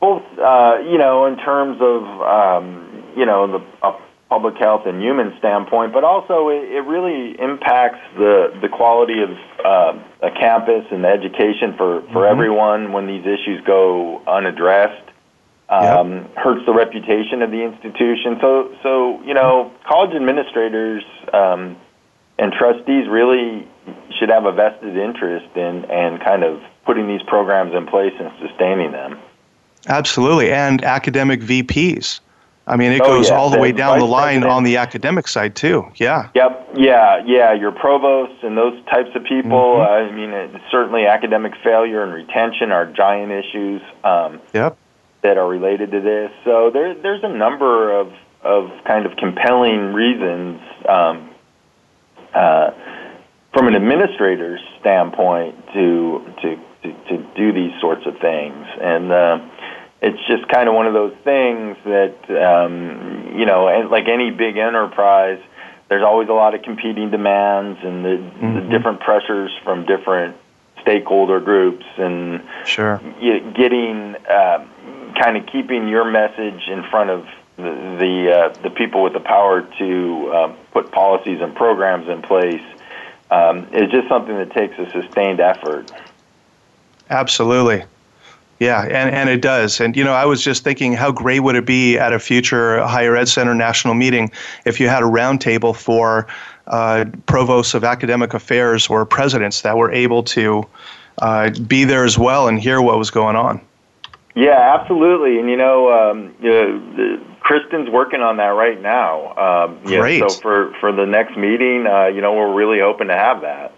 both 0.00 0.22
uh, 0.38 0.78
you 0.88 0.98
know 0.98 1.26
in 1.26 1.36
terms 1.38 1.78
of 1.80 2.02
um, 2.22 3.04
you 3.16 3.26
know 3.26 3.58
the 3.58 3.66
uh, 3.82 3.98
public 4.28 4.56
health 4.56 4.82
and 4.86 5.02
human 5.02 5.34
standpoint, 5.38 5.92
but 5.92 6.04
also 6.04 6.48
it, 6.48 6.70
it 6.70 6.84
really 6.86 7.38
impacts 7.40 8.00
the 8.16 8.58
the 8.60 8.68
quality 8.68 9.22
of 9.22 9.30
uh, 9.64 9.98
a 10.22 10.30
campus 10.30 10.84
and 10.90 11.04
the 11.04 11.08
education 11.08 11.74
for 11.76 12.02
for 12.12 12.22
mm-hmm. 12.22 12.32
everyone 12.32 12.92
when 12.92 13.06
these 13.06 13.24
issues 13.24 13.62
go 13.66 14.22
unaddressed. 14.26 15.04
Um, 15.70 16.12
yep. 16.12 16.36
Hurts 16.36 16.64
the 16.64 16.72
reputation 16.72 17.42
of 17.42 17.50
the 17.50 17.62
institution. 17.62 18.38
So 18.40 18.74
so 18.82 19.22
you 19.22 19.34
know 19.34 19.72
college 19.86 20.14
administrators 20.14 21.04
um, 21.32 21.76
and 22.38 22.52
trustees 22.52 23.08
really 23.08 23.66
should 24.18 24.28
have 24.28 24.44
a 24.44 24.52
vested 24.52 24.96
interest 24.96 25.56
in 25.56 25.84
and 25.86 26.20
kind 26.20 26.44
of 26.44 26.60
putting 26.84 27.08
these 27.08 27.22
programs 27.26 27.74
in 27.74 27.86
place 27.86 28.14
and 28.18 28.30
sustaining 28.40 28.92
them. 28.92 29.18
Absolutely, 29.88 30.52
and 30.52 30.82
academic 30.84 31.40
VPs. 31.40 32.20
I 32.68 32.76
mean, 32.76 32.92
it 32.92 33.00
oh, 33.00 33.06
goes 33.06 33.30
yeah. 33.30 33.36
all 33.36 33.48
the 33.48 33.58
way 33.58 33.72
down 33.72 33.98
the 33.98 34.04
line 34.04 34.44
on 34.44 34.62
the 34.62 34.76
academic 34.76 35.26
side 35.26 35.56
too. 35.56 35.90
Yeah. 35.96 36.28
Yep. 36.34 36.70
Yeah. 36.76 37.22
Yeah. 37.24 37.54
Your 37.54 37.72
provosts 37.72 38.42
and 38.42 38.58
those 38.58 38.78
types 38.84 39.08
of 39.14 39.24
people. 39.24 39.76
Mm-hmm. 39.78 40.12
I 40.12 40.14
mean, 40.14 40.30
it, 40.30 40.60
certainly 40.70 41.06
academic 41.06 41.54
failure 41.64 42.02
and 42.02 42.12
retention 42.12 42.70
are 42.70 42.84
giant 42.84 43.32
issues. 43.32 43.80
Um, 44.04 44.40
yep. 44.52 44.76
That 45.22 45.38
are 45.38 45.48
related 45.48 45.90
to 45.92 46.00
this. 46.00 46.30
So 46.44 46.70
there, 46.70 46.94
there's 46.94 47.24
a 47.24 47.28
number 47.28 47.98
of 47.98 48.12
of 48.42 48.70
kind 48.84 49.04
of 49.04 49.16
compelling 49.16 49.92
reasons 49.92 50.60
um, 50.88 51.30
uh, 52.34 52.70
from 53.52 53.68
an 53.68 53.74
administrator's 53.74 54.60
standpoint 54.80 55.56
to 55.74 56.32
to 56.42 56.56
to, 56.82 56.92
to 57.08 57.26
do 57.36 57.52
these 57.52 57.72
sorts 57.80 58.06
of 58.06 58.18
things 58.18 58.66
and. 58.80 59.12
Uh, 59.12 59.38
it's 60.00 60.18
just 60.28 60.46
kind 60.48 60.68
of 60.68 60.76
one 60.76 60.86
of 60.86 60.94
those 60.94 61.14
things 61.24 61.76
that 61.84 62.14
um, 62.30 63.36
you 63.36 63.46
know, 63.46 63.68
and 63.68 63.90
like 63.90 64.06
any 64.08 64.30
big 64.30 64.56
enterprise, 64.56 65.40
there's 65.88 66.04
always 66.04 66.28
a 66.28 66.32
lot 66.32 66.54
of 66.54 66.62
competing 66.62 67.10
demands 67.10 67.78
and 67.82 68.04
the, 68.04 68.08
mm-hmm. 68.10 68.54
the 68.54 68.60
different 68.78 69.00
pressures 69.00 69.50
from 69.64 69.86
different 69.86 70.36
stakeholder 70.82 71.40
groups, 71.40 71.84
and 71.96 72.42
sure, 72.64 73.00
getting 73.56 74.14
uh, 74.30 74.64
kind 75.20 75.36
of 75.36 75.46
keeping 75.46 75.88
your 75.88 76.04
message 76.04 76.62
in 76.68 76.84
front 76.90 77.10
of 77.10 77.26
the 77.58 77.96
the, 77.98 78.32
uh, 78.32 78.62
the 78.62 78.70
people 78.70 79.02
with 79.02 79.12
the 79.12 79.20
power 79.20 79.62
to 79.78 80.28
uh, 80.32 80.54
put 80.72 80.90
policies 80.90 81.40
and 81.40 81.54
programs 81.54 82.08
in 82.08 82.22
place 82.22 82.62
um, 83.30 83.66
is 83.72 83.90
just 83.90 84.08
something 84.08 84.36
that 84.36 84.50
takes 84.52 84.78
a 84.78 84.90
sustained 84.90 85.40
effort. 85.40 85.92
Absolutely. 87.10 87.84
Yeah, 88.60 88.82
and, 88.82 89.14
and 89.14 89.28
it 89.28 89.40
does. 89.40 89.80
And, 89.80 89.96
you 89.96 90.02
know, 90.02 90.12
I 90.12 90.24
was 90.24 90.42
just 90.42 90.64
thinking 90.64 90.92
how 90.92 91.12
great 91.12 91.40
would 91.40 91.54
it 91.54 91.64
be 91.64 91.96
at 91.96 92.12
a 92.12 92.18
future 92.18 92.84
Higher 92.84 93.16
Ed 93.16 93.28
Center 93.28 93.54
national 93.54 93.94
meeting 93.94 94.32
if 94.64 94.80
you 94.80 94.88
had 94.88 95.02
a 95.02 95.06
roundtable 95.06 95.76
for 95.76 96.26
uh, 96.66 97.04
provosts 97.26 97.74
of 97.74 97.84
academic 97.84 98.34
affairs 98.34 98.88
or 98.88 99.06
presidents 99.06 99.62
that 99.62 99.76
were 99.76 99.92
able 99.92 100.24
to 100.24 100.66
uh, 101.18 101.50
be 101.68 101.84
there 101.84 102.04
as 102.04 102.18
well 102.18 102.48
and 102.48 102.58
hear 102.58 102.82
what 102.82 102.98
was 102.98 103.10
going 103.10 103.36
on. 103.36 103.60
Yeah, 104.34 104.76
absolutely. 104.80 105.38
And, 105.38 105.48
you 105.48 105.56
know, 105.56 105.92
um, 105.92 106.34
you 106.40 106.50
know 106.50 107.20
Kristen's 107.48 107.88
working 107.88 108.20
on 108.20 108.36
that 108.36 108.48
right 108.48 108.78
now. 108.78 109.34
Um, 109.34 109.82
Great. 109.82 110.20
so 110.20 110.28
for, 110.28 110.74
for 110.80 110.92
the 110.92 111.06
next 111.06 111.34
meeting, 111.34 111.86
uh, 111.86 112.08
you 112.08 112.20
know, 112.20 112.34
we're 112.34 112.52
really 112.52 112.78
hoping 112.78 113.08
to 113.08 113.14
have 113.14 113.40
that. 113.40 113.72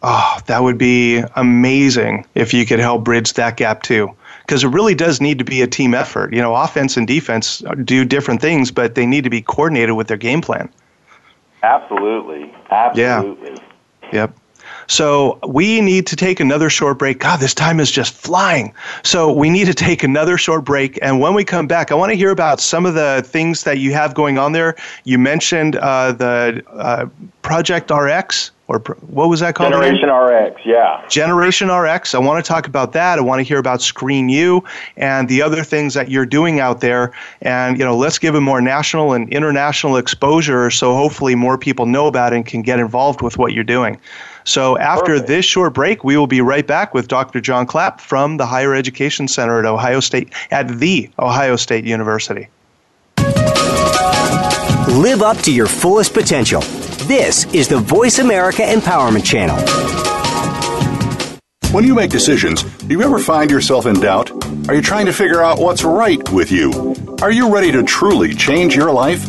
Oh, 0.00 0.38
that 0.46 0.62
would 0.62 0.78
be 0.78 1.24
amazing 1.34 2.24
if 2.36 2.54
you 2.54 2.64
could 2.64 2.78
help 2.78 3.02
bridge 3.02 3.32
that 3.32 3.56
gap 3.56 3.82
too. 3.82 4.14
Because 4.46 4.62
it 4.62 4.68
really 4.68 4.94
does 4.94 5.20
need 5.20 5.40
to 5.40 5.44
be 5.44 5.60
a 5.60 5.66
team 5.66 5.92
effort. 5.92 6.32
You 6.32 6.40
know, 6.40 6.54
offense 6.54 6.96
and 6.96 7.04
defense 7.04 7.64
do 7.82 8.04
different 8.04 8.40
things, 8.40 8.70
but 8.70 8.94
they 8.94 9.06
need 9.06 9.24
to 9.24 9.30
be 9.30 9.42
coordinated 9.42 9.96
with 9.96 10.06
their 10.06 10.16
game 10.16 10.40
plan. 10.40 10.72
Absolutely. 11.64 12.54
Absolutely. 12.70 13.60
Yeah. 14.02 14.12
Yep. 14.12 14.39
So 14.90 15.38
we 15.46 15.80
need 15.80 16.08
to 16.08 16.16
take 16.16 16.40
another 16.40 16.68
short 16.68 16.98
break. 16.98 17.20
God, 17.20 17.38
this 17.38 17.54
time 17.54 17.78
is 17.78 17.92
just 17.92 18.12
flying. 18.12 18.74
So 19.04 19.32
we 19.32 19.48
need 19.48 19.66
to 19.66 19.74
take 19.74 20.02
another 20.02 20.36
short 20.36 20.64
break. 20.64 20.98
And 21.00 21.20
when 21.20 21.32
we 21.32 21.44
come 21.44 21.68
back, 21.68 21.92
I 21.92 21.94
want 21.94 22.10
to 22.10 22.16
hear 22.16 22.30
about 22.30 22.60
some 22.60 22.84
of 22.84 22.94
the 22.94 23.22
things 23.24 23.62
that 23.62 23.78
you 23.78 23.92
have 23.92 24.14
going 24.14 24.36
on 24.36 24.50
there. 24.50 24.74
You 25.04 25.16
mentioned 25.16 25.76
uh, 25.76 26.10
the 26.10 26.64
uh, 26.72 27.06
Project 27.42 27.92
RX 27.92 28.50
or 28.66 28.78
what 29.08 29.28
was 29.28 29.40
that 29.40 29.56
called? 29.56 29.72
Generation 29.72 30.08
again? 30.08 30.14
RX, 30.14 30.60
yeah. 30.64 31.04
Generation 31.08 31.72
RX. 31.72 32.14
I 32.14 32.18
want 32.18 32.44
to 32.44 32.48
talk 32.48 32.68
about 32.68 32.92
that. 32.92 33.18
I 33.18 33.22
want 33.22 33.40
to 33.40 33.42
hear 33.42 33.58
about 33.58 33.82
Screen 33.82 34.28
U 34.28 34.62
and 34.96 35.28
the 35.28 35.42
other 35.42 35.64
things 35.64 35.94
that 35.94 36.08
you're 36.08 36.26
doing 36.26 36.60
out 36.60 36.80
there. 36.80 37.12
And 37.42 37.78
you 37.78 37.84
know, 37.84 37.96
let's 37.96 38.18
give 38.18 38.36
it 38.36 38.40
more 38.40 38.60
national 38.60 39.12
and 39.12 39.28
international 39.32 39.96
exposure, 39.96 40.70
so 40.70 40.94
hopefully 40.94 41.34
more 41.34 41.58
people 41.58 41.86
know 41.86 42.06
about 42.06 42.32
it 42.32 42.36
and 42.36 42.46
can 42.46 42.62
get 42.62 42.78
involved 42.78 43.22
with 43.22 43.38
what 43.38 43.52
you're 43.52 43.64
doing. 43.64 44.00
So 44.44 44.78
after 44.78 45.12
Perfect. 45.12 45.28
this 45.28 45.44
short 45.44 45.74
break, 45.74 46.04
we 46.04 46.16
will 46.16 46.26
be 46.26 46.40
right 46.40 46.66
back 46.66 46.94
with 46.94 47.08
Dr. 47.08 47.40
John 47.40 47.66
Clapp 47.66 48.00
from 48.00 48.36
the 48.36 48.46
Higher 48.46 48.74
Education 48.74 49.28
Center 49.28 49.58
at 49.58 49.66
Ohio 49.66 50.00
State 50.00 50.32
at 50.50 50.68
the 50.78 51.10
Ohio 51.18 51.56
State 51.56 51.84
University. 51.84 52.48
Live 54.88 55.22
up 55.22 55.38
to 55.38 55.52
your 55.52 55.66
fullest 55.66 56.12
potential. 56.14 56.62
This 57.06 57.52
is 57.54 57.68
the 57.68 57.78
Voice 57.78 58.18
America 58.18 58.62
Empowerment 58.62 59.24
Channel. 59.24 59.56
When 61.72 61.84
you 61.84 61.94
make 61.94 62.10
decisions, 62.10 62.64
do 62.64 62.88
you 62.88 63.02
ever 63.02 63.20
find 63.20 63.50
yourself 63.50 63.86
in 63.86 64.00
doubt? 64.00 64.30
Are 64.68 64.74
you 64.74 64.82
trying 64.82 65.06
to 65.06 65.12
figure 65.12 65.42
out 65.42 65.58
what's 65.60 65.84
right 65.84 66.28
with 66.30 66.50
you? 66.50 66.96
Are 67.22 67.30
you 67.30 67.52
ready 67.54 67.70
to 67.70 67.84
truly 67.84 68.34
change 68.34 68.74
your 68.74 68.90
life? 68.90 69.28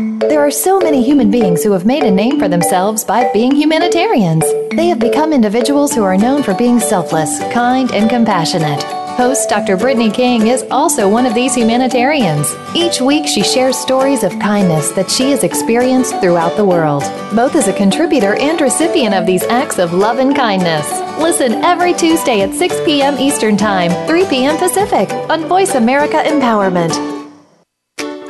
There 0.29 0.39
are 0.39 0.51
so 0.51 0.79
many 0.79 1.01
human 1.01 1.31
beings 1.31 1.63
who 1.63 1.71
have 1.71 1.83
made 1.83 2.03
a 2.03 2.11
name 2.11 2.39
for 2.39 2.47
themselves 2.47 3.03
by 3.03 3.31
being 3.33 3.55
humanitarians. 3.55 4.43
They 4.69 4.85
have 4.87 4.99
become 4.99 5.33
individuals 5.33 5.95
who 5.95 6.03
are 6.03 6.15
known 6.15 6.43
for 6.43 6.53
being 6.53 6.79
selfless, 6.79 7.39
kind, 7.51 7.91
and 7.91 8.07
compassionate. 8.07 8.83
Host 9.17 9.49
Dr. 9.49 9.77
Brittany 9.77 10.11
King 10.11 10.45
is 10.45 10.63
also 10.69 11.09
one 11.09 11.25
of 11.25 11.33
these 11.33 11.55
humanitarians. 11.55 12.55
Each 12.75 13.01
week, 13.01 13.27
she 13.27 13.41
shares 13.41 13.75
stories 13.75 14.23
of 14.23 14.37
kindness 14.39 14.91
that 14.91 15.09
she 15.09 15.31
has 15.31 15.43
experienced 15.43 16.15
throughout 16.21 16.55
the 16.55 16.65
world, 16.65 17.01
both 17.35 17.55
as 17.55 17.67
a 17.67 17.73
contributor 17.73 18.35
and 18.35 18.61
recipient 18.61 19.15
of 19.15 19.25
these 19.25 19.43
acts 19.45 19.79
of 19.79 19.91
love 19.91 20.19
and 20.19 20.35
kindness. 20.35 20.87
Listen 21.19 21.53
every 21.63 21.95
Tuesday 21.95 22.41
at 22.41 22.53
6 22.53 22.75
p.m. 22.85 23.17
Eastern 23.17 23.57
Time, 23.57 23.91
3 24.07 24.25
p.m. 24.27 24.55
Pacific 24.57 25.09
on 25.31 25.45
Voice 25.45 25.73
America 25.73 26.21
Empowerment. 26.23 27.20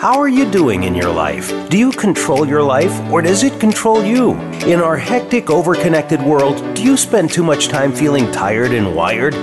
How 0.01 0.19
are 0.19 0.27
you 0.27 0.49
doing 0.49 0.81
in 0.81 0.95
your 0.95 1.13
life? 1.13 1.51
Do 1.69 1.77
you 1.77 1.91
control 1.91 2.47
your 2.47 2.63
life 2.63 2.91
or 3.11 3.21
does 3.21 3.43
it 3.43 3.59
control 3.59 4.03
you? 4.03 4.33
In 4.65 4.79
our 4.79 4.97
hectic, 4.97 5.51
overconnected 5.51 6.25
world, 6.25 6.57
do 6.73 6.81
you 6.81 6.97
spend 6.97 7.31
too 7.31 7.43
much 7.43 7.67
time 7.67 7.93
feeling 7.93 8.31
tired 8.31 8.71
and 8.71 8.95
wired? 8.95 9.33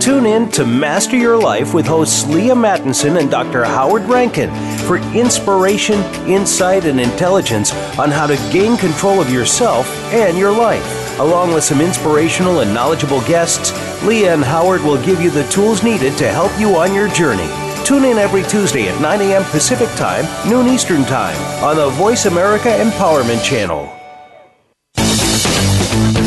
Tune 0.00 0.26
in 0.26 0.50
to 0.50 0.66
Master 0.66 1.16
Your 1.16 1.38
Life 1.40 1.74
with 1.74 1.86
hosts 1.86 2.26
Leah 2.26 2.56
Mattinson 2.56 3.20
and 3.20 3.30
Dr. 3.30 3.62
Howard 3.62 4.02
Rankin 4.06 4.50
for 4.78 4.96
inspiration, 5.16 6.00
insight, 6.26 6.86
and 6.86 6.98
intelligence 6.98 7.72
on 7.96 8.10
how 8.10 8.26
to 8.26 8.34
gain 8.52 8.76
control 8.76 9.20
of 9.20 9.30
yourself 9.30 9.88
and 10.12 10.36
your 10.36 10.50
life. 10.50 11.20
Along 11.20 11.54
with 11.54 11.62
some 11.62 11.80
inspirational 11.80 12.62
and 12.62 12.74
knowledgeable 12.74 13.20
guests, 13.28 13.70
Leah 14.04 14.34
and 14.34 14.42
Howard 14.42 14.82
will 14.82 15.00
give 15.04 15.20
you 15.20 15.30
the 15.30 15.48
tools 15.50 15.84
needed 15.84 16.18
to 16.18 16.32
help 16.32 16.50
you 16.58 16.74
on 16.74 16.96
your 16.96 17.06
journey. 17.10 17.69
Tune 17.84 18.04
in 18.04 18.18
every 18.18 18.42
Tuesday 18.44 18.88
at 18.88 19.00
9 19.00 19.20
a.m. 19.22 19.44
Pacific 19.44 19.88
Time, 19.96 20.24
noon 20.48 20.68
Eastern 20.68 21.04
Time 21.04 21.36
on 21.64 21.76
the 21.76 21.90
Voice 21.90 22.26
America 22.26 22.68
Empowerment 22.68 23.42
Channel. 23.44 23.92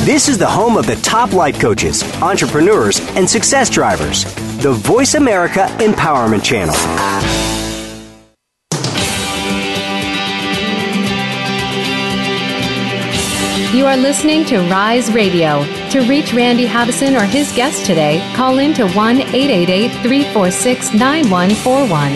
This 0.05 0.27
is 0.27 0.37
the 0.37 0.49
home 0.49 0.75
of 0.75 0.85
the 0.85 0.97
top 0.97 1.31
life 1.31 1.59
coaches, 1.61 2.03
entrepreneurs, 2.21 2.99
and 3.15 3.29
success 3.29 3.69
drivers. 3.69 4.25
The 4.61 4.73
Voice 4.73 5.13
America 5.15 5.67
Empowerment 5.79 6.43
Channel. 6.43 6.75
You 13.73 13.85
are 13.85 13.97
listening 13.97 14.45
to 14.45 14.59
Rise 14.69 15.11
Radio. 15.13 15.82
To 15.93 16.01
reach 16.09 16.33
Randy 16.33 16.65
Haveson 16.65 17.15
or 17.15 17.23
his 17.23 17.51
guest 17.51 17.85
today, 17.85 18.19
call 18.35 18.57
in 18.57 18.73
to 18.73 18.89
1 18.93 19.19
888 19.19 19.91
346 20.01 20.91
9141. 20.95 22.11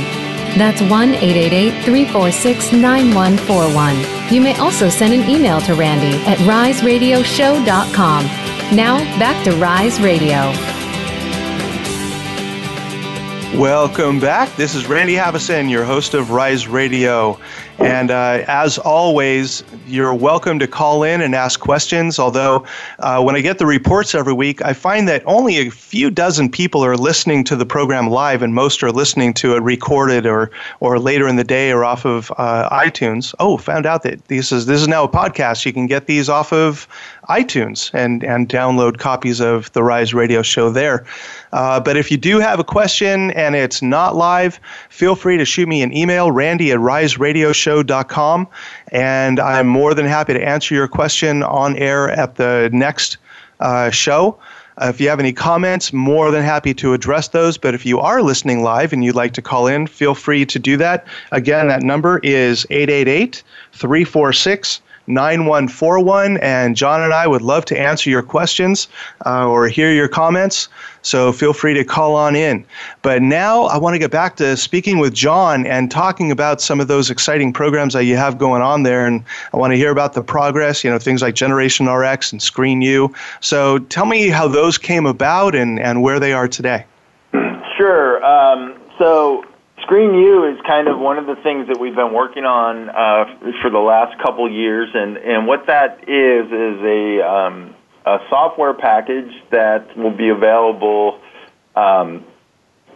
That's 0.57 0.82
1 0.82 1.13
888 1.13 1.84
346 1.84 2.71
9141. 2.73 4.34
You 4.34 4.41
may 4.41 4.57
also 4.57 4.89
send 4.89 5.13
an 5.13 5.30
email 5.30 5.61
to 5.61 5.75
Randy 5.75 6.17
at 6.25 6.39
riseradioshow.com. 6.39 8.25
Now, 8.75 8.97
back 9.19 9.43
to 9.43 9.51
Rise 9.57 10.01
Radio. 10.01 10.51
Welcome 13.61 14.19
back. 14.19 14.55
This 14.55 14.73
is 14.73 14.88
Randy 14.88 15.13
Haveson, 15.13 15.69
your 15.69 15.86
host 15.86 16.15
of 16.15 16.32
Rise 16.32 16.67
Radio. 16.67 17.39
And 17.80 18.09
uh, 18.09 18.43
as 18.47 18.80
always, 18.80 19.63
you're 19.86 20.13
welcome 20.13 20.57
to 20.59 20.67
call 20.67 21.03
in 21.03 21.21
and 21.21 21.36
ask 21.36 21.59
questions. 21.59 22.17
Although, 22.17 22.65
uh, 22.99 23.21
when 23.21 23.36
I 23.36 23.41
get 23.41 23.59
the 23.59 23.67
reports 23.67 24.15
every 24.15 24.34
week, 24.34 24.63
I 24.63 24.73
find 24.73 25.07
that 25.07 25.21
only 25.28 25.57
a 25.57 25.69
few 25.69 26.09
dozen 26.09 26.49
people 26.49 26.84
are 26.84 26.97
listening 26.97 27.43
to 27.45 27.55
the 27.55 27.67
program 27.67 28.09
live, 28.09 28.41
and 28.41 28.55
most 28.55 28.82
are 28.82 28.91
listening 28.91 29.32
to 29.36 29.55
it 29.55 29.61
recorded 29.61 30.25
or, 30.25 30.49
or 30.80 30.97
later 30.97 31.28
in 31.28 31.36
the 31.36 31.43
day 31.43 31.71
or 31.71 31.86
off 31.86 32.03
of 32.03 32.32
uh, 32.38 32.67
iTunes. 32.69 33.36
Oh, 33.39 33.57
found 33.57 33.86
out 33.86 34.01
that 34.03 34.25
this 34.28 34.51
is 34.51 34.65
this 34.65 34.82
is 34.82 34.88
now 34.88 35.03
a 35.03 35.09
podcast. 35.09 35.63
You 35.63 35.73
can 35.73 35.86
get 35.86 36.07
these 36.07 36.30
off 36.30 36.51
of 36.51 36.88
iTunes 37.30 37.91
and 37.93 38.23
and 38.23 38.49
download 38.49 38.97
copies 38.97 39.39
of 39.39 39.71
the 39.73 39.84
Rise 39.84 40.15
Radio 40.15 40.41
Show 40.41 40.71
there. 40.71 41.05
Uh, 41.53 41.80
but 41.80 41.95
if 41.95 42.09
you 42.09 42.17
do 42.17 42.39
have 42.39 42.59
a 42.59 42.63
question 42.63 43.32
and 43.32 43.55
it's 43.55 43.82
not 43.82 44.15
live, 44.15 44.59
feel 44.89 45.15
free 45.15 45.38
to 45.38 45.45
shoot 45.45 45.67
me 45.67 45.82
an 45.82 45.95
email, 45.95 46.32
Randy 46.32 46.71
at 46.71 46.80
Rise 46.80 47.17
Radio 47.19 47.51
Show 47.51 47.66
show.com. 47.68 48.47
And 48.93 49.41
I'm 49.41 49.68
more 49.68 49.93
than 49.93 50.05
happy 50.05 50.34
to 50.34 50.41
answer 50.41 50.74
your 50.74 50.88
question 50.88 51.43
on 51.43 51.76
air 51.76 52.09
at 52.09 52.36
the 52.36 52.70
next 52.72 53.18
uh, 53.59 53.89
show. 53.89 54.39
Uh, 54.82 54.88
if 54.88 55.01
you 55.01 55.09
have 55.09 55.20
any 55.20 55.34
comments, 55.34 55.91
more 55.91 56.32
than 56.32 56.43
happy 56.43 56.74
to 56.76 56.93
address 56.93 57.28
those. 57.30 57.57
But 57.57 57.74
if 57.74 57.86
you 57.86 57.99
are 57.99 58.22
listening 58.22 58.63
live 58.63 58.93
and 58.93 59.03
you'd 59.03 59.15
like 59.15 59.34
to 59.34 59.41
call 59.41 59.68
in, 59.68 59.86
feel 59.86 60.15
free 60.15 60.45
to 60.45 60.59
do 60.59 60.78
that. 60.78 61.05
Again, 61.34 61.68
that 61.68 61.82
number 61.82 62.20
is 62.20 62.65
888 62.70 63.43
346 63.74 64.80
9141. 65.08 66.38
And 66.38 66.76
John 66.76 67.01
and 67.01 67.14
I 67.14 67.28
would 67.28 67.41
love 67.41 67.66
to 67.66 67.80
answer 67.80 68.10
your 68.10 68.22
questions 68.22 68.88
uh, 69.26 69.47
or 69.47 69.68
hear 69.68 69.91
your 69.91 70.08
comments. 70.08 70.70
So 71.01 71.32
feel 71.32 71.53
free 71.53 71.74
to 71.74 71.86
call 71.86 72.16
on 72.16 72.36
in. 72.36 72.66
But 73.01 73.22
now 73.22 73.64
I 73.64 73.78
want 73.78 73.93
to 73.95 73.99
get 73.99 74.12
back 74.12 74.36
to 74.38 74.58
speaking 74.58 74.99
with 74.99 75.14
John 75.14 75.66
and 75.66 75.89
talking 75.89 76.32
about 76.32 76.60
some 76.60 76.82
of 76.82 76.88
those 76.89 77.10
exciting 77.10 77.53
programs 77.53 77.93
that 77.93 78.03
you 78.03 78.18
have 78.18 78.38
going 78.38 78.62
on 78.62 78.84
there. 78.84 79.05
And 79.05 79.24
I 79.53 79.58
want 79.58 79.72
to 79.72 79.78
hear 79.78 79.91
about 79.91 80.14
the 80.14 80.22
progress, 80.22 80.84
you 80.84 80.89
know, 80.89 80.99
things 80.99 81.22
like 81.22 81.36
Generation 81.36 81.88
RX 81.88 82.34
and 82.34 82.41
Screen 82.41 82.82
U. 82.82 83.14
So 83.39 83.80
tell 83.80 84.05
me 84.05 84.28
how 84.28 84.47
those 84.47 84.78
came 84.78 85.05
about 85.05 85.55
and, 85.55 85.80
and 85.80 86.01
where 86.01 86.20
they 86.20 86.34
are 86.34 86.47
today. 86.47 86.86
Sure. 87.78 88.24
Um, 88.26 88.78
so 88.97 89.45
Screen 89.88 90.16
U 90.16 90.44
is 90.44 90.60
kind 90.68 90.90
of 90.90 91.00
one 91.00 91.18
of 91.18 91.28
the 91.28 91.38
things 91.44 91.70
that 91.70 91.80
we've 91.80 91.96
been 91.96 92.14
working 92.14 92.44
on 92.44 92.90
uh, 92.90 93.54
for 93.62 93.70
the 93.70 93.80
last 93.80 94.22
couple 94.22 94.52
years, 94.52 94.90
and 94.94 95.16
and 95.16 95.48
what 95.48 95.68
that 95.68 96.04
is 96.10 96.46
is 96.52 96.84
a 96.84 97.22
um, 97.26 97.74
a 98.06 98.18
software 98.30 98.74
package 98.74 99.32
that 99.50 99.96
will 99.96 100.12
be 100.12 100.28
available 100.28 101.22
um, 101.78 102.26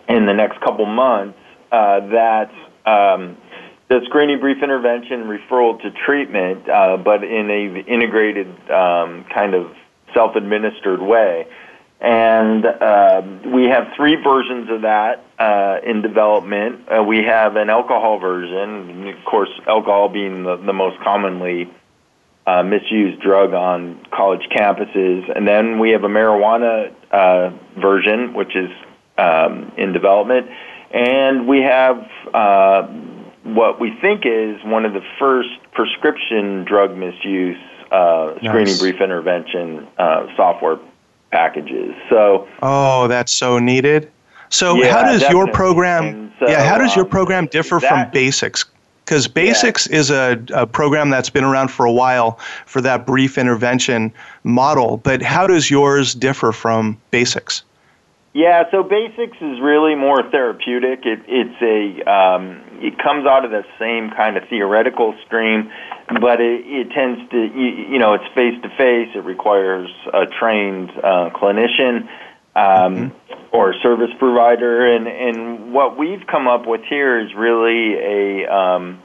in 0.10 0.26
the 0.26 0.34
next 0.34 0.60
couple 0.60 0.86
months. 0.86 1.39
Uh, 1.72 2.02
that 2.10 2.52
um, 2.86 3.38
the 3.88 4.02
screening, 4.08 4.42
brief 4.42 4.62
intervention, 4.62 5.24
referral 5.24 5.82
to 5.82 5.92
treatment, 6.06 6.68
uh, 6.68 6.98
but 6.98 7.24
in 7.24 7.50
a 7.50 7.80
integrated 7.88 8.50
um, 8.70 9.24
kind 9.34 9.54
of 9.54 9.74
self-administered 10.14 11.02
way. 11.02 11.48
And 12.02 12.66
uh, 12.66 13.22
we 13.46 13.66
have 13.66 13.94
three 13.96 14.16
versions 14.16 14.70
of 14.70 14.82
that 14.82 15.24
uh, 15.42 15.80
in 15.84 16.02
development. 16.04 16.88
Uh, 16.88 17.02
we 17.02 17.24
have 17.24 17.56
an 17.56 17.70
alcohol 17.70 18.20
version, 18.20 19.08
of 19.08 19.26
course, 19.26 19.50
alcohol 19.68 20.08
being 20.08 20.44
the, 20.44 20.58
the 20.58 20.74
most 20.74 21.00
commonly 21.02 21.68
uh, 22.46 22.62
misused 22.62 23.20
drug 23.22 23.54
on 23.54 24.06
college 24.12 24.48
campuses. 24.56 25.36
And 25.36 25.48
then 25.48 25.80
we 25.80 25.92
have 25.92 26.04
a 26.04 26.08
marijuana 26.08 26.94
uh, 27.12 27.50
version, 27.80 28.36
which 28.36 28.56
is 28.56 28.70
um, 29.18 29.72
in 29.78 29.94
development. 29.94 30.48
And 30.92 31.48
we 31.48 31.62
have 31.62 31.98
uh, 32.34 32.84
what 33.44 33.80
we 33.80 33.98
think 34.00 34.24
is 34.26 34.64
one 34.64 34.86
of 34.86 34.94
the 34.94 35.04
first 35.18 35.50
prescription 35.72 36.66
drug 36.66 36.96
misuse 36.96 37.58
uh, 37.92 38.36
screening 38.36 38.66
nice. 38.66 38.80
brief 38.80 39.02
intervention 39.02 39.88
uh, 39.98 40.28
software 40.36 40.78
packages. 41.32 41.96
So 42.12 42.48
Oh, 42.62 43.08
that's 43.08 43.34
so 43.34 43.58
needed. 43.58 44.12
So 44.52 44.76
yeah, 44.76 44.91
how 44.91 45.04
does 45.04 45.22
definitely. 45.22 45.45
your 45.45 45.54
program 45.54 46.34
so, 46.39 46.49
Yeah, 46.49 46.64
how 46.64 46.78
does 46.78 46.95
your 46.95 47.06
um, 47.06 47.12
program 47.12 47.45
differ 47.47 47.80
that, 47.80 47.88
from 47.88 48.12
Basics? 48.12 48.66
Because 49.06 49.28
Basics 49.28 49.88
yeah. 49.88 49.97
is 49.97 50.12
a, 50.12 50.43
a 50.54 50.68
program 50.68 51.10
that's 51.10 51.30
been 51.30 51.43
around 51.43 51.70
for 51.70 51.86
a 51.86 51.91
while 51.91 52.39
for 52.66 52.82
that 52.82 53.06
brief 53.06 53.38
intervention 53.38 54.12
model, 54.43 54.97
but 54.97 55.22
how 55.22 55.47
does 55.47 55.70
yours 55.70 56.14
differ 56.14 56.52
from 56.52 56.99
Basics? 57.12 57.64
Yeah, 58.34 58.64
so 58.72 58.82
Basics 58.82 59.38
is 59.41 59.60
really 59.60 59.95
more 59.95 60.24
therapeutic. 60.30 61.06
It, 61.06 61.20
it's 61.28 61.62
a 61.62 62.10
um, 62.10 62.62
it 62.82 62.97
comes 62.97 63.26
out 63.26 63.43
of 63.43 63.52
the 63.52 63.66
same 63.78 64.10
kind 64.10 64.38
of 64.38 64.47
theoretical 64.47 65.14
stream, 65.26 65.70
but 66.08 66.39
it, 66.39 66.66
it 66.66 66.91
tends 66.91 67.30
to 67.32 67.38
you, 67.38 67.91
you 67.91 67.99
know 67.99 68.14
it's 68.14 68.28
face 68.34 68.56
to 68.64 68.70
face. 68.70 69.10
It 69.14 69.26
requires 69.26 69.89
a 70.14 70.26
trained 70.28 70.91
uh, 70.91 71.32
clinician 71.32 72.08
um, 72.56 73.12
mm-hmm. 73.12 73.56
or 73.56 73.74
service 73.82 74.12
provider, 74.20 74.93
and 74.93 75.08
and 75.08 75.74
what 75.74 75.97
we've 75.97 76.26
come 76.28 76.47
up 76.47 76.66
with 76.66 76.82
here 76.89 77.20
is 77.20 77.34
really 77.36 77.95
a 77.95 78.54
um, 78.54 79.02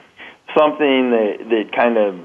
something 0.57 1.11
that 1.11 1.37
that 1.51 1.73
kind 1.75 1.97
of 1.97 2.19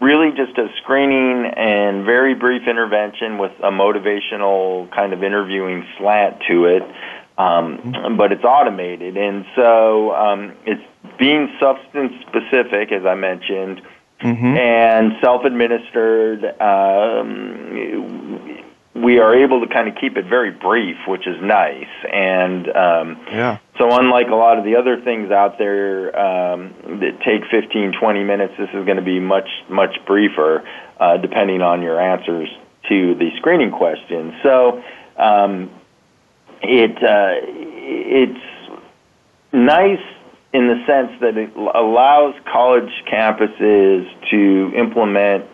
really 0.00 0.30
just 0.36 0.58
a 0.58 0.68
screening 0.82 1.50
and 1.56 2.04
very 2.04 2.34
brief 2.34 2.68
intervention 2.68 3.38
with 3.38 3.52
a 3.62 3.70
motivational 3.70 4.92
kind 4.94 5.12
of 5.12 5.22
interviewing 5.22 5.84
slant 5.98 6.42
to 6.48 6.66
it. 6.66 6.82
Um, 7.36 7.78
mm-hmm. 7.78 8.16
but 8.16 8.30
it's 8.30 8.44
automated, 8.44 9.16
and 9.16 9.44
so 9.56 10.14
um, 10.14 10.52
it's 10.66 10.82
being 11.18 11.48
substance 11.58 12.12
specific, 12.28 12.92
as 12.92 13.04
I 13.04 13.16
mentioned, 13.16 13.82
mm-hmm. 14.22 14.56
and 14.56 15.14
self 15.20 15.44
administered. 15.44 16.44
Um, 16.60 18.62
we 18.94 19.18
are 19.18 19.34
able 19.34 19.60
to 19.60 19.72
kind 19.72 19.88
of 19.88 19.96
keep 20.00 20.16
it 20.16 20.26
very 20.26 20.52
brief, 20.52 20.96
which 21.08 21.26
is 21.26 21.36
nice. 21.42 21.88
And 22.12 22.68
um, 22.68 23.20
yeah. 23.28 23.58
so, 23.76 23.90
unlike 23.90 24.28
a 24.28 24.36
lot 24.36 24.58
of 24.58 24.64
the 24.64 24.76
other 24.76 25.00
things 25.00 25.32
out 25.32 25.58
there 25.58 26.16
um, 26.18 26.72
that 27.00 27.18
take 27.24 27.42
15, 27.50 27.94
20 28.00 28.24
minutes, 28.24 28.54
this 28.56 28.68
is 28.68 28.84
going 28.84 28.96
to 28.96 29.02
be 29.02 29.18
much, 29.18 29.48
much 29.68 29.96
briefer, 30.06 30.66
uh, 31.00 31.16
depending 31.16 31.60
on 31.60 31.82
your 31.82 32.00
answers 32.00 32.48
to 32.88 33.14
the 33.16 33.30
screening 33.38 33.72
questions. 33.72 34.32
So, 34.42 34.82
um, 35.16 35.70
it 36.62 36.96
uh, 37.02 37.34
it's 37.42 38.80
nice 39.52 40.00
in 40.52 40.68
the 40.68 40.84
sense 40.86 41.20
that 41.20 41.36
it 41.36 41.54
allows 41.56 42.34
college 42.50 42.90
campuses 43.10 44.08
to 44.30 44.72
implement 44.76 45.46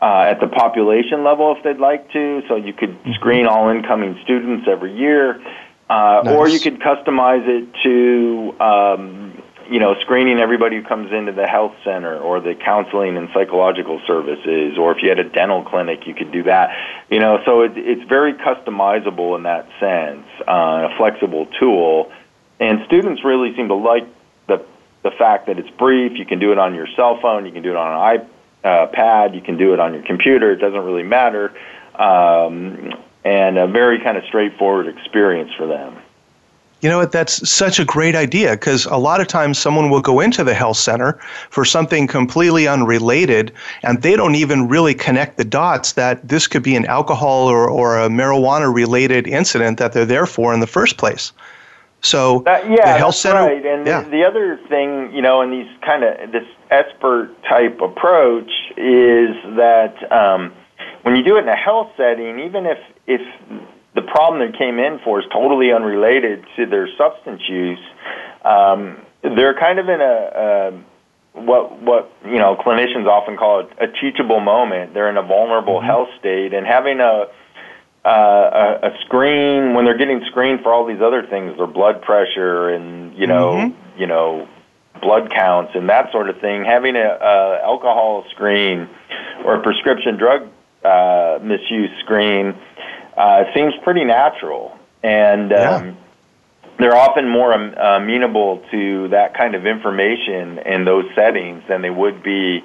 uh, 0.00 0.30
at 0.30 0.40
the 0.40 0.48
population 0.48 1.24
level 1.24 1.54
if 1.56 1.64
they'd 1.64 1.78
like 1.78 2.10
to. 2.12 2.42
So 2.48 2.56
you 2.56 2.72
could 2.72 2.90
mm-hmm. 2.90 3.12
screen 3.14 3.46
all 3.46 3.68
incoming 3.68 4.18
students 4.24 4.66
every 4.68 4.96
year, 4.96 5.40
uh, 5.88 6.22
nice. 6.24 6.34
or 6.34 6.48
you 6.48 6.60
could 6.60 6.80
customize 6.80 7.46
it 7.46 7.68
to 7.82 8.60
um, 8.60 9.42
you 9.70 9.80
know, 9.80 9.94
screening 10.02 10.38
everybody 10.38 10.76
who 10.76 10.82
comes 10.82 11.12
into 11.12 11.32
the 11.32 11.46
health 11.46 11.74
center 11.84 12.16
or 12.16 12.40
the 12.40 12.54
counseling 12.54 13.16
and 13.16 13.28
psychological 13.34 14.00
services, 14.06 14.78
or 14.78 14.96
if 14.96 15.02
you 15.02 15.08
had 15.08 15.18
a 15.18 15.28
dental 15.28 15.64
clinic, 15.64 16.06
you 16.06 16.14
could 16.14 16.32
do 16.32 16.44
that. 16.44 16.70
You 17.10 17.18
know, 17.18 17.40
so 17.44 17.62
it, 17.62 17.72
it's 17.76 18.08
very 18.08 18.34
customizable 18.34 19.36
in 19.36 19.42
that 19.44 19.68
sense, 19.80 20.26
uh, 20.46 20.88
a 20.90 20.96
flexible 20.96 21.46
tool. 21.58 22.12
And 22.60 22.80
students 22.86 23.24
really 23.24 23.54
seem 23.56 23.68
to 23.68 23.74
like 23.74 24.06
the 24.46 24.64
the 25.02 25.10
fact 25.10 25.46
that 25.46 25.58
it's 25.58 25.70
brief. 25.70 26.18
You 26.18 26.26
can 26.26 26.38
do 26.38 26.52
it 26.52 26.58
on 26.58 26.74
your 26.74 26.86
cell 26.96 27.18
phone, 27.20 27.46
you 27.46 27.52
can 27.52 27.62
do 27.62 27.70
it 27.70 27.76
on 27.76 27.92
an 27.92 28.20
iPad, 28.20 28.28
you 29.34 29.40
can 29.40 29.56
do 29.56 29.72
it 29.72 29.80
on 29.80 29.94
your 29.94 30.02
computer. 30.02 30.52
It 30.52 30.56
doesn't 30.56 30.84
really 30.84 31.02
matter, 31.02 31.52
um, 31.94 32.94
and 33.24 33.58
a 33.58 33.66
very 33.66 34.00
kind 34.00 34.16
of 34.16 34.24
straightforward 34.24 34.88
experience 34.88 35.52
for 35.56 35.66
them. 35.66 35.96
You 36.82 36.90
know 36.90 36.98
what? 36.98 37.10
That's 37.10 37.48
such 37.48 37.80
a 37.80 37.86
great 37.86 38.14
idea 38.14 38.52
because 38.52 38.84
a 38.86 38.98
lot 38.98 39.22
of 39.22 39.28
times 39.28 39.58
someone 39.58 39.88
will 39.88 40.02
go 40.02 40.20
into 40.20 40.44
the 40.44 40.52
health 40.52 40.76
center 40.76 41.18
for 41.48 41.64
something 41.64 42.06
completely 42.06 42.68
unrelated 42.68 43.52
and 43.82 44.02
they 44.02 44.14
don't 44.14 44.34
even 44.34 44.68
really 44.68 44.94
connect 44.94 45.38
the 45.38 45.44
dots 45.44 45.92
that 45.92 46.28
this 46.28 46.46
could 46.46 46.62
be 46.62 46.76
an 46.76 46.84
alcohol 46.84 47.48
or, 47.48 47.68
or 47.68 47.98
a 47.98 48.08
marijuana 48.08 48.72
related 48.72 49.26
incident 49.26 49.78
that 49.78 49.94
they're 49.94 50.04
there 50.04 50.26
for 50.26 50.52
in 50.52 50.60
the 50.60 50.66
first 50.66 50.98
place. 50.98 51.32
So 52.02 52.40
that, 52.44 52.70
yeah, 52.70 52.92
the 52.92 52.98
health 52.98 53.16
center, 53.16 53.40
right. 53.40 53.64
And 53.64 53.86
yeah. 53.86 54.02
the, 54.02 54.10
the 54.10 54.24
other 54.24 54.60
thing, 54.68 55.12
you 55.12 55.22
know, 55.22 55.42
in 55.42 55.50
these 55.50 55.66
kind 55.84 56.04
of 56.04 56.30
this 56.30 56.46
SBIRT 56.70 57.30
type 57.48 57.80
approach 57.80 58.50
is 58.76 59.34
that 59.56 59.94
um, 60.12 60.52
when 61.02 61.16
you 61.16 61.24
do 61.24 61.36
it 61.36 61.42
in 61.42 61.48
a 61.48 61.56
health 61.56 61.90
setting, 61.96 62.40
even 62.40 62.66
if 62.66 62.78
if 63.06 63.20
the 63.96 64.02
problem 64.02 64.38
they 64.40 64.56
came 64.56 64.78
in 64.78 65.00
for 65.02 65.18
is 65.20 65.26
totally 65.32 65.72
unrelated 65.72 66.44
to 66.54 66.66
their 66.66 66.88
substance 66.96 67.42
use. 67.48 67.80
Um, 68.44 68.98
they're 69.22 69.58
kind 69.58 69.78
of 69.80 69.88
in 69.88 70.00
a, 70.00 70.04
a 70.04 71.40
what 71.40 71.82
what 71.82 72.12
you 72.24 72.38
know 72.38 72.56
clinicians 72.56 73.06
often 73.06 73.36
call 73.36 73.60
a, 73.60 73.84
a 73.84 73.88
teachable 73.88 74.40
moment. 74.40 74.94
They're 74.94 75.10
in 75.10 75.16
a 75.16 75.22
vulnerable 75.22 75.78
mm-hmm. 75.78 75.86
health 75.86 76.08
state, 76.20 76.52
and 76.54 76.66
having 76.66 77.00
a, 77.00 77.26
uh, 78.06 78.78
a 78.82 78.86
a 78.86 78.98
screen 79.04 79.74
when 79.74 79.84
they're 79.84 79.98
getting 79.98 80.22
screened 80.30 80.60
for 80.62 80.72
all 80.72 80.86
these 80.86 81.00
other 81.00 81.26
things, 81.26 81.56
their 81.56 81.66
blood 81.66 82.02
pressure 82.02 82.68
and 82.68 83.18
you 83.18 83.26
know 83.26 83.54
mm-hmm. 83.54 84.00
you 84.00 84.06
know 84.06 84.48
blood 85.02 85.30
counts 85.30 85.72
and 85.74 85.90
that 85.90 86.12
sort 86.12 86.30
of 86.30 86.40
thing. 86.40 86.64
Having 86.64 86.94
a, 86.96 87.00
a 87.00 87.60
alcohol 87.64 88.24
screen 88.30 88.88
or 89.44 89.56
a 89.56 89.62
prescription 89.62 90.16
drug 90.16 90.48
uh, 90.84 91.40
misuse 91.42 91.90
screen 92.04 92.54
uh, 93.16 93.44
seems 93.54 93.74
pretty 93.82 94.04
natural, 94.04 94.78
and 95.02 95.52
um, 95.52 95.86
yeah. 95.86 95.94
they're 96.78 96.96
often 96.96 97.28
more 97.28 97.52
um, 97.52 97.74
amenable 97.74 98.62
to 98.70 99.08
that 99.08 99.34
kind 99.36 99.56
of 99.56 99.66
information 99.66 100.58
in 100.58 100.84
those 100.84 101.06
settings 101.16 101.64
than 101.68 101.82
they 101.82 101.90
would 101.90 102.22
be 102.22 102.62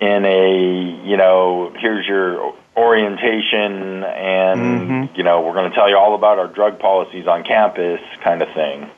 in 0.00 0.24
a 0.24 1.04
you 1.04 1.18
know 1.18 1.74
here's 1.78 2.06
your 2.06 2.54
orientation 2.76 4.02
and 4.04 4.60
mm-hmm. 4.60 5.16
you 5.16 5.22
know 5.22 5.42
we're 5.42 5.52
going 5.54 5.70
to 5.70 5.74
tell 5.74 5.88
you 5.88 5.96
all 5.96 6.14
about 6.14 6.38
our 6.38 6.48
drug 6.48 6.78
policies 6.78 7.26
on 7.26 7.44
campus 7.44 8.00
kind 8.22 8.42
of 8.42 8.48
thing. 8.54 8.90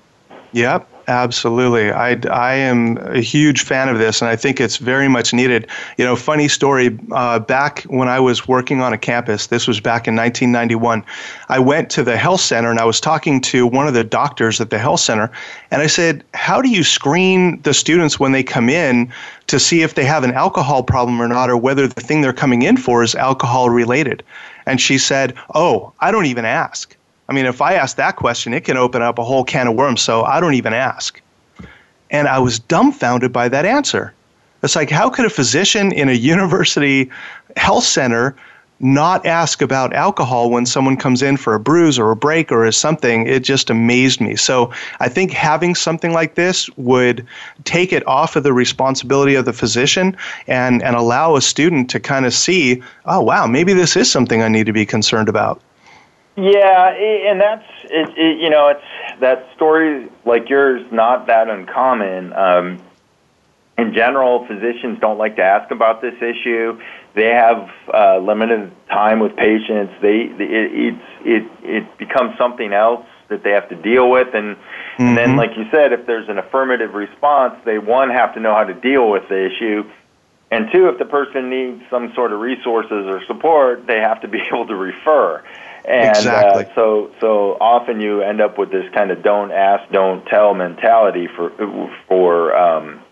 Yep. 0.52 0.88
Absolutely. 1.06 1.92
I, 1.92 2.18
I 2.30 2.54
am 2.54 2.96
a 2.96 3.20
huge 3.20 3.62
fan 3.62 3.90
of 3.90 3.98
this, 3.98 4.22
and 4.22 4.28
I 4.30 4.36
think 4.36 4.58
it's 4.58 4.78
very 4.78 5.06
much 5.06 5.34
needed. 5.34 5.68
You 5.98 6.04
know, 6.04 6.16
funny 6.16 6.48
story 6.48 6.98
uh, 7.12 7.40
back 7.40 7.82
when 7.84 8.08
I 8.08 8.18
was 8.20 8.48
working 8.48 8.80
on 8.80 8.94
a 8.94 8.98
campus, 8.98 9.48
this 9.48 9.68
was 9.68 9.80
back 9.80 10.08
in 10.08 10.16
1991, 10.16 11.04
I 11.50 11.58
went 11.58 11.90
to 11.90 12.02
the 12.02 12.16
health 12.16 12.40
center 12.40 12.70
and 12.70 12.80
I 12.80 12.86
was 12.86 13.00
talking 13.00 13.40
to 13.42 13.66
one 13.66 13.86
of 13.86 13.92
the 13.92 14.04
doctors 14.04 14.62
at 14.62 14.70
the 14.70 14.78
health 14.78 15.00
center, 15.00 15.30
and 15.70 15.82
I 15.82 15.88
said, 15.88 16.24
How 16.32 16.62
do 16.62 16.70
you 16.70 16.82
screen 16.82 17.60
the 17.62 17.74
students 17.74 18.18
when 18.18 18.32
they 18.32 18.42
come 18.42 18.70
in 18.70 19.12
to 19.48 19.60
see 19.60 19.82
if 19.82 19.94
they 19.94 20.04
have 20.04 20.24
an 20.24 20.32
alcohol 20.32 20.82
problem 20.82 21.20
or 21.20 21.28
not, 21.28 21.50
or 21.50 21.56
whether 21.58 21.86
the 21.86 22.00
thing 22.00 22.22
they're 22.22 22.32
coming 22.32 22.62
in 22.62 22.78
for 22.78 23.02
is 23.02 23.14
alcohol 23.14 23.68
related? 23.68 24.22
And 24.64 24.80
she 24.80 24.96
said, 24.96 25.34
Oh, 25.54 25.92
I 26.00 26.10
don't 26.10 26.26
even 26.26 26.46
ask. 26.46 26.96
I 27.28 27.32
mean, 27.32 27.46
if 27.46 27.62
I 27.62 27.74
ask 27.74 27.96
that 27.96 28.16
question, 28.16 28.52
it 28.52 28.64
can 28.64 28.76
open 28.76 29.02
up 29.02 29.18
a 29.18 29.24
whole 29.24 29.44
can 29.44 29.66
of 29.68 29.74
worms, 29.74 30.02
so 30.02 30.24
I 30.24 30.40
don't 30.40 30.54
even 30.54 30.74
ask. 30.74 31.20
And 32.10 32.28
I 32.28 32.38
was 32.38 32.58
dumbfounded 32.58 33.32
by 33.32 33.48
that 33.48 33.64
answer. 33.64 34.12
It's 34.62 34.76
like, 34.76 34.90
how 34.90 35.10
could 35.10 35.24
a 35.24 35.30
physician 35.30 35.92
in 35.92 36.08
a 36.08 36.12
university 36.34 37.10
health 37.56 37.84
center 37.84 38.36
not 38.80 39.24
ask 39.24 39.62
about 39.62 39.94
alcohol 39.94 40.50
when 40.50 40.66
someone 40.66 40.96
comes 40.96 41.22
in 41.22 41.36
for 41.36 41.54
a 41.54 41.60
bruise 41.60 41.98
or 41.98 42.10
a 42.10 42.16
break 42.16 42.52
or 42.52 42.66
is 42.66 42.76
something? 42.76 43.26
It 43.26 43.42
just 43.42 43.70
amazed 43.70 44.20
me. 44.20 44.36
So 44.36 44.70
I 45.00 45.08
think 45.08 45.30
having 45.30 45.74
something 45.74 46.12
like 46.12 46.34
this 46.34 46.68
would 46.76 47.26
take 47.64 47.92
it 47.92 48.06
off 48.06 48.36
of 48.36 48.42
the 48.42 48.52
responsibility 48.52 49.34
of 49.34 49.46
the 49.46 49.52
physician 49.52 50.14
and, 50.46 50.82
and 50.82 50.94
allow 50.96 51.36
a 51.36 51.40
student 51.40 51.88
to 51.90 52.00
kind 52.00 52.26
of 52.26 52.34
see, 52.34 52.82
oh, 53.06 53.22
wow, 53.22 53.46
maybe 53.46 53.72
this 53.72 53.96
is 53.96 54.10
something 54.10 54.42
I 54.42 54.48
need 54.48 54.66
to 54.66 54.72
be 54.72 54.84
concerned 54.84 55.30
about. 55.30 55.62
Yeah, 56.36 56.88
and 56.90 57.40
that's 57.40 57.64
it, 57.84 58.08
it, 58.16 58.40
you 58.40 58.50
know 58.50 58.68
it's 58.68 59.20
that 59.20 59.48
story 59.54 60.10
like 60.24 60.48
yours 60.48 60.84
not 60.90 61.28
that 61.28 61.48
uncommon. 61.48 62.32
Um, 62.32 62.82
in 63.76 63.92
general, 63.92 64.46
physicians 64.46 64.98
don't 65.00 65.18
like 65.18 65.36
to 65.36 65.42
ask 65.42 65.70
about 65.70 66.00
this 66.00 66.14
issue. 66.16 66.80
They 67.14 67.28
have 67.28 67.70
uh, 67.92 68.18
limited 68.18 68.72
time 68.88 69.20
with 69.20 69.36
patients. 69.36 69.92
They 70.02 70.22
it, 70.38 70.94
it 71.24 71.50
it 71.62 71.98
becomes 71.98 72.36
something 72.36 72.72
else 72.72 73.06
that 73.28 73.42
they 73.42 73.50
have 73.50 73.68
to 73.68 73.76
deal 73.76 74.10
with, 74.10 74.34
and, 74.34 74.56
mm-hmm. 74.56 75.02
and 75.02 75.16
then, 75.16 75.28
mm-hmm. 75.30 75.38
like 75.38 75.56
you 75.56 75.64
said, 75.70 75.92
if 75.92 76.06
there's 76.06 76.28
an 76.28 76.38
affirmative 76.38 76.94
response, 76.94 77.54
they 77.64 77.78
one 77.78 78.10
have 78.10 78.34
to 78.34 78.40
know 78.40 78.54
how 78.54 78.64
to 78.64 78.74
deal 78.74 79.10
with 79.10 79.28
the 79.28 79.46
issue, 79.46 79.84
and 80.50 80.70
two, 80.72 80.88
if 80.88 80.98
the 80.98 81.04
person 81.04 81.50
needs 81.50 81.82
some 81.90 82.12
sort 82.14 82.32
of 82.32 82.40
resources 82.40 83.06
or 83.06 83.24
support, 83.26 83.86
they 83.86 83.98
have 83.98 84.20
to 84.22 84.28
be 84.28 84.40
able 84.52 84.66
to 84.66 84.74
refer. 84.74 85.42
And 85.84 86.16
exactly. 86.16 86.64
uh, 86.64 86.74
so 86.74 87.10
so 87.20 87.58
often 87.60 88.00
you 88.00 88.22
end 88.22 88.40
up 88.40 88.58
with 88.58 88.70
this 88.70 88.90
kind 88.94 89.10
of 89.10 89.22
don't 89.22 89.52
ask, 89.52 89.90
don't 89.92 90.24
tell 90.26 90.54
mentality 90.54 91.28
for 91.28 91.50
for 92.08 92.56
um, 92.56 93.02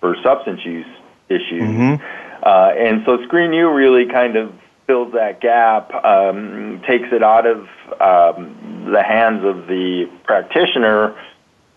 for 0.00 0.16
substance 0.22 0.64
use 0.64 0.86
issues. 1.28 1.62
Mm-hmm. 1.62 2.02
Uh, 2.42 2.72
and 2.76 3.02
so 3.04 3.22
Screen 3.24 3.52
U 3.52 3.70
really 3.70 4.06
kind 4.06 4.36
of 4.36 4.52
fills 4.86 5.12
that 5.12 5.40
gap, 5.40 5.92
um, 6.04 6.82
takes 6.86 7.08
it 7.12 7.22
out 7.22 7.46
of 7.46 7.60
um, 8.00 8.90
the 8.92 9.02
hands 9.02 9.44
of 9.44 9.66
the 9.66 10.10
practitioner. 10.24 11.16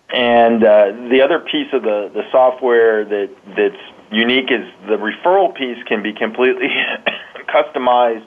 And 0.10 0.64
uh, 0.64 0.92
the 1.10 1.22
other 1.24 1.40
piece 1.40 1.72
of 1.74 1.84
the, 1.84 2.12
the 2.14 2.24
software 2.32 3.06
that 3.06 3.30
that's 3.56 3.82
unique 4.12 4.52
is 4.52 4.66
the 4.88 4.98
referral 4.98 5.56
piece 5.56 5.82
can 5.84 6.04
be 6.04 6.14
completely 6.14 6.68
customized 7.48 8.26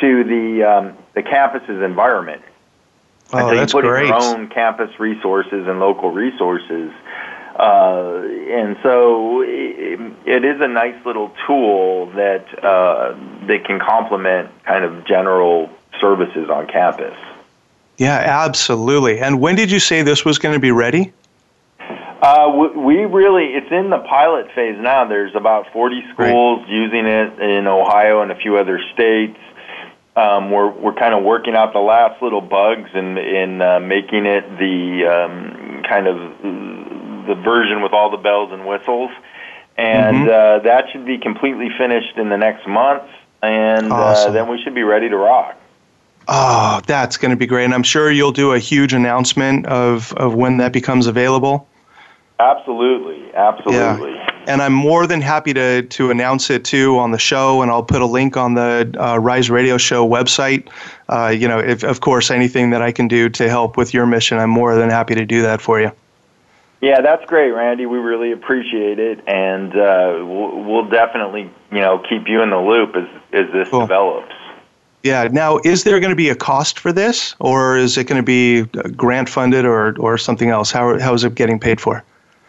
to 0.00 0.24
the 0.24 0.64
um, 0.64 0.96
the 1.14 1.22
campus's 1.22 1.82
environment. 1.82 2.42
Oh, 3.32 3.38
and 3.38 3.48
so 3.48 3.54
that's 3.54 3.72
you 3.72 3.80
put 3.80 3.88
great. 3.88 4.02
in 4.02 4.08
your 4.08 4.22
own 4.22 4.48
campus 4.48 4.98
resources 4.98 5.66
and 5.66 5.78
local 5.78 6.10
resources. 6.10 6.92
Uh, 7.56 8.22
and 8.50 8.76
so 8.82 9.42
it, 9.42 10.00
it 10.24 10.44
is 10.44 10.60
a 10.60 10.68
nice 10.68 11.04
little 11.04 11.30
tool 11.46 12.06
that 12.12 12.46
uh, 12.64 13.14
that 13.46 13.64
can 13.64 13.78
complement 13.78 14.50
kind 14.64 14.84
of 14.84 15.04
general 15.04 15.70
services 16.00 16.48
on 16.48 16.66
campus. 16.66 17.16
Yeah, 17.98 18.16
absolutely. 18.16 19.20
And 19.20 19.40
when 19.40 19.56
did 19.56 19.70
you 19.70 19.78
say 19.78 20.00
this 20.02 20.24
was 20.24 20.38
going 20.38 20.54
to 20.54 20.60
be 20.60 20.70
ready? 20.70 21.12
Uh, 22.20 22.68
we 22.76 22.96
really, 23.04 23.54
it's 23.54 23.70
in 23.70 23.88
the 23.88 23.98
pilot 23.98 24.48
phase 24.54 24.76
now. 24.78 25.06
There's 25.06 25.34
about 25.34 25.72
40 25.72 26.02
schools 26.12 26.60
right. 26.60 26.68
using 26.68 27.06
it 27.06 27.40
in 27.40 27.66
Ohio 27.66 28.20
and 28.22 28.30
a 28.30 28.36
few 28.36 28.58
other 28.58 28.78
states 28.92 29.38
um, 30.16 30.50
we're 30.50 30.70
we're 30.70 30.94
kind 30.94 31.14
of 31.14 31.22
working 31.22 31.54
out 31.54 31.72
the 31.72 31.80
last 31.80 32.20
little 32.22 32.40
bugs 32.40 32.90
and 32.94 33.18
in, 33.18 33.26
in 33.26 33.62
uh, 33.62 33.80
making 33.80 34.26
it 34.26 34.42
the 34.58 35.06
um, 35.06 35.82
kind 35.88 36.06
of 36.06 36.16
the 37.26 37.34
version 37.42 37.82
with 37.82 37.92
all 37.92 38.10
the 38.10 38.16
bells 38.16 38.52
and 38.52 38.66
whistles, 38.66 39.10
and 39.76 40.16
mm-hmm. 40.16 40.28
uh, 40.28 40.64
that 40.64 40.86
should 40.92 41.06
be 41.06 41.18
completely 41.18 41.68
finished 41.78 42.16
in 42.16 42.28
the 42.28 42.36
next 42.36 42.66
month, 42.66 43.04
and 43.42 43.92
uh, 43.92 43.94
awesome. 43.94 44.30
uh, 44.30 44.32
then 44.32 44.48
we 44.48 44.60
should 44.62 44.74
be 44.74 44.82
ready 44.82 45.08
to 45.08 45.16
rock. 45.16 45.56
Oh, 46.28 46.80
that's 46.86 47.16
going 47.16 47.30
to 47.30 47.36
be 47.36 47.46
great, 47.46 47.64
and 47.64 47.74
I'm 47.74 47.82
sure 47.82 48.10
you'll 48.10 48.32
do 48.32 48.52
a 48.52 48.58
huge 48.58 48.92
announcement 48.92 49.66
of 49.66 50.12
of 50.14 50.34
when 50.34 50.56
that 50.58 50.72
becomes 50.72 51.06
available. 51.06 51.68
Absolutely, 52.40 53.34
absolutely. 53.34 54.14
Yeah 54.14 54.30
and 54.46 54.62
I'm 54.62 54.72
more 54.72 55.06
than 55.06 55.20
happy 55.20 55.54
to 55.54 55.82
to 55.82 56.10
announce 56.10 56.50
it 56.50 56.64
too 56.64 56.98
on 56.98 57.10
the 57.10 57.18
show, 57.18 57.62
and 57.62 57.70
I'll 57.70 57.82
put 57.82 58.02
a 58.02 58.06
link 58.06 58.36
on 58.36 58.54
the 58.54 58.94
uh, 58.98 59.18
Rise 59.18 59.50
Radio 59.50 59.78
Show 59.78 60.08
website. 60.08 60.68
Uh, 61.08 61.28
you 61.28 61.48
know, 61.48 61.58
if 61.58 61.82
of 61.82 62.00
course 62.00 62.30
anything 62.30 62.70
that 62.70 62.82
I 62.82 62.92
can 62.92 63.08
do 63.08 63.28
to 63.30 63.48
help 63.48 63.76
with 63.76 63.94
your 63.94 64.06
mission, 64.06 64.38
I'm 64.38 64.50
more 64.50 64.74
than 64.74 64.90
happy 64.90 65.14
to 65.14 65.24
do 65.24 65.42
that 65.42 65.60
for 65.60 65.80
you. 65.80 65.92
Yeah, 66.80 67.02
that's 67.02 67.24
great, 67.26 67.50
Randy. 67.50 67.84
We 67.84 67.98
really 67.98 68.32
appreciate 68.32 68.98
it, 68.98 69.20
and 69.26 69.72
uh, 69.76 70.24
we'll, 70.24 70.64
we'll, 70.64 70.88
definitely 70.88 71.50
you 71.70 71.80
know 71.80 72.02
keep 72.08 72.26
you 72.26 72.42
in 72.42 72.50
the 72.50 72.58
loop 72.58 72.96
as 72.96 73.08
as 73.32 73.52
this 73.52 73.68
cool. 73.68 73.80
develops. 73.80 74.34
Yeah. 75.02 75.28
Now, 75.30 75.58
is 75.64 75.84
there 75.84 75.98
going 75.98 76.10
to 76.10 76.16
be 76.16 76.28
a 76.28 76.34
cost 76.34 76.78
for 76.78 76.92
this, 76.92 77.34
or 77.38 77.76
is 77.76 77.96
it 77.96 78.04
going 78.04 78.20
to 78.20 78.24
be 78.24 78.62
grant 78.90 79.28
funded, 79.28 79.66
or 79.66 79.98
or 79.98 80.16
something 80.16 80.48
else? 80.48 80.70
How 80.70 80.98
how 80.98 81.12
is 81.12 81.22
it 81.22 81.34
getting 81.34 81.60
paid 81.60 81.80
for? 81.80 82.02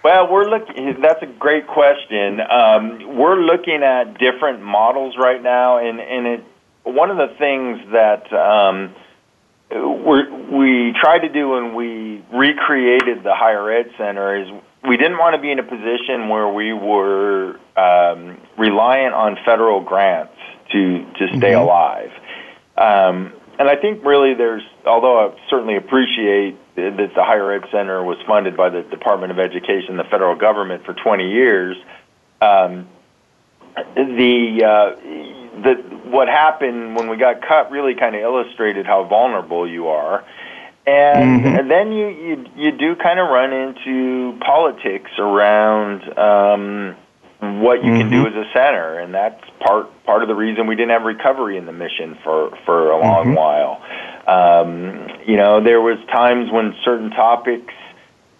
Well, 0.03 0.31
we're 0.31 0.49
looking. 0.49 0.97
That's 1.01 1.21
a 1.21 1.27
great 1.27 1.67
question. 1.67 2.39
Um, 2.41 3.17
we're 3.17 3.39
looking 3.39 3.83
at 3.83 4.17
different 4.17 4.61
models 4.61 5.15
right 5.17 5.41
now, 5.41 5.77
and 5.77 5.99
and 5.99 6.27
it. 6.27 6.43
One 6.83 7.11
of 7.11 7.17
the 7.17 7.35
things 7.37 7.79
that 7.91 8.33
um, 8.33 8.95
we 9.69 10.23
we 10.57 10.93
tried 10.99 11.19
to 11.19 11.29
do 11.29 11.49
when 11.49 11.75
we 11.75 12.23
recreated 12.33 13.23
the 13.23 13.35
higher 13.35 13.71
ed 13.71 13.91
center 13.97 14.41
is 14.41 14.47
we 14.87 14.97
didn't 14.97 15.19
want 15.19 15.35
to 15.35 15.41
be 15.41 15.51
in 15.51 15.59
a 15.59 15.63
position 15.63 16.29
where 16.29 16.47
we 16.47 16.73
were 16.73 17.59
um, 17.77 18.39
reliant 18.57 19.13
on 19.13 19.37
federal 19.45 19.81
grants 19.81 20.33
to 20.71 21.05
to 21.19 21.27
stay 21.37 21.51
mm-hmm. 21.51 21.61
alive. 21.61 22.11
Um, 22.75 23.33
and 23.59 23.69
I 23.69 23.75
think 23.75 24.03
really 24.03 24.33
there's, 24.33 24.63
although 24.87 25.27
I 25.27 25.49
certainly 25.49 25.75
appreciate 25.75 26.57
that 26.89 27.11
the 27.15 27.23
Higher 27.23 27.51
Ed 27.53 27.63
Center 27.71 28.03
was 28.03 28.17
funded 28.27 28.57
by 28.57 28.69
the 28.69 28.81
Department 28.83 29.31
of 29.31 29.39
Education, 29.39 29.97
the 29.97 30.03
federal 30.03 30.35
government, 30.35 30.85
for 30.85 30.93
20 30.93 31.29
years. 31.31 31.77
Um, 32.41 32.87
the 33.95 34.63
uh, 34.65 35.61
the 35.61 35.73
what 36.09 36.27
happened 36.27 36.95
when 36.95 37.09
we 37.09 37.17
got 37.17 37.41
cut 37.41 37.71
really 37.71 37.95
kind 37.95 38.15
of 38.15 38.21
illustrated 38.21 38.85
how 38.85 39.03
vulnerable 39.05 39.67
you 39.69 39.87
are. 39.87 40.25
And, 40.85 41.41
mm-hmm. 41.41 41.55
and 41.59 41.71
then 41.71 41.91
you, 41.91 42.07
you 42.09 42.45
you 42.55 42.71
do 42.71 42.95
kind 42.95 43.19
of 43.19 43.29
run 43.29 43.53
into 43.53 44.39
politics 44.39 45.11
around 45.19 46.17
um, 46.17 46.97
what 47.41 47.83
you 47.83 47.89
mm-hmm. 47.89 48.01
can 48.01 48.09
do 48.11 48.25
mm-hmm. 48.25 48.39
as 48.39 48.45
a 48.45 48.53
center, 48.53 48.99
and 48.99 49.13
that's 49.13 49.43
part 49.59 50.03
part 50.03 50.21
of 50.21 50.27
the 50.27 50.35
reason 50.35 50.67
we 50.67 50.75
didn't 50.75 50.91
have 50.91 51.03
recovery 51.03 51.57
in 51.57 51.65
the 51.65 51.71
mission 51.71 52.17
for 52.23 52.55
for 52.65 52.91
a 52.91 52.99
long 52.99 53.27
mm-hmm. 53.27 53.33
while. 53.33 53.81
Um, 54.27 55.07
you 55.25 55.37
know, 55.37 55.63
there 55.63 55.81
was 55.81 55.97
times 56.11 56.51
when 56.51 56.75
certain 56.85 57.09
topics, 57.09 57.73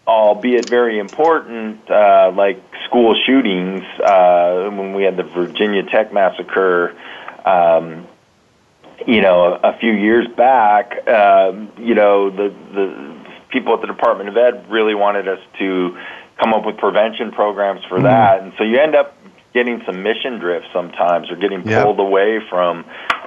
albeit 0.06 0.70
very 0.70 1.00
important, 1.00 1.90
uh, 1.90 2.32
like 2.36 2.62
school 2.86 3.16
shootings, 3.26 3.82
uh, 4.00 4.70
when 4.70 4.94
we 4.94 5.04
had 5.04 5.18
the 5.18 5.24
Virginia 5.24 5.84
Tech 5.84 6.14
massacre. 6.14 6.96
Um, 7.44 8.08
you 9.08 9.20
know, 9.20 9.58
a, 9.64 9.72
a 9.72 9.78
few 9.80 9.94
years 9.94 10.28
back, 10.38 11.08
um, 11.08 11.72
you 11.80 11.96
know, 11.96 12.30
the 12.30 12.54
the 12.72 13.18
people 13.50 13.74
at 13.74 13.82
the 13.82 13.88
Department 13.88 14.30
of 14.30 14.38
Ed 14.38 14.70
really 14.70 14.94
wanted 14.94 15.28
us 15.28 15.40
to 15.58 15.98
come 16.42 16.54
up 16.54 16.66
with 16.66 16.78
prevention 16.78 17.32
programs 17.32 17.82
for 17.88 18.00
mm 18.00 18.04
that. 18.04 18.42
And 18.42 18.52
so 18.58 18.64
you 18.64 18.80
end 18.80 18.96
up 18.96 19.16
getting 19.54 19.82
some 19.86 20.02
mission 20.02 20.40
drift 20.40 20.66
sometimes 20.74 21.30
or 21.30 21.36
getting 21.36 21.62
pulled 21.62 21.98
yep. 21.98 22.00
away 22.00 22.40
from 22.50 22.86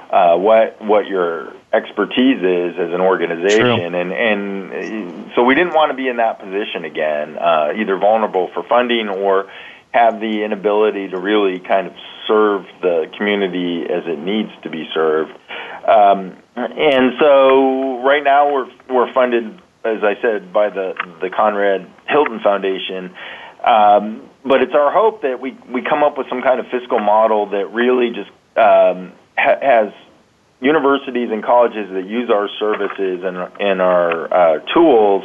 uh, 0.09 0.35
what 0.37 0.81
what 0.81 1.07
your 1.07 1.53
expertise 1.73 2.41
is 2.41 2.75
as 2.79 2.93
an 2.93 3.01
organization 3.01 3.91
True. 3.91 3.95
and 3.95 4.11
and 4.11 5.31
so 5.35 5.43
we 5.43 5.55
didn't 5.55 5.73
want 5.73 5.91
to 5.91 5.95
be 5.95 6.07
in 6.07 6.17
that 6.17 6.39
position 6.39 6.85
again 6.85 7.37
uh, 7.37 7.73
either 7.75 7.97
vulnerable 7.97 8.49
for 8.53 8.63
funding 8.63 9.09
or 9.09 9.51
have 9.91 10.19
the 10.19 10.43
inability 10.43 11.09
to 11.09 11.17
really 11.17 11.59
kind 11.59 11.87
of 11.87 11.93
serve 12.27 12.65
the 12.81 13.11
community 13.17 13.83
as 13.83 14.03
it 14.05 14.19
needs 14.19 14.51
to 14.63 14.69
be 14.69 14.87
served 14.93 15.31
um, 15.87 16.35
and 16.55 17.13
so 17.19 18.01
right 18.03 18.23
now 18.23 18.51
we're 18.51 18.69
we're 18.89 19.13
funded 19.13 19.61
as 19.85 20.03
I 20.03 20.19
said, 20.21 20.51
by 20.51 20.69
the 20.69 20.93
the 21.21 21.29
Conrad 21.29 21.87
Hilton 22.07 22.39
Foundation. 22.41 23.15
Um, 23.63 24.29
but 24.43 24.61
it's 24.61 24.73
our 24.73 24.91
hope 24.91 25.21
that 25.23 25.39
we 25.41 25.57
we 25.71 25.81
come 25.81 26.03
up 26.03 26.17
with 26.17 26.27
some 26.29 26.41
kind 26.41 26.59
of 26.59 26.67
fiscal 26.67 26.99
model 26.99 27.47
that 27.51 27.73
really 27.73 28.09
just 28.09 28.29
um, 28.57 29.13
ha- 29.37 29.59
has 29.61 29.93
universities 30.61 31.29
and 31.31 31.43
colleges 31.43 31.89
that 31.91 32.05
use 32.05 32.29
our 32.29 32.49
services 32.59 33.23
and 33.23 33.37
and 33.59 33.81
our 33.81 34.33
uh, 34.33 34.59
tools 34.73 35.23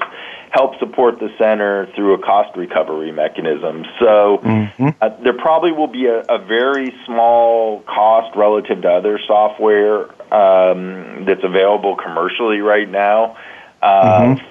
help 0.50 0.78
support 0.80 1.18
the 1.20 1.28
center 1.38 1.86
through 1.94 2.14
a 2.14 2.18
cost 2.18 2.56
recovery 2.56 3.12
mechanism. 3.12 3.84
So 4.00 4.38
mm-hmm. 4.42 4.88
uh, 5.00 5.10
there 5.22 5.32
probably 5.32 5.70
will 5.70 5.86
be 5.86 6.06
a, 6.06 6.20
a, 6.28 6.44
very 6.44 6.92
small 7.06 7.82
cost 7.82 8.36
relative 8.36 8.82
to 8.82 8.88
other 8.88 9.20
software 9.28 10.10
um, 10.34 11.24
that's 11.24 11.44
available 11.44 11.96
commercially 11.96 12.58
right 12.58 12.88
now. 12.88 13.36
Uh, 13.82 14.20
mm-hmm 14.20 14.46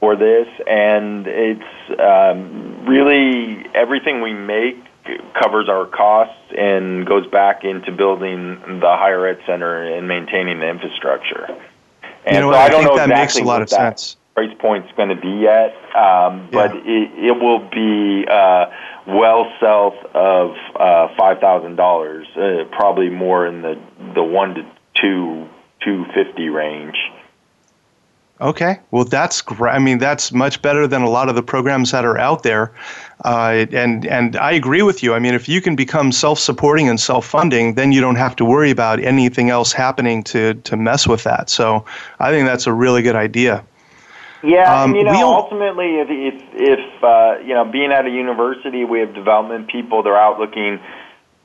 for 0.00 0.16
this, 0.16 0.48
and 0.66 1.26
it's 1.26 2.00
um, 2.00 2.86
really 2.86 3.66
everything 3.74 4.22
we 4.22 4.32
make 4.32 4.76
covers 5.40 5.68
our 5.68 5.86
costs 5.86 6.34
and 6.56 7.06
goes 7.06 7.26
back 7.26 7.64
into 7.64 7.92
building 7.92 8.60
the 8.80 8.96
higher 8.96 9.26
ed 9.26 9.38
center 9.46 9.82
and 9.82 10.08
maintaining 10.08 10.58
the 10.58 10.68
infrastructure. 10.68 11.46
And 12.24 12.36
you 12.36 12.40
know, 12.40 12.52
so 12.52 12.58
I, 12.58 12.64
I 12.64 12.68
don't 12.68 12.84
know 12.84 12.96
that 12.96 13.10
exactly 13.10 13.42
makes 13.42 13.46
a 13.46 13.48
lot 13.48 13.62
of 13.62 13.68
sense. 13.68 14.16
Price 14.34 14.54
point's 14.58 14.90
going 14.96 15.08
to 15.10 15.20
be 15.20 15.42
yet, 15.42 15.74
um, 15.94 16.48
but 16.50 16.74
yeah. 16.74 16.80
it, 16.84 17.24
it 17.26 17.40
will 17.40 17.68
be 17.68 18.24
uh, 18.30 18.66
well 19.06 19.52
south 19.60 19.96
of 20.14 20.54
uh, 20.76 21.08
five 21.18 21.40
thousand 21.40 21.74
uh, 21.74 21.76
dollars, 21.76 22.26
probably 22.70 23.10
more 23.10 23.46
in 23.46 23.60
the 23.62 23.78
the 24.14 24.22
one 24.22 24.54
to 24.54 24.66
two 24.94 25.48
two 25.82 26.06
fifty 26.14 26.48
range. 26.48 26.96
Okay, 28.40 28.80
well 28.90 29.04
that's 29.04 29.42
great. 29.42 29.74
I 29.74 29.78
mean, 29.78 29.98
that's 29.98 30.32
much 30.32 30.62
better 30.62 30.86
than 30.86 31.02
a 31.02 31.10
lot 31.10 31.28
of 31.28 31.34
the 31.34 31.42
programs 31.42 31.90
that 31.90 32.06
are 32.06 32.16
out 32.16 32.42
there, 32.42 32.72
uh, 33.22 33.66
and 33.70 34.06
and 34.06 34.34
I 34.36 34.52
agree 34.52 34.80
with 34.80 35.02
you. 35.02 35.12
I 35.12 35.18
mean, 35.18 35.34
if 35.34 35.46
you 35.46 35.60
can 35.60 35.76
become 35.76 36.10
self-supporting 36.10 36.88
and 36.88 36.98
self-funding, 36.98 37.74
then 37.74 37.92
you 37.92 38.00
don't 38.00 38.16
have 38.16 38.34
to 38.36 38.44
worry 38.46 38.70
about 38.70 38.98
anything 39.00 39.50
else 39.50 39.72
happening 39.72 40.22
to 40.24 40.54
to 40.54 40.76
mess 40.76 41.06
with 41.06 41.24
that. 41.24 41.50
So 41.50 41.84
I 42.18 42.30
think 42.30 42.46
that's 42.46 42.66
a 42.66 42.72
really 42.72 43.02
good 43.02 43.16
idea. 43.16 43.62
Yeah, 44.42 44.82
um, 44.82 44.94
and 44.94 45.00
you 45.00 45.04
know, 45.04 45.34
ultimately, 45.34 45.96
if 45.96 46.08
if, 46.08 46.42
if 46.54 47.04
uh, 47.04 47.40
you 47.44 47.52
know, 47.52 47.66
being 47.66 47.92
at 47.92 48.06
a 48.06 48.10
university, 48.10 48.84
we 48.84 49.00
have 49.00 49.14
development 49.14 49.68
people. 49.68 50.02
They're 50.02 50.16
out 50.16 50.38
looking 50.38 50.80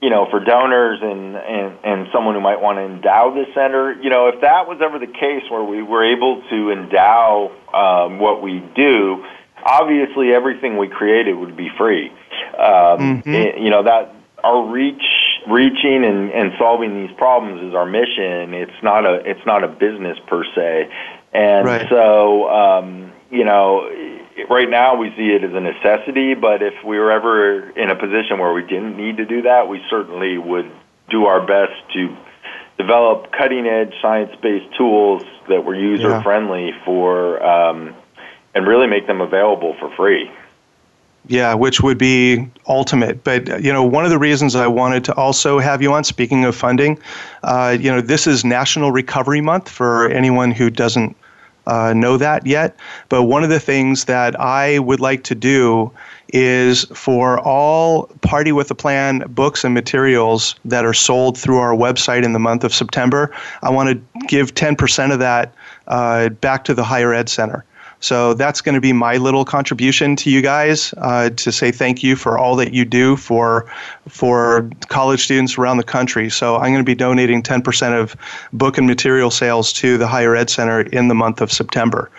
you 0.05 0.11
know, 0.11 0.27
for 0.29 0.39
donors 0.39 0.99
and, 1.01 1.35
and, 1.35 1.79
and 1.83 2.07
someone 2.13 2.35
who 2.35 2.39
might 2.39 2.61
want 2.61 2.77
to 2.77 2.83
endow 2.83 3.33
the 3.33 3.45
center, 3.55 3.91
you 4.03 4.11
know, 4.11 4.27
if 4.27 4.39
that 4.41 4.67
was 4.67 4.77
ever 4.79 4.99
the 4.99 5.11
case 5.11 5.41
where 5.49 5.63
we 5.63 5.81
were 5.81 6.05
able 6.05 6.43
to 6.47 6.69
endow 6.69 7.49
um, 7.73 8.19
what 8.19 8.39
we 8.39 8.63
do, 8.75 9.25
obviously 9.65 10.31
everything 10.31 10.77
we 10.77 10.89
created 10.89 11.35
would 11.35 11.57
be 11.57 11.69
free. 11.75 12.11
Um, 12.53 13.25
mm-hmm. 13.25 13.33
it, 13.33 13.57
you 13.57 13.71
know, 13.71 13.81
that 13.81 14.13
our 14.43 14.69
reach, 14.69 15.01
reaching 15.49 16.05
and, 16.05 16.29
and 16.29 16.51
solving 16.59 17.01
these 17.01 17.17
problems 17.17 17.63
is 17.63 17.73
our 17.73 17.87
mission. 17.87 18.53
It's 18.53 18.83
not 18.83 19.07
a, 19.07 19.23
it's 19.25 19.43
not 19.47 19.63
a 19.63 19.67
business 19.67 20.19
per 20.27 20.43
se. 20.53 20.87
And 21.33 21.65
right. 21.65 21.89
so, 21.89 22.47
um, 22.47 23.11
you 23.31 23.43
know, 23.43 23.89
right 24.49 24.69
now 24.69 24.95
we 24.95 25.09
see 25.15 25.29
it 25.29 25.43
as 25.43 25.53
a 25.53 25.59
necessity, 25.59 26.33
but 26.33 26.61
if 26.61 26.73
we 26.83 26.99
were 26.99 27.11
ever 27.11 27.69
in 27.71 27.89
a 27.89 27.95
position 27.95 28.39
where 28.39 28.53
we 28.53 28.61
didn't 28.61 28.97
need 28.97 29.17
to 29.17 29.25
do 29.25 29.43
that, 29.43 29.67
we 29.67 29.81
certainly 29.89 30.37
would 30.37 30.71
do 31.09 31.25
our 31.25 31.45
best 31.45 31.73
to 31.93 32.15
develop 32.77 33.31
cutting 33.31 33.65
edge 33.65 33.93
science 34.01 34.31
based 34.41 34.75
tools 34.77 35.23
that 35.47 35.63
were 35.63 35.75
user 35.75 36.21
friendly 36.21 36.69
yeah. 36.69 36.85
for 36.85 37.43
um, 37.43 37.95
and 38.53 38.67
really 38.67 38.87
make 38.87 39.07
them 39.07 39.21
available 39.21 39.75
for 39.79 39.93
free. 39.95 40.29
Yeah, 41.27 41.55
which 41.55 41.81
would 41.81 41.97
be 41.97 42.47
ultimate. 42.67 43.23
But 43.23 43.63
you 43.63 43.73
know, 43.73 43.83
one 43.83 44.03
of 44.03 44.11
the 44.11 44.19
reasons 44.19 44.55
I 44.55 44.67
wanted 44.67 45.03
to 45.05 45.15
also 45.15 45.57
have 45.57 45.81
you 45.81 45.91
on, 45.93 46.03
speaking 46.03 46.45
of 46.45 46.55
funding, 46.55 46.99
uh, 47.43 47.75
you 47.79 47.91
know, 47.91 48.01
this 48.01 48.27
is 48.27 48.45
National 48.45 48.91
Recovery 48.91 49.41
Month 49.41 49.69
for 49.69 50.07
anyone 50.09 50.51
who 50.51 50.69
doesn't 50.69 51.15
uh, 51.67 51.93
know 51.93 52.17
that 52.17 52.45
yet. 52.45 52.77
But 53.09 53.23
one 53.23 53.43
of 53.43 53.49
the 53.49 53.59
things 53.59 54.05
that 54.05 54.39
I 54.39 54.79
would 54.79 54.99
like 54.99 55.23
to 55.25 55.35
do 55.35 55.91
is 56.29 56.85
for 56.85 57.39
all 57.39 58.07
Party 58.21 58.51
with 58.51 58.69
a 58.71 58.75
Plan 58.75 59.19
books 59.29 59.63
and 59.63 59.73
materials 59.73 60.55
that 60.65 60.85
are 60.85 60.93
sold 60.93 61.37
through 61.37 61.57
our 61.57 61.73
website 61.73 62.23
in 62.23 62.33
the 62.33 62.39
month 62.39 62.63
of 62.63 62.73
September, 62.73 63.31
I 63.61 63.69
want 63.69 63.89
to 63.89 64.25
give 64.27 64.53
10% 64.55 65.13
of 65.13 65.19
that 65.19 65.53
uh, 65.87 66.29
back 66.29 66.63
to 66.65 66.73
the 66.73 66.83
Higher 66.83 67.13
Ed 67.13 67.29
Center. 67.29 67.63
So 68.05 68.35
that's 68.35 68.61
going 68.61 68.75
to 68.75 68.81
be 68.81 68.93
my 68.93 69.17
little 69.17 69.43
contribution 69.43 70.15
to 70.17 70.29
you 70.29 70.43
guys 70.43 70.93
uh, 70.99 71.31
to 71.31 71.51
say 71.51 71.71
thank 71.71 72.03
you 72.03 72.15
for 72.15 72.37
all 72.37 72.55
that 72.57 72.71
you 72.71 72.85
do 72.85 73.15
for 73.15 73.65
for 74.07 74.69
college 74.89 75.23
students 75.23 75.57
around 75.57 75.77
the 75.77 75.83
country. 75.83 76.29
So 76.29 76.57
I'm 76.57 76.71
going 76.71 76.75
to 76.75 76.83
be 76.83 76.93
donating 76.93 77.41
10% 77.41 77.99
of 77.99 78.15
book 78.53 78.77
and 78.77 78.85
material 78.85 79.31
sales 79.31 79.73
to 79.73 79.97
the 79.97 80.05
Higher 80.05 80.35
Ed 80.35 80.51
Center 80.51 80.81
in 80.81 81.07
the 81.07 81.15
month 81.15 81.41
of 81.41 81.51
September. 81.51 82.11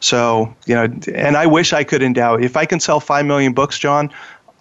So 0.00 0.54
you 0.64 0.74
know, 0.74 0.84
and 1.14 1.36
I 1.36 1.44
wish 1.44 1.74
I 1.74 1.84
could 1.84 2.02
endow. 2.02 2.36
If 2.36 2.56
I 2.56 2.64
can 2.64 2.80
sell 2.80 2.98
five 2.98 3.26
million 3.26 3.52
books, 3.52 3.78
John, 3.78 4.10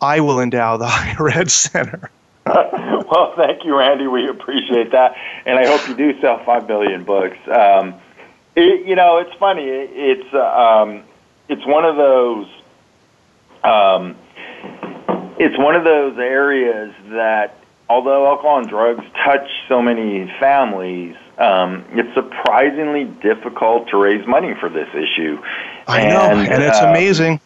I 0.02 0.20
will 0.20 0.42
endow 0.42 0.76
the 0.76 0.88
Higher 0.90 1.30
Ed 1.30 1.50
Center. 1.50 2.12
well, 2.46 3.34
thank 3.38 3.64
you, 3.64 3.78
Randy. 3.78 4.08
We 4.08 4.28
appreciate 4.28 4.92
that, 4.92 5.16
and 5.46 5.58
I 5.58 5.66
hope 5.66 5.88
you 5.88 5.96
do 5.96 6.20
sell 6.20 6.44
five 6.44 6.68
million 6.68 7.06
books. 7.06 7.38
Um, 7.48 7.96
it, 8.56 8.86
you 8.88 8.96
know, 8.96 9.18
it's 9.18 9.34
funny. 9.38 9.64
It, 9.64 9.90
it's 9.94 10.34
um, 10.34 11.04
it's 11.50 11.66
one 11.66 11.86
of 11.86 11.96
those. 11.96 12.48
Um, 13.64 14.16
it's 15.40 15.58
one 15.58 15.76
of 15.76 15.84
those 15.84 16.18
areas 16.18 16.94
that, 17.10 17.58
although 17.90 18.28
alcohol 18.28 18.60
and 18.60 18.70
drugs 18.70 19.04
touch 19.26 19.50
so 19.68 19.82
many 19.82 20.32
families, 20.40 21.16
um, 21.38 21.86
it's 21.92 22.14
surprisingly 22.14 23.06
difficult 23.06 23.90
to 23.90 23.98
raise 23.98 24.26
money 24.28 24.54
for 24.60 24.70
this 24.70 24.90
issue. 24.90 25.42
I 25.88 26.02
and, 26.02 26.10
know, 26.10 26.54
and 26.54 26.64
it's 26.64 26.80
uh, 26.80 26.88
amazing. 26.88 27.40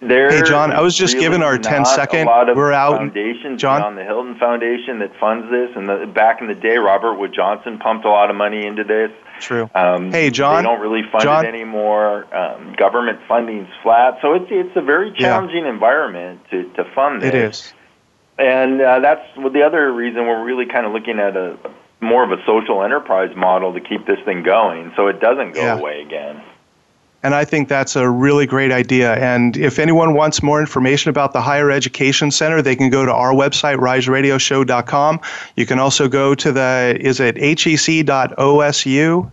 There 0.00 0.30
hey, 0.30 0.42
John, 0.42 0.70
I 0.70 0.80
was 0.80 0.96
just 0.96 1.14
really 1.14 1.26
giving 1.26 1.42
our 1.42 1.58
10 1.58 1.84
second. 1.84 2.26
We're 2.26 2.72
out. 2.72 2.98
Foundations 2.98 3.60
John? 3.60 3.82
on 3.82 3.96
the 3.96 4.04
Hilton 4.04 4.38
Foundation 4.38 5.00
that 5.00 5.10
funds 5.18 5.50
this. 5.50 5.70
And 5.74 5.88
the, 5.88 6.06
back 6.06 6.40
in 6.40 6.46
the 6.46 6.54
day, 6.54 6.76
Robert 6.76 7.16
Wood 7.16 7.32
Johnson 7.34 7.78
pumped 7.78 8.04
a 8.04 8.08
lot 8.08 8.30
of 8.30 8.36
money 8.36 8.64
into 8.64 8.84
this. 8.84 9.10
True. 9.40 9.68
Um, 9.74 10.12
hey, 10.12 10.30
John. 10.30 10.62
They 10.62 10.68
don't 10.68 10.80
really 10.80 11.02
fund 11.10 11.24
John? 11.24 11.44
it 11.44 11.48
anymore. 11.48 12.32
Um, 12.32 12.74
government 12.76 13.18
funding's 13.26 13.68
flat. 13.82 14.18
So 14.22 14.34
it's, 14.34 14.46
it's 14.50 14.76
a 14.76 14.82
very 14.82 15.12
challenging 15.12 15.64
yeah. 15.64 15.72
environment 15.72 16.42
to, 16.50 16.70
to 16.74 16.84
fund 16.94 17.20
this. 17.20 17.28
It 17.28 17.34
is. 17.34 17.72
And 18.38 18.80
uh, 18.80 19.00
that's 19.00 19.36
well, 19.36 19.50
the 19.50 19.62
other 19.62 19.92
reason 19.92 20.26
we're 20.26 20.44
really 20.44 20.66
kind 20.66 20.86
of 20.86 20.92
looking 20.92 21.18
at 21.18 21.36
a, 21.36 21.58
a 21.64 22.04
more 22.04 22.22
of 22.22 22.30
a 22.30 22.40
social 22.46 22.84
enterprise 22.84 23.34
model 23.36 23.72
to 23.72 23.80
keep 23.80 24.06
this 24.06 24.20
thing 24.24 24.44
going 24.44 24.92
so 24.94 25.08
it 25.08 25.20
doesn't 25.20 25.54
go 25.54 25.62
yeah. 25.62 25.76
away 25.76 26.02
again. 26.02 26.40
And 27.22 27.34
I 27.34 27.44
think 27.44 27.68
that's 27.68 27.96
a 27.96 28.08
really 28.08 28.46
great 28.46 28.70
idea. 28.70 29.16
And 29.16 29.56
if 29.56 29.80
anyone 29.80 30.14
wants 30.14 30.40
more 30.42 30.60
information 30.60 31.10
about 31.10 31.32
the 31.32 31.40
Higher 31.40 31.70
Education 31.70 32.30
Center, 32.30 32.60
they 32.62 32.76
can 32.76 32.90
go 32.90 33.04
to 33.04 33.12
our 33.12 33.32
website, 33.32 33.78
riseradioshow.com. 33.78 35.20
You 35.56 35.66
can 35.66 35.80
also 35.80 36.08
go 36.08 36.36
to 36.36 36.52
the, 36.52 36.96
is 37.00 37.18
it 37.18 37.36
hec.osu.edu? 37.36 39.30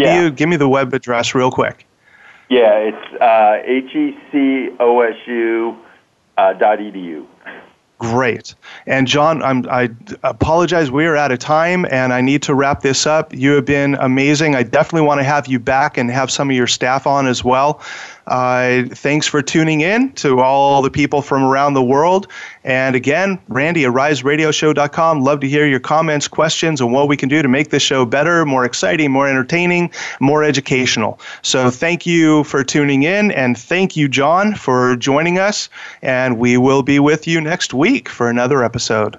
Yeah. 0.00 0.30
Give 0.30 0.48
me 0.48 0.56
the 0.56 0.68
web 0.68 0.94
address 0.94 1.34
real 1.34 1.50
quick. 1.50 1.84
Yeah, 2.48 2.78
it's 2.78 3.12
uh, 3.20 3.60
hecosu.edu. 3.68 5.76
Great. 7.98 8.54
And 8.86 9.08
John, 9.08 9.42
I'm, 9.42 9.68
I 9.68 9.90
apologize. 10.22 10.88
We 10.88 11.06
are 11.06 11.16
out 11.16 11.32
of 11.32 11.40
time 11.40 11.84
and 11.90 12.12
I 12.12 12.20
need 12.20 12.42
to 12.44 12.54
wrap 12.54 12.80
this 12.80 13.06
up. 13.06 13.34
You 13.34 13.52
have 13.56 13.64
been 13.64 13.96
amazing. 13.96 14.54
I 14.54 14.62
definitely 14.62 15.06
want 15.06 15.18
to 15.18 15.24
have 15.24 15.48
you 15.48 15.58
back 15.58 15.98
and 15.98 16.08
have 16.08 16.30
some 16.30 16.48
of 16.48 16.54
your 16.54 16.68
staff 16.68 17.08
on 17.08 17.26
as 17.26 17.42
well. 17.42 17.80
Uh, 18.28 18.84
thanks 18.90 19.26
for 19.26 19.40
tuning 19.40 19.80
in 19.80 20.12
to 20.12 20.40
all 20.40 20.82
the 20.82 20.90
people 20.90 21.22
from 21.22 21.42
around 21.42 21.74
the 21.74 21.82
world. 21.82 22.28
And 22.62 22.94
again, 22.94 23.38
Randy 23.48 23.84
at. 24.78 25.22
Love 25.22 25.40
to 25.40 25.48
hear 25.48 25.66
your 25.66 25.80
comments, 25.80 26.28
questions, 26.28 26.80
and 26.80 26.92
what 26.92 27.08
we 27.08 27.16
can 27.16 27.28
do 27.28 27.40
to 27.40 27.48
make 27.48 27.70
this 27.70 27.82
show 27.82 28.04
better, 28.04 28.44
more 28.44 28.64
exciting, 28.64 29.10
more 29.10 29.26
entertaining, 29.26 29.90
more 30.20 30.44
educational. 30.44 31.18
So 31.42 31.70
thank 31.70 32.06
you 32.06 32.44
for 32.44 32.62
tuning 32.62 33.04
in. 33.04 33.30
And 33.32 33.56
thank 33.56 33.96
you, 33.96 34.08
John, 34.08 34.54
for 34.54 34.96
joining 34.96 35.38
us. 35.38 35.68
And 36.02 36.38
we 36.38 36.58
will 36.58 36.82
be 36.82 36.98
with 36.98 37.26
you 37.26 37.40
next 37.40 37.72
week 37.72 38.08
for 38.08 38.28
another 38.28 38.62
episode. 38.62 39.18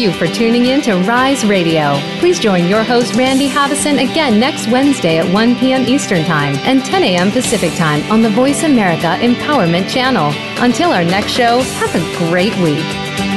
You 0.00 0.12
for 0.12 0.26
tuning 0.26 0.64
in 0.64 0.80
to 0.82 0.96
Rise 0.96 1.44
Radio. 1.44 1.98
Please 2.20 2.38
join 2.38 2.66
your 2.66 2.82
host, 2.82 3.16
Randy 3.16 3.50
Haveson, 3.50 4.02
again 4.10 4.40
next 4.40 4.66
Wednesday 4.68 5.18
at 5.18 5.30
1 5.30 5.56
p.m. 5.56 5.86
Eastern 5.86 6.24
Time 6.24 6.54
and 6.60 6.82
10 6.82 7.02
a.m. 7.02 7.30
Pacific 7.30 7.74
Time 7.74 8.02
on 8.10 8.22
the 8.22 8.30
Voice 8.30 8.62
America 8.62 9.18
Empowerment 9.20 9.90
Channel. 9.90 10.32
Until 10.64 10.92
our 10.92 11.04
next 11.04 11.32
show, 11.32 11.60
have 11.60 11.94
a 11.94 12.30
great 12.30 12.56
week. 12.60 13.29